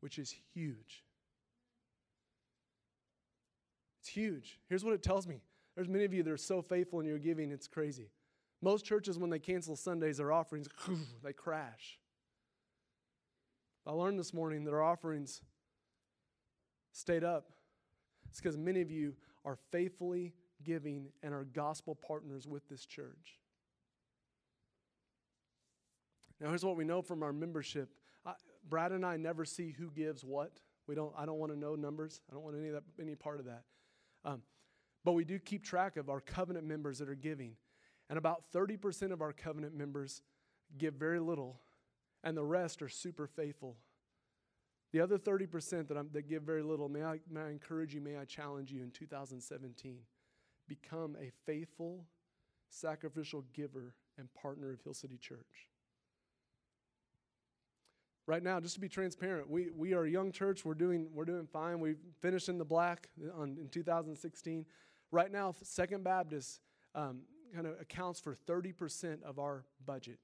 which 0.00 0.18
is 0.18 0.34
huge. 0.52 1.04
It's 4.00 4.08
huge. 4.08 4.60
Here's 4.68 4.84
what 4.84 4.94
it 4.94 5.02
tells 5.02 5.26
me 5.26 5.40
there's 5.74 5.88
many 5.88 6.04
of 6.04 6.12
you 6.12 6.22
that 6.22 6.30
are 6.30 6.36
so 6.36 6.62
faithful 6.62 7.00
in 7.00 7.06
your 7.06 7.18
giving, 7.18 7.50
it's 7.50 7.66
crazy. 7.66 8.10
Most 8.62 8.84
churches, 8.84 9.18
when 9.18 9.30
they 9.30 9.38
cancel 9.38 9.76
Sundays, 9.76 10.18
their 10.18 10.32
offerings, 10.32 10.68
they 11.22 11.32
crash. 11.32 11.98
I 13.86 13.92
learned 13.92 14.18
this 14.18 14.32
morning 14.32 14.64
that 14.64 14.72
our 14.72 14.82
offerings 14.82 15.42
stayed 16.92 17.24
up. 17.24 17.50
It's 18.30 18.40
because 18.40 18.56
many 18.56 18.80
of 18.80 18.90
you 18.90 19.14
are 19.44 19.56
faithfully 19.70 20.32
giving 20.62 21.08
and 21.22 21.34
are 21.34 21.44
gospel 21.44 21.94
partners 21.94 22.46
with 22.46 22.66
this 22.68 22.86
church. 22.86 23.38
Now, 26.44 26.50
here's 26.50 26.64
what 26.64 26.76
we 26.76 26.84
know 26.84 27.00
from 27.00 27.22
our 27.22 27.32
membership. 27.32 27.88
I, 28.26 28.34
Brad 28.68 28.92
and 28.92 29.04
I 29.04 29.16
never 29.16 29.46
see 29.46 29.70
who 29.70 29.90
gives 29.90 30.22
what. 30.22 30.60
We 30.86 30.94
don't. 30.94 31.10
I 31.16 31.24
don't 31.24 31.38
want 31.38 31.52
to 31.52 31.58
know 31.58 31.74
numbers. 31.74 32.20
I 32.30 32.34
don't 32.34 32.44
want 32.44 32.54
any 32.58 32.68
of 32.68 32.74
that, 32.74 32.82
any 33.00 33.14
part 33.14 33.40
of 33.40 33.46
that. 33.46 33.62
Um, 34.26 34.42
but 35.06 35.12
we 35.12 35.24
do 35.24 35.38
keep 35.38 35.64
track 35.64 35.96
of 35.96 36.10
our 36.10 36.20
covenant 36.20 36.66
members 36.66 36.98
that 36.98 37.08
are 37.08 37.14
giving, 37.14 37.56
and 38.10 38.18
about 38.18 38.52
30% 38.54 39.10
of 39.10 39.22
our 39.22 39.32
covenant 39.32 39.74
members 39.74 40.20
give 40.76 40.92
very 40.94 41.18
little, 41.18 41.62
and 42.22 42.36
the 42.36 42.44
rest 42.44 42.82
are 42.82 42.90
super 42.90 43.26
faithful. 43.26 43.78
The 44.92 45.00
other 45.00 45.16
30% 45.16 45.88
that, 45.88 46.12
that 46.12 46.28
give 46.28 46.42
very 46.42 46.62
little, 46.62 46.90
may 46.90 47.02
I, 47.02 47.20
may 47.28 47.40
I 47.40 47.50
encourage 47.50 47.94
you, 47.94 48.02
may 48.02 48.18
I 48.18 48.26
challenge 48.26 48.70
you 48.70 48.82
in 48.82 48.90
2017, 48.90 49.98
become 50.68 51.16
a 51.18 51.32
faithful, 51.46 52.04
sacrificial 52.68 53.44
giver 53.54 53.94
and 54.18 54.32
partner 54.34 54.72
of 54.72 54.82
Hill 54.82 54.94
City 54.94 55.16
Church. 55.16 55.68
Right 58.26 58.42
now, 58.42 58.58
just 58.58 58.74
to 58.74 58.80
be 58.80 58.88
transparent, 58.88 59.50
we, 59.50 59.68
we 59.76 59.92
are 59.92 60.04
a 60.04 60.10
young 60.10 60.32
church. 60.32 60.64
We're 60.64 60.74
doing, 60.74 61.08
we're 61.12 61.26
doing 61.26 61.46
fine. 61.46 61.78
We 61.78 61.96
finished 62.22 62.48
in 62.48 62.56
the 62.56 62.64
black 62.64 63.08
on, 63.36 63.58
in 63.60 63.68
2016. 63.68 64.64
Right 65.10 65.30
now, 65.30 65.52
Second 65.62 66.04
Baptist 66.04 66.60
um, 66.94 67.20
kind 67.54 67.66
of 67.66 67.78
accounts 67.80 68.20
for 68.20 68.34
30% 68.48 69.22
of 69.24 69.38
our 69.38 69.66
budget. 69.84 70.18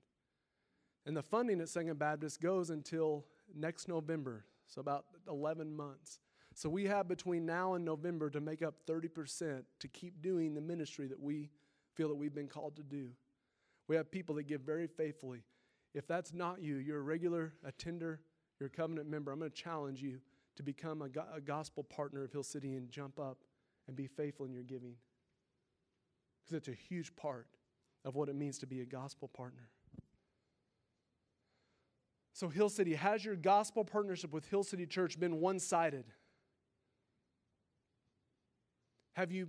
And 1.05 1.14
the 1.14 1.22
funding 1.22 1.61
at 1.61 1.68
Second 1.68 1.98
Baptist 1.98 2.40
goes 2.40 2.70
until 2.70 3.26
next 3.55 3.86
November, 3.86 4.44
so 4.66 4.80
about 4.80 5.05
11 5.28 5.74
months. 5.74 6.20
So 6.55 6.68
we 6.68 6.84
have 6.86 7.07
between 7.07 7.44
now 7.44 7.74
and 7.74 7.84
November 7.84 8.30
to 8.30 8.40
make 8.40 8.62
up 8.62 8.74
30% 8.88 9.62
to 9.78 9.88
keep 9.88 10.22
doing 10.22 10.55
the 10.55 10.61
ministry 10.61 11.07
that 11.07 11.20
we 11.20 11.51
feel 11.94 12.09
that 12.09 12.16
we've 12.16 12.34
been 12.34 12.48
called 12.48 12.76
to 12.76 12.82
do. 12.82 13.11
We 13.88 13.96
have 13.96 14.11
people 14.11 14.34
that 14.36 14.44
give 14.44 14.62
very 14.62 14.86
faithfully. 14.86 15.42
If 15.95 16.07
that's 16.07 16.32
not 16.32 16.62
you, 16.62 16.76
you're 16.76 16.99
a 16.99 17.03
regular 17.03 17.53
attender, 17.64 18.20
you're 18.59 18.68
a 18.68 18.70
covenant 18.70 19.09
member, 19.09 19.32
I'm 19.32 19.38
going 19.38 19.51
to 19.51 19.57
challenge 19.57 20.03
you 20.03 20.20
to 20.57 20.62
become 20.62 21.03
a, 21.03 21.09
go- 21.09 21.24
a 21.34 21.41
gospel 21.41 21.84
partner 21.84 22.24
of 22.24 22.32
Hill 22.32 22.43
City 22.43 22.74
and 22.74 22.88
jump 22.91 23.18
up 23.18 23.38
and 23.88 23.97
be 23.97 24.07
faithful 24.07 24.47
in 24.47 24.53
your 24.53 24.62
giving. 24.62 24.95
Because 26.45 26.59
it's 26.59 26.68
a 26.68 26.80
huge 26.88 27.14
part 27.16 27.47
of 28.05 28.14
what 28.14 28.28
it 28.28 28.34
means 28.34 28.59
to 28.59 28.66
be 28.66 28.80
a 28.80 28.86
gospel 28.86 29.28
partner. 29.28 29.68
So, 32.32 32.49
Hill 32.49 32.68
City, 32.68 32.95
has 32.95 33.24
your 33.24 33.36
gospel 33.36 33.84
partnership 33.84 34.32
with 34.32 34.49
Hill 34.49 34.62
City 34.62 34.86
Church 34.86 35.18
been 35.18 35.41
one 35.41 35.59
sided? 35.59 36.05
Have 39.14 39.32
you 39.32 39.49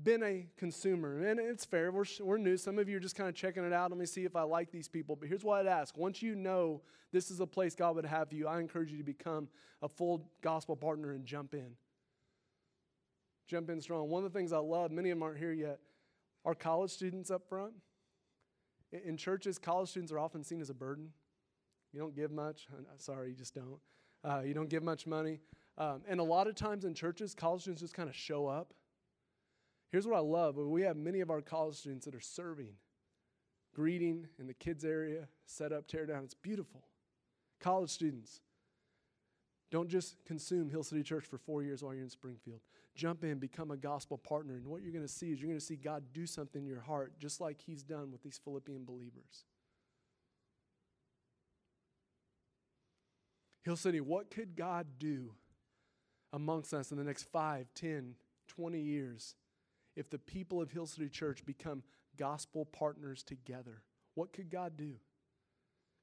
been 0.00 0.22
a 0.22 0.46
consumer? 0.56 1.24
And 1.26 1.38
it's 1.40 1.64
fair, 1.64 1.90
we're, 1.92 2.04
we're 2.20 2.38
new. 2.38 2.56
Some 2.56 2.78
of 2.78 2.88
you 2.88 2.96
are 2.96 3.00
just 3.00 3.16
kind 3.16 3.28
of 3.28 3.34
checking 3.34 3.64
it 3.64 3.72
out. 3.72 3.90
Let 3.90 3.98
me 3.98 4.06
see 4.06 4.24
if 4.24 4.36
I 4.36 4.42
like 4.42 4.70
these 4.70 4.88
people. 4.88 5.16
But 5.16 5.28
here's 5.28 5.44
what 5.44 5.60
I'd 5.60 5.66
ask 5.66 5.96
once 5.96 6.22
you 6.22 6.34
know 6.34 6.82
this 7.12 7.30
is 7.30 7.40
a 7.40 7.46
place 7.46 7.74
God 7.74 7.96
would 7.96 8.06
have 8.06 8.32
you, 8.32 8.48
I 8.48 8.58
encourage 8.58 8.90
you 8.90 8.98
to 8.98 9.04
become 9.04 9.48
a 9.82 9.88
full 9.88 10.30
gospel 10.40 10.76
partner 10.76 11.12
and 11.12 11.26
jump 11.26 11.54
in. 11.54 11.76
Jump 13.48 13.68
in 13.68 13.80
strong. 13.80 14.08
One 14.08 14.24
of 14.24 14.32
the 14.32 14.38
things 14.38 14.52
I 14.52 14.58
love, 14.58 14.90
many 14.90 15.10
of 15.10 15.18
them 15.18 15.22
aren't 15.22 15.38
here 15.38 15.52
yet, 15.52 15.80
are 16.44 16.54
college 16.54 16.90
students 16.90 17.30
up 17.30 17.46
front. 17.48 17.74
In 19.04 19.16
churches, 19.16 19.58
college 19.58 19.90
students 19.90 20.12
are 20.12 20.18
often 20.18 20.42
seen 20.42 20.60
as 20.60 20.70
a 20.70 20.74
burden. 20.74 21.10
You 21.92 22.00
don't 22.00 22.14
give 22.14 22.30
much. 22.30 22.66
Sorry, 22.96 23.30
you 23.30 23.34
just 23.34 23.54
don't. 23.54 23.78
Uh, 24.24 24.40
you 24.44 24.54
don't 24.54 24.68
give 24.68 24.82
much 24.82 25.06
money. 25.06 25.40
Um, 25.78 26.02
and 26.06 26.20
a 26.20 26.22
lot 26.22 26.46
of 26.46 26.54
times 26.54 26.84
in 26.84 26.94
churches, 26.94 27.34
college 27.34 27.62
students 27.62 27.82
just 27.82 27.94
kind 27.94 28.08
of 28.08 28.14
show 28.14 28.46
up. 28.46 28.72
Here's 29.92 30.06
what 30.06 30.16
I 30.16 30.20
love 30.20 30.56
we 30.56 30.82
have 30.82 30.96
many 30.96 31.20
of 31.20 31.30
our 31.30 31.42
college 31.42 31.76
students 31.76 32.06
that 32.06 32.14
are 32.14 32.20
serving, 32.20 32.72
greeting 33.74 34.26
in 34.40 34.46
the 34.46 34.54
kids' 34.54 34.86
area, 34.86 35.28
set 35.44 35.70
up, 35.70 35.86
tear 35.86 36.06
down. 36.06 36.24
It's 36.24 36.34
beautiful. 36.34 36.82
College 37.60 37.90
students, 37.90 38.40
don't 39.70 39.88
just 39.88 40.16
consume 40.24 40.70
Hill 40.70 40.82
City 40.82 41.02
Church 41.02 41.24
for 41.24 41.36
four 41.36 41.62
years 41.62 41.82
while 41.82 41.94
you're 41.94 42.02
in 42.02 42.10
Springfield. 42.10 42.60
Jump 42.94 43.22
in, 43.22 43.38
become 43.38 43.70
a 43.70 43.76
gospel 43.76 44.16
partner. 44.18 44.54
And 44.54 44.66
what 44.66 44.82
you're 44.82 44.92
going 44.92 45.06
to 45.06 45.12
see 45.12 45.30
is 45.30 45.40
you're 45.40 45.48
going 45.48 45.60
to 45.60 45.64
see 45.64 45.76
God 45.76 46.04
do 46.12 46.26
something 46.26 46.62
in 46.62 46.68
your 46.68 46.80
heart, 46.80 47.12
just 47.18 47.40
like 47.40 47.60
He's 47.60 47.82
done 47.82 48.10
with 48.10 48.22
these 48.22 48.40
Philippian 48.42 48.84
believers. 48.84 49.44
Hill 53.62 53.76
City, 53.76 54.00
what 54.00 54.30
could 54.30 54.56
God 54.56 54.86
do 54.98 55.32
amongst 56.32 56.74
us 56.74 56.90
in 56.90 56.96
the 56.96 57.04
next 57.04 57.24
5, 57.30 57.66
10, 57.74 58.14
20 58.48 58.80
years 58.80 59.36
if 59.96 60.10
the 60.10 60.18
people 60.18 60.60
of 60.60 60.70
Hill 60.70 60.86
City 60.86 61.08
Church 61.08 61.44
become 61.44 61.82
gospel 62.16 62.64
partners 62.64 63.22
together? 63.22 63.82
What 64.14 64.32
could 64.32 64.50
God 64.50 64.76
do? 64.76 64.94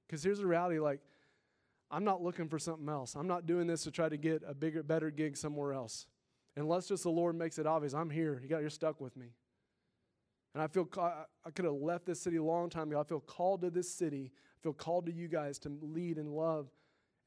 Because 0.07 0.23
here's 0.23 0.39
the 0.39 0.47
reality 0.47 0.79
like, 0.79 1.01
I'm 1.91 2.03
not 2.03 2.21
looking 2.21 2.47
for 2.47 2.59
something 2.59 2.87
else. 2.87 3.15
I'm 3.15 3.27
not 3.27 3.45
doing 3.45 3.67
this 3.67 3.83
to 3.83 3.91
try 3.91 4.09
to 4.09 4.17
get 4.17 4.43
a 4.47 4.53
bigger, 4.53 4.83
better 4.83 5.09
gig 5.09 5.37
somewhere 5.37 5.73
else. 5.73 6.05
Unless 6.55 6.87
just 6.87 7.03
the 7.03 7.09
Lord 7.09 7.35
makes 7.35 7.57
it 7.57 7.65
obvious, 7.65 7.93
I'm 7.93 8.09
here. 8.09 8.39
You 8.43 8.49
got, 8.49 8.61
you're 8.61 8.69
stuck 8.69 8.99
with 9.01 9.15
me. 9.15 9.33
And 10.53 10.63
I 10.63 10.67
feel 10.67 10.87
I 10.97 11.51
could 11.51 11.65
have 11.65 11.75
left 11.75 12.05
this 12.05 12.21
city 12.21 12.37
a 12.37 12.43
long 12.43 12.69
time 12.69 12.89
ago. 12.89 12.99
I 12.99 13.03
feel 13.03 13.19
called 13.19 13.61
to 13.61 13.69
this 13.69 13.91
city. 13.91 14.31
I 14.33 14.57
feel 14.63 14.73
called 14.73 15.05
to 15.05 15.11
you 15.13 15.27
guys 15.27 15.59
to 15.59 15.69
lead 15.81 16.17
and 16.17 16.31
love 16.31 16.67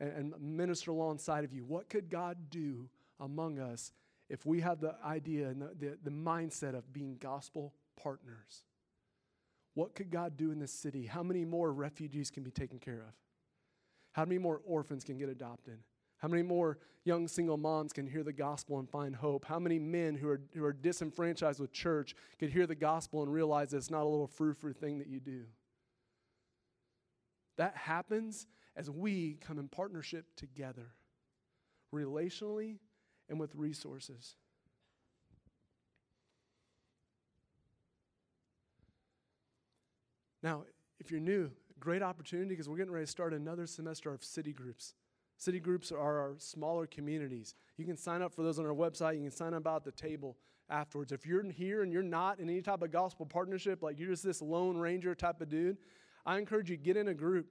and, 0.00 0.32
and 0.34 0.56
minister 0.56 0.90
alongside 0.90 1.44
of 1.44 1.52
you. 1.52 1.64
What 1.64 1.88
could 1.88 2.10
God 2.10 2.50
do 2.50 2.88
among 3.20 3.58
us 3.58 3.92
if 4.32 4.46
we 4.46 4.62
have 4.62 4.80
the 4.80 4.94
idea 5.04 5.50
and 5.50 5.60
the, 5.60 5.70
the, 5.78 5.98
the 6.04 6.10
mindset 6.10 6.74
of 6.74 6.90
being 6.90 7.18
gospel 7.20 7.74
partners? 8.02 8.64
What 9.74 9.94
could 9.94 10.10
God 10.10 10.38
do 10.38 10.50
in 10.50 10.58
this 10.58 10.72
city? 10.72 11.04
How 11.04 11.22
many 11.22 11.44
more 11.44 11.70
refugees 11.70 12.30
can 12.30 12.42
be 12.42 12.50
taken 12.50 12.78
care 12.78 13.00
of? 13.06 13.14
How 14.12 14.24
many 14.24 14.38
more 14.38 14.62
orphans 14.64 15.04
can 15.04 15.18
get 15.18 15.28
adopted? 15.28 15.80
How 16.16 16.28
many 16.28 16.42
more 16.42 16.78
young 17.04 17.28
single 17.28 17.58
moms 17.58 17.92
can 17.92 18.06
hear 18.06 18.22
the 18.22 18.32
gospel 18.32 18.78
and 18.78 18.88
find 18.88 19.14
hope? 19.14 19.44
How 19.44 19.58
many 19.58 19.78
men 19.78 20.14
who 20.14 20.30
are, 20.30 20.40
who 20.54 20.64
are 20.64 20.72
disenfranchised 20.72 21.60
with 21.60 21.72
church 21.72 22.14
could 22.38 22.48
hear 22.48 22.66
the 22.66 22.74
gospel 22.74 23.22
and 23.22 23.30
realize 23.30 23.70
that 23.70 23.76
it's 23.78 23.90
not 23.90 24.04
a 24.04 24.08
little 24.08 24.26
frou 24.26 24.54
frou 24.54 24.72
thing 24.72 24.98
that 24.98 25.08
you 25.08 25.20
do? 25.20 25.42
That 27.58 27.76
happens 27.76 28.46
as 28.76 28.90
we 28.90 29.36
come 29.42 29.58
in 29.58 29.68
partnership 29.68 30.24
together, 30.36 30.94
relationally 31.94 32.78
and 33.32 33.40
with 33.40 33.54
resources. 33.56 34.36
Now, 40.42 40.64
if 41.00 41.10
you're 41.10 41.18
new, 41.18 41.50
great 41.80 42.02
opportunity 42.02 42.50
because 42.50 42.68
we're 42.68 42.76
getting 42.76 42.92
ready 42.92 43.06
to 43.06 43.10
start 43.10 43.32
another 43.32 43.66
semester 43.66 44.12
of 44.12 44.22
city 44.22 44.52
groups. 44.52 44.94
City 45.38 45.58
groups 45.58 45.90
are 45.90 46.18
our 46.20 46.34
smaller 46.36 46.86
communities. 46.86 47.54
You 47.78 47.86
can 47.86 47.96
sign 47.96 48.22
up 48.22 48.34
for 48.34 48.42
those 48.42 48.58
on 48.58 48.66
our 48.66 48.74
website. 48.74 49.16
You 49.16 49.22
can 49.22 49.30
sign 49.30 49.54
up 49.54 49.66
at 49.66 49.82
the 49.82 49.92
table 49.92 50.36
afterwards. 50.68 51.10
If 51.10 51.26
you're 51.26 51.42
here 51.50 51.82
and 51.82 51.92
you're 51.92 52.02
not 52.02 52.38
in 52.38 52.50
any 52.50 52.60
type 52.60 52.82
of 52.82 52.92
gospel 52.92 53.24
partnership, 53.24 53.82
like 53.82 53.98
you're 53.98 54.10
just 54.10 54.24
this 54.24 54.42
lone 54.42 54.76
ranger 54.76 55.14
type 55.14 55.40
of 55.40 55.48
dude, 55.48 55.78
I 56.26 56.38
encourage 56.38 56.70
you 56.70 56.76
get 56.76 56.98
in 56.98 57.08
a 57.08 57.14
group. 57.14 57.46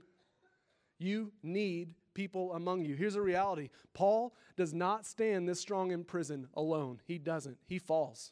You 1.00 1.32
need 1.42 1.96
people 2.14 2.54
among 2.54 2.86
you. 2.86 2.96
Here's 2.96 3.16
a 3.16 3.22
reality 3.22 3.70
Paul 3.94 4.36
does 4.56 4.74
not 4.74 5.06
stand 5.06 5.48
this 5.48 5.60
strong 5.60 5.92
in 5.92 6.04
prison 6.04 6.48
alone. 6.56 7.02
He 7.06 7.18
doesn't, 7.18 7.58
he 7.66 7.80
falls. 7.80 8.32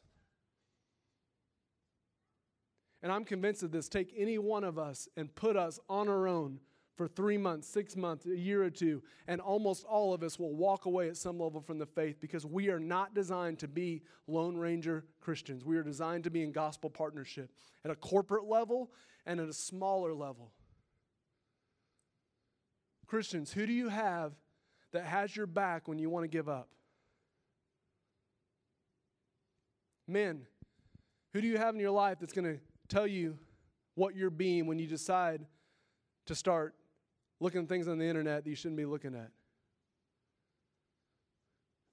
And 3.01 3.11
I'm 3.11 3.23
convinced 3.23 3.63
of 3.63 3.71
this. 3.71 3.87
Take 3.87 4.13
any 4.17 4.37
one 4.37 4.63
of 4.63 4.77
us 4.77 5.07
and 5.15 5.33
put 5.33 5.55
us 5.55 5.79
on 5.87 6.09
our 6.09 6.27
own 6.27 6.59
for 6.99 7.07
three 7.07 7.37
months, 7.37 7.65
six 7.65 7.95
months, 7.95 8.25
a 8.25 8.35
year 8.35 8.61
or 8.61 8.69
two, 8.69 9.01
and 9.25 9.39
almost 9.39 9.85
all 9.85 10.13
of 10.13 10.21
us 10.21 10.37
will 10.37 10.53
walk 10.53 10.85
away 10.85 11.07
at 11.07 11.15
some 11.15 11.39
level 11.39 11.61
from 11.61 11.77
the 11.77 11.85
faith 11.85 12.19
because 12.19 12.45
we 12.45 12.67
are 12.67 12.79
not 12.79 13.15
designed 13.15 13.57
to 13.57 13.69
be 13.69 14.01
Lone 14.27 14.57
Ranger 14.57 15.05
Christians. 15.21 15.63
We 15.63 15.77
are 15.77 15.83
designed 15.83 16.25
to 16.25 16.29
be 16.29 16.43
in 16.43 16.51
gospel 16.51 16.89
partnership 16.89 17.51
at 17.85 17.91
a 17.91 17.95
corporate 17.95 18.43
level 18.43 18.91
and 19.25 19.39
at 19.39 19.47
a 19.47 19.53
smaller 19.53 20.13
level. 20.13 20.51
Christians, 23.09 23.51
who 23.51 23.65
do 23.65 23.73
you 23.73 23.89
have 23.89 24.33
that 24.93 25.03
has 25.03 25.35
your 25.35 25.47
back 25.47 25.87
when 25.87 25.97
you 25.97 26.09
want 26.09 26.23
to 26.23 26.27
give 26.27 26.47
up? 26.47 26.69
Men, 30.07 30.45
who 31.33 31.41
do 31.41 31.47
you 31.47 31.57
have 31.57 31.73
in 31.73 31.81
your 31.81 31.91
life 31.91 32.17
that's 32.19 32.33
going 32.33 32.45
to 32.45 32.59
tell 32.87 33.07
you 33.07 33.37
what 33.95 34.15
you're 34.15 34.29
being 34.29 34.67
when 34.67 34.79
you 34.79 34.87
decide 34.87 35.45
to 36.27 36.35
start 36.35 36.75
looking 37.39 37.63
at 37.63 37.67
things 37.67 37.87
on 37.87 37.97
the 37.97 38.05
internet 38.05 38.43
that 38.43 38.49
you 38.49 38.55
shouldn't 38.55 38.77
be 38.77 38.85
looking 38.85 39.15
at. 39.15 39.31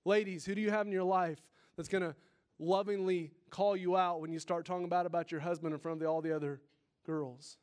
Ladies, 0.04 0.44
who 0.44 0.54
do 0.54 0.60
you 0.60 0.70
have 0.70 0.86
in 0.86 0.92
your 0.92 1.04
life 1.04 1.40
that's 1.76 1.88
going 1.88 2.02
to 2.02 2.14
lovingly 2.58 3.32
call 3.50 3.76
you 3.76 3.96
out 3.96 4.20
when 4.20 4.30
you 4.30 4.38
start 4.38 4.64
talking 4.64 4.84
about 4.84 5.06
about 5.06 5.32
your 5.32 5.40
husband 5.40 5.72
in 5.72 5.80
front 5.80 5.94
of 5.94 6.00
the, 6.00 6.06
all 6.06 6.20
the 6.20 6.34
other 6.34 6.60
girls? 7.04 7.56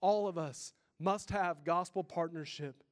All 0.00 0.26
of 0.28 0.38
us 0.38 0.72
must 0.98 1.30
have 1.30 1.64
gospel 1.64 2.02
partnership 2.02 2.82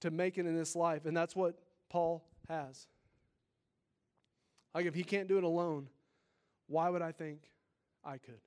to 0.00 0.10
make 0.10 0.38
it 0.38 0.46
in 0.46 0.56
this 0.56 0.74
life, 0.74 1.06
and 1.06 1.16
that's 1.16 1.36
what 1.36 1.54
Paul 1.88 2.24
has. 2.48 2.86
Like 4.74 4.86
if 4.86 4.94
he 4.94 5.04
can't 5.04 5.28
do 5.28 5.38
it 5.38 5.44
alone, 5.44 5.88
why 6.66 6.88
would 6.88 7.02
I 7.02 7.12
think 7.12 7.40
I 8.04 8.18
could? 8.18 8.40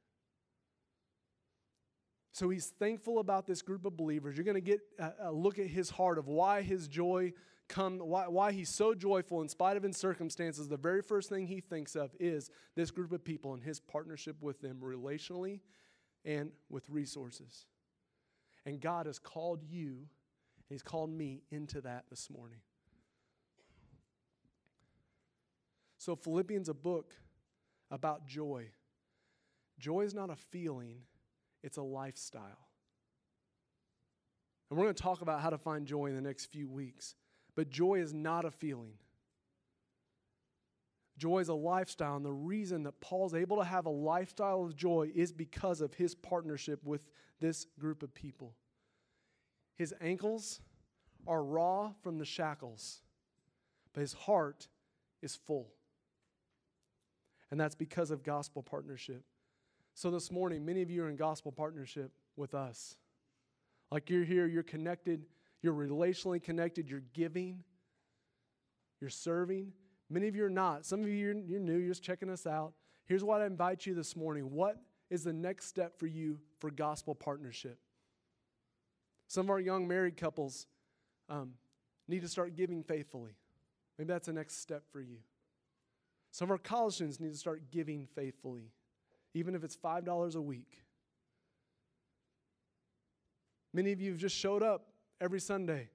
So 2.33 2.49
he's 2.49 2.67
thankful 2.67 3.19
about 3.19 3.47
this 3.47 3.61
group 3.61 3.85
of 3.85 3.95
believers. 3.95 4.35
You're 4.35 4.43
going 4.43 4.55
to 4.55 4.61
get 4.61 4.81
a, 5.19 5.31
look 5.31 5.57
at 5.57 5.67
his 5.67 5.89
heart 5.89 6.17
of 6.17 6.27
why 6.27 6.63
his 6.63 6.89
joy 6.89 7.31
come 7.69 7.97
why, 7.99 8.27
why 8.27 8.51
he's 8.51 8.69
so 8.69 8.93
joyful 8.93 9.41
in 9.41 9.47
spite 9.47 9.77
of 9.77 9.83
his 9.83 9.95
circumstances. 9.95 10.67
The 10.67 10.75
very 10.75 11.01
first 11.01 11.29
thing 11.29 11.47
he 11.47 11.61
thinks 11.61 11.95
of 11.95 12.11
is 12.19 12.51
this 12.75 12.91
group 12.91 13.13
of 13.13 13.23
people 13.23 13.53
and 13.53 13.63
his 13.63 13.79
partnership 13.79 14.41
with 14.41 14.59
them 14.59 14.79
relationally 14.81 15.61
and 16.25 16.51
with 16.69 16.89
resources. 16.89 17.65
And 18.65 18.81
God 18.81 19.05
has 19.05 19.19
called 19.19 19.63
you, 19.63 19.89
and 19.89 20.69
he's 20.69 20.81
called 20.81 21.11
me 21.11 21.43
into 21.51 21.81
that 21.81 22.05
this 22.09 22.29
morning. 22.29 22.59
So 25.97 26.15
Philippians 26.15 26.69
a 26.69 26.73
book 26.73 27.13
about 27.91 28.27
joy. 28.27 28.69
Joy 29.79 30.01
is 30.01 30.13
not 30.13 30.29
a 30.29 30.35
feeling, 30.35 30.99
it's 31.63 31.77
a 31.77 31.83
lifestyle. 31.83 32.67
And 34.69 34.79
we're 34.79 34.85
going 34.85 34.95
to 34.95 35.03
talk 35.03 35.21
about 35.21 35.41
how 35.41 35.49
to 35.49 35.57
find 35.57 35.85
joy 35.85 36.07
in 36.07 36.15
the 36.15 36.21
next 36.21 36.45
few 36.45 36.67
weeks. 36.67 37.15
But 37.55 37.69
joy 37.69 37.95
is 37.95 38.13
not 38.13 38.45
a 38.45 38.51
feeling. 38.51 38.93
Joy 41.17 41.39
is 41.39 41.49
a 41.49 41.53
lifestyle. 41.53 42.15
And 42.15 42.25
the 42.25 42.31
reason 42.31 42.83
that 42.83 42.99
Paul's 42.99 43.33
able 43.33 43.57
to 43.57 43.63
have 43.63 43.85
a 43.85 43.91
lifestyle 43.91 44.63
of 44.63 44.75
joy 44.75 45.11
is 45.15 45.31
because 45.31 45.81
of 45.81 45.93
his 45.93 46.15
partnership 46.15 46.83
with 46.83 47.01
this 47.39 47.65
group 47.79 48.03
of 48.03 48.13
people. 48.13 48.53
His 49.75 49.93
ankles 50.01 50.61
are 51.27 51.43
raw 51.43 51.91
from 52.01 52.17
the 52.17 52.25
shackles, 52.25 53.01
but 53.93 54.01
his 54.01 54.13
heart 54.13 54.67
is 55.21 55.35
full 55.35 55.71
and 57.51 57.59
that's 57.59 57.75
because 57.75 58.11
of 58.11 58.23
gospel 58.23 58.61
partnership. 58.63 59.23
So 59.93 60.11
this 60.11 60.31
morning, 60.31 60.65
many 60.65 60.81
of 60.81 60.89
you 60.89 61.03
are 61.03 61.09
in 61.09 61.15
gospel 61.15 61.51
partnership 61.51 62.11
with 62.35 62.53
us. 62.53 62.97
Like 63.91 64.09
you're 64.09 64.25
here, 64.25 64.45
you're 64.45 64.63
connected, 64.63 65.25
you're 65.61 65.73
relationally 65.73 66.43
connected, 66.43 66.89
you're 66.89 67.03
giving, 67.13 67.63
you're 68.99 69.09
serving. 69.09 69.71
Many 70.09 70.27
of 70.27 70.35
you 70.35 70.45
are 70.45 70.49
not. 70.49 70.85
Some 70.85 71.01
of 71.01 71.07
you, 71.07 71.15
you're, 71.15 71.33
new, 71.33 71.77
you're 71.77 71.89
just 71.89 72.03
checking 72.03 72.29
us 72.29 72.45
out. 72.45 72.73
Here's 73.05 73.23
what 73.23 73.41
I 73.41 73.45
invite 73.45 73.85
you 73.85 73.93
this 73.93 74.15
morning. 74.15 74.51
What 74.51 74.77
is 75.09 75.23
the 75.23 75.33
next 75.33 75.67
step 75.67 75.97
for 75.99 76.07
you 76.07 76.39
for 76.59 76.69
gospel 76.69 77.15
partnership? 77.15 77.79
Some 79.27 79.47
of 79.47 79.49
our 79.49 79.59
young 79.59 79.87
married 79.87 80.17
couples 80.17 80.67
um, 81.29 81.53
need 82.07 82.21
to 82.21 82.27
start 82.27 82.55
giving 82.55 82.83
faithfully. 82.83 83.35
Maybe 83.97 84.07
that's 84.07 84.27
the 84.27 84.33
next 84.33 84.61
step 84.61 84.83
for 84.91 85.01
you. 85.01 85.17
Some 86.31 86.47
of 86.47 86.51
our 86.51 86.57
college 86.57 86.95
students 86.95 87.19
need 87.19 87.31
to 87.31 87.37
start 87.37 87.71
giving 87.71 88.07
faithfully, 88.13 88.71
even 89.33 89.55
if 89.55 89.63
it's 89.63 89.77
$5 89.77 90.35
a 90.35 90.41
week. 90.41 90.83
Many 93.73 93.91
of 93.91 94.01
you 94.01 94.11
have 94.11 94.19
just 94.19 94.35
showed 94.35 94.61
up 94.61 94.87
every 95.19 95.39
Sunday. 95.39 95.89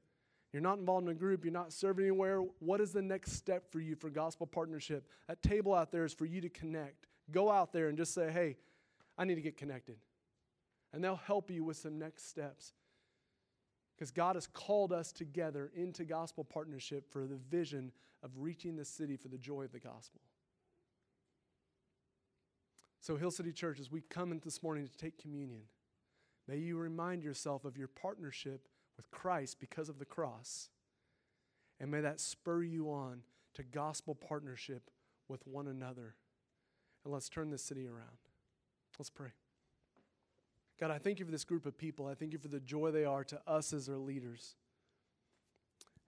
You're 0.53 0.63
not 0.63 0.79
involved 0.79 1.07
in 1.07 1.13
a 1.13 1.15
group, 1.15 1.45
you're 1.45 1.53
not 1.53 1.73
serving 1.73 2.05
anywhere. 2.05 2.43
What 2.59 2.81
is 2.81 2.93
the 2.93 3.03
next 3.03 3.33
step 3.33 3.71
for 3.71 3.79
you 3.79 3.95
for 3.95 4.11
gospel 4.11 4.47
partnership? 4.47 5.07
That 5.29 5.43
table 5.43 5.75
out 5.75 5.93
there 5.93 6.05
is 6.05 6.13
for 6.13 6.25
you 6.25 6.41
to 6.41 6.49
connect. 6.49 7.07
Go 7.31 7.51
out 7.51 7.73
there 7.73 7.89
and 7.89 7.97
just 7.97 8.13
say, 8.13 8.31
hey, 8.33 8.57
I 9.17 9.25
need 9.25 9.37
to 9.37 9.43
get 9.43 9.57
connected. 9.57 9.97
And 10.93 11.05
they'll 11.05 11.15
help 11.15 11.51
you 11.51 11.63
with 11.63 11.77
some 11.77 11.99
next 11.99 12.29
steps. 12.29 12.73
Because 13.95 14.11
God 14.11 14.35
has 14.35 14.47
called 14.47 14.93
us 14.93 15.13
together 15.13 15.71
into 15.77 16.05
gospel 16.05 16.43
partnership 16.43 17.13
for 17.13 17.27
the 17.27 17.37
vision 17.37 17.93
of 18.23 18.31
reaching 18.37 18.77
the 18.77 18.85
city 18.85 19.17
for 19.17 19.29
the 19.29 19.39
joy 19.39 19.63
of 19.63 19.73
the 19.73 19.79
gospel. 19.79 20.21
So, 23.01 23.17
Hill 23.17 23.31
City 23.31 23.53
Church, 23.53 23.79
as 23.79 23.91
we 23.91 24.03
come 24.03 24.33
in 24.33 24.41
this 24.45 24.63
morning 24.63 24.87
to 24.87 24.97
take 24.97 25.17
communion, 25.19 25.63
may 26.49 26.57
you 26.57 26.77
remind 26.77 27.23
yourself 27.23 27.65
of 27.65 27.79
your 27.79 27.89
partnership 27.89 28.69
with 29.01 29.11
Christ 29.11 29.59
because 29.59 29.89
of 29.89 29.99
the 29.99 30.05
cross. 30.05 30.69
And 31.81 31.91
may 31.91 32.03
that 32.03 32.21
spur 32.21 32.63
you 32.63 32.91
on 32.91 33.23
to 33.55 33.63
gospel 33.63 34.15
partnership 34.15 34.91
with 35.27 35.47
one 35.47 35.69
another. 35.69 36.17
And 37.03 37.15
let's 37.15 37.31
turn 37.31 37.49
this 37.49 37.63
city 37.63 37.87
around. 37.87 38.19
Let's 38.99 39.09
pray. 39.09 39.31
God, 40.79 40.91
I 40.91 40.99
thank 40.99 41.19
you 41.19 41.25
for 41.25 41.31
this 41.31 41.45
group 41.45 41.65
of 41.65 41.79
people. 41.79 42.09
I 42.09 42.15
thank 42.15 42.35
you 42.35 42.39
for 42.39 42.49
the 42.49 42.61
joy 42.61 42.91
they 42.91 43.07
are 43.07 43.25
to 43.25 43.41
us 43.47 43.73
as 43.73 43.87
their 43.87 43.97
leaders. 43.97 44.55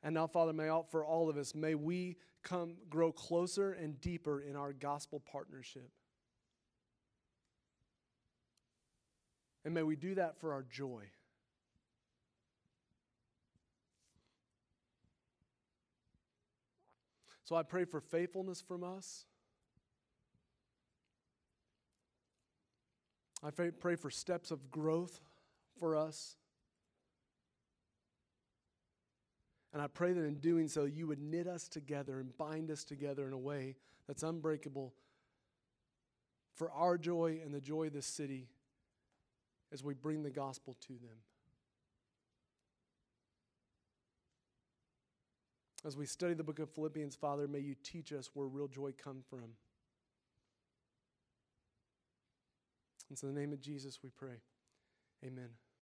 And 0.02 0.14
now, 0.14 0.26
Father, 0.26 0.52
may 0.52 0.68
all, 0.68 0.82
for 0.82 1.02
all 1.02 1.30
of 1.30 1.38
us, 1.38 1.54
may 1.54 1.74
we 1.74 2.18
come 2.42 2.74
grow 2.90 3.10
closer 3.10 3.72
and 3.72 3.98
deeper 4.02 4.42
in 4.42 4.54
our 4.54 4.74
gospel 4.74 5.18
partnership. 5.20 5.88
And 9.64 9.72
may 9.72 9.82
we 9.82 9.96
do 9.96 10.14
that 10.16 10.38
for 10.38 10.52
our 10.52 10.66
joy. 10.70 11.04
So 17.52 17.58
I 17.58 17.64
pray 17.64 17.84
for 17.84 18.00
faithfulness 18.00 18.62
from 18.62 18.82
us. 18.82 19.26
I 23.44 23.50
pray 23.50 23.94
for 23.94 24.08
steps 24.08 24.50
of 24.50 24.70
growth 24.70 25.20
for 25.78 25.94
us. 25.94 26.36
And 29.74 29.82
I 29.82 29.86
pray 29.86 30.14
that 30.14 30.24
in 30.24 30.36
doing 30.36 30.66
so, 30.66 30.86
you 30.86 31.06
would 31.08 31.20
knit 31.20 31.46
us 31.46 31.68
together 31.68 32.20
and 32.20 32.34
bind 32.38 32.70
us 32.70 32.84
together 32.84 33.26
in 33.26 33.34
a 33.34 33.38
way 33.38 33.76
that's 34.08 34.22
unbreakable 34.22 34.94
for 36.54 36.70
our 36.72 36.96
joy 36.96 37.38
and 37.44 37.52
the 37.52 37.60
joy 37.60 37.88
of 37.88 37.92
this 37.92 38.06
city 38.06 38.48
as 39.70 39.84
we 39.84 39.92
bring 39.92 40.22
the 40.22 40.30
gospel 40.30 40.74
to 40.86 40.94
them. 40.94 41.18
As 45.84 45.96
we 45.96 46.06
study 46.06 46.34
the 46.34 46.44
book 46.44 46.60
of 46.60 46.70
Philippians, 46.70 47.16
Father, 47.16 47.48
may 47.48 47.58
you 47.58 47.74
teach 47.82 48.12
us 48.12 48.30
where 48.34 48.46
real 48.46 48.68
joy 48.68 48.92
comes 48.92 49.24
from. 49.28 49.56
And 53.08 53.18
so 53.18 53.26
in 53.26 53.34
the 53.34 53.40
name 53.40 53.52
of 53.52 53.60
Jesus 53.60 53.98
we 54.02 54.10
pray. 54.10 54.40
Amen. 55.24 55.50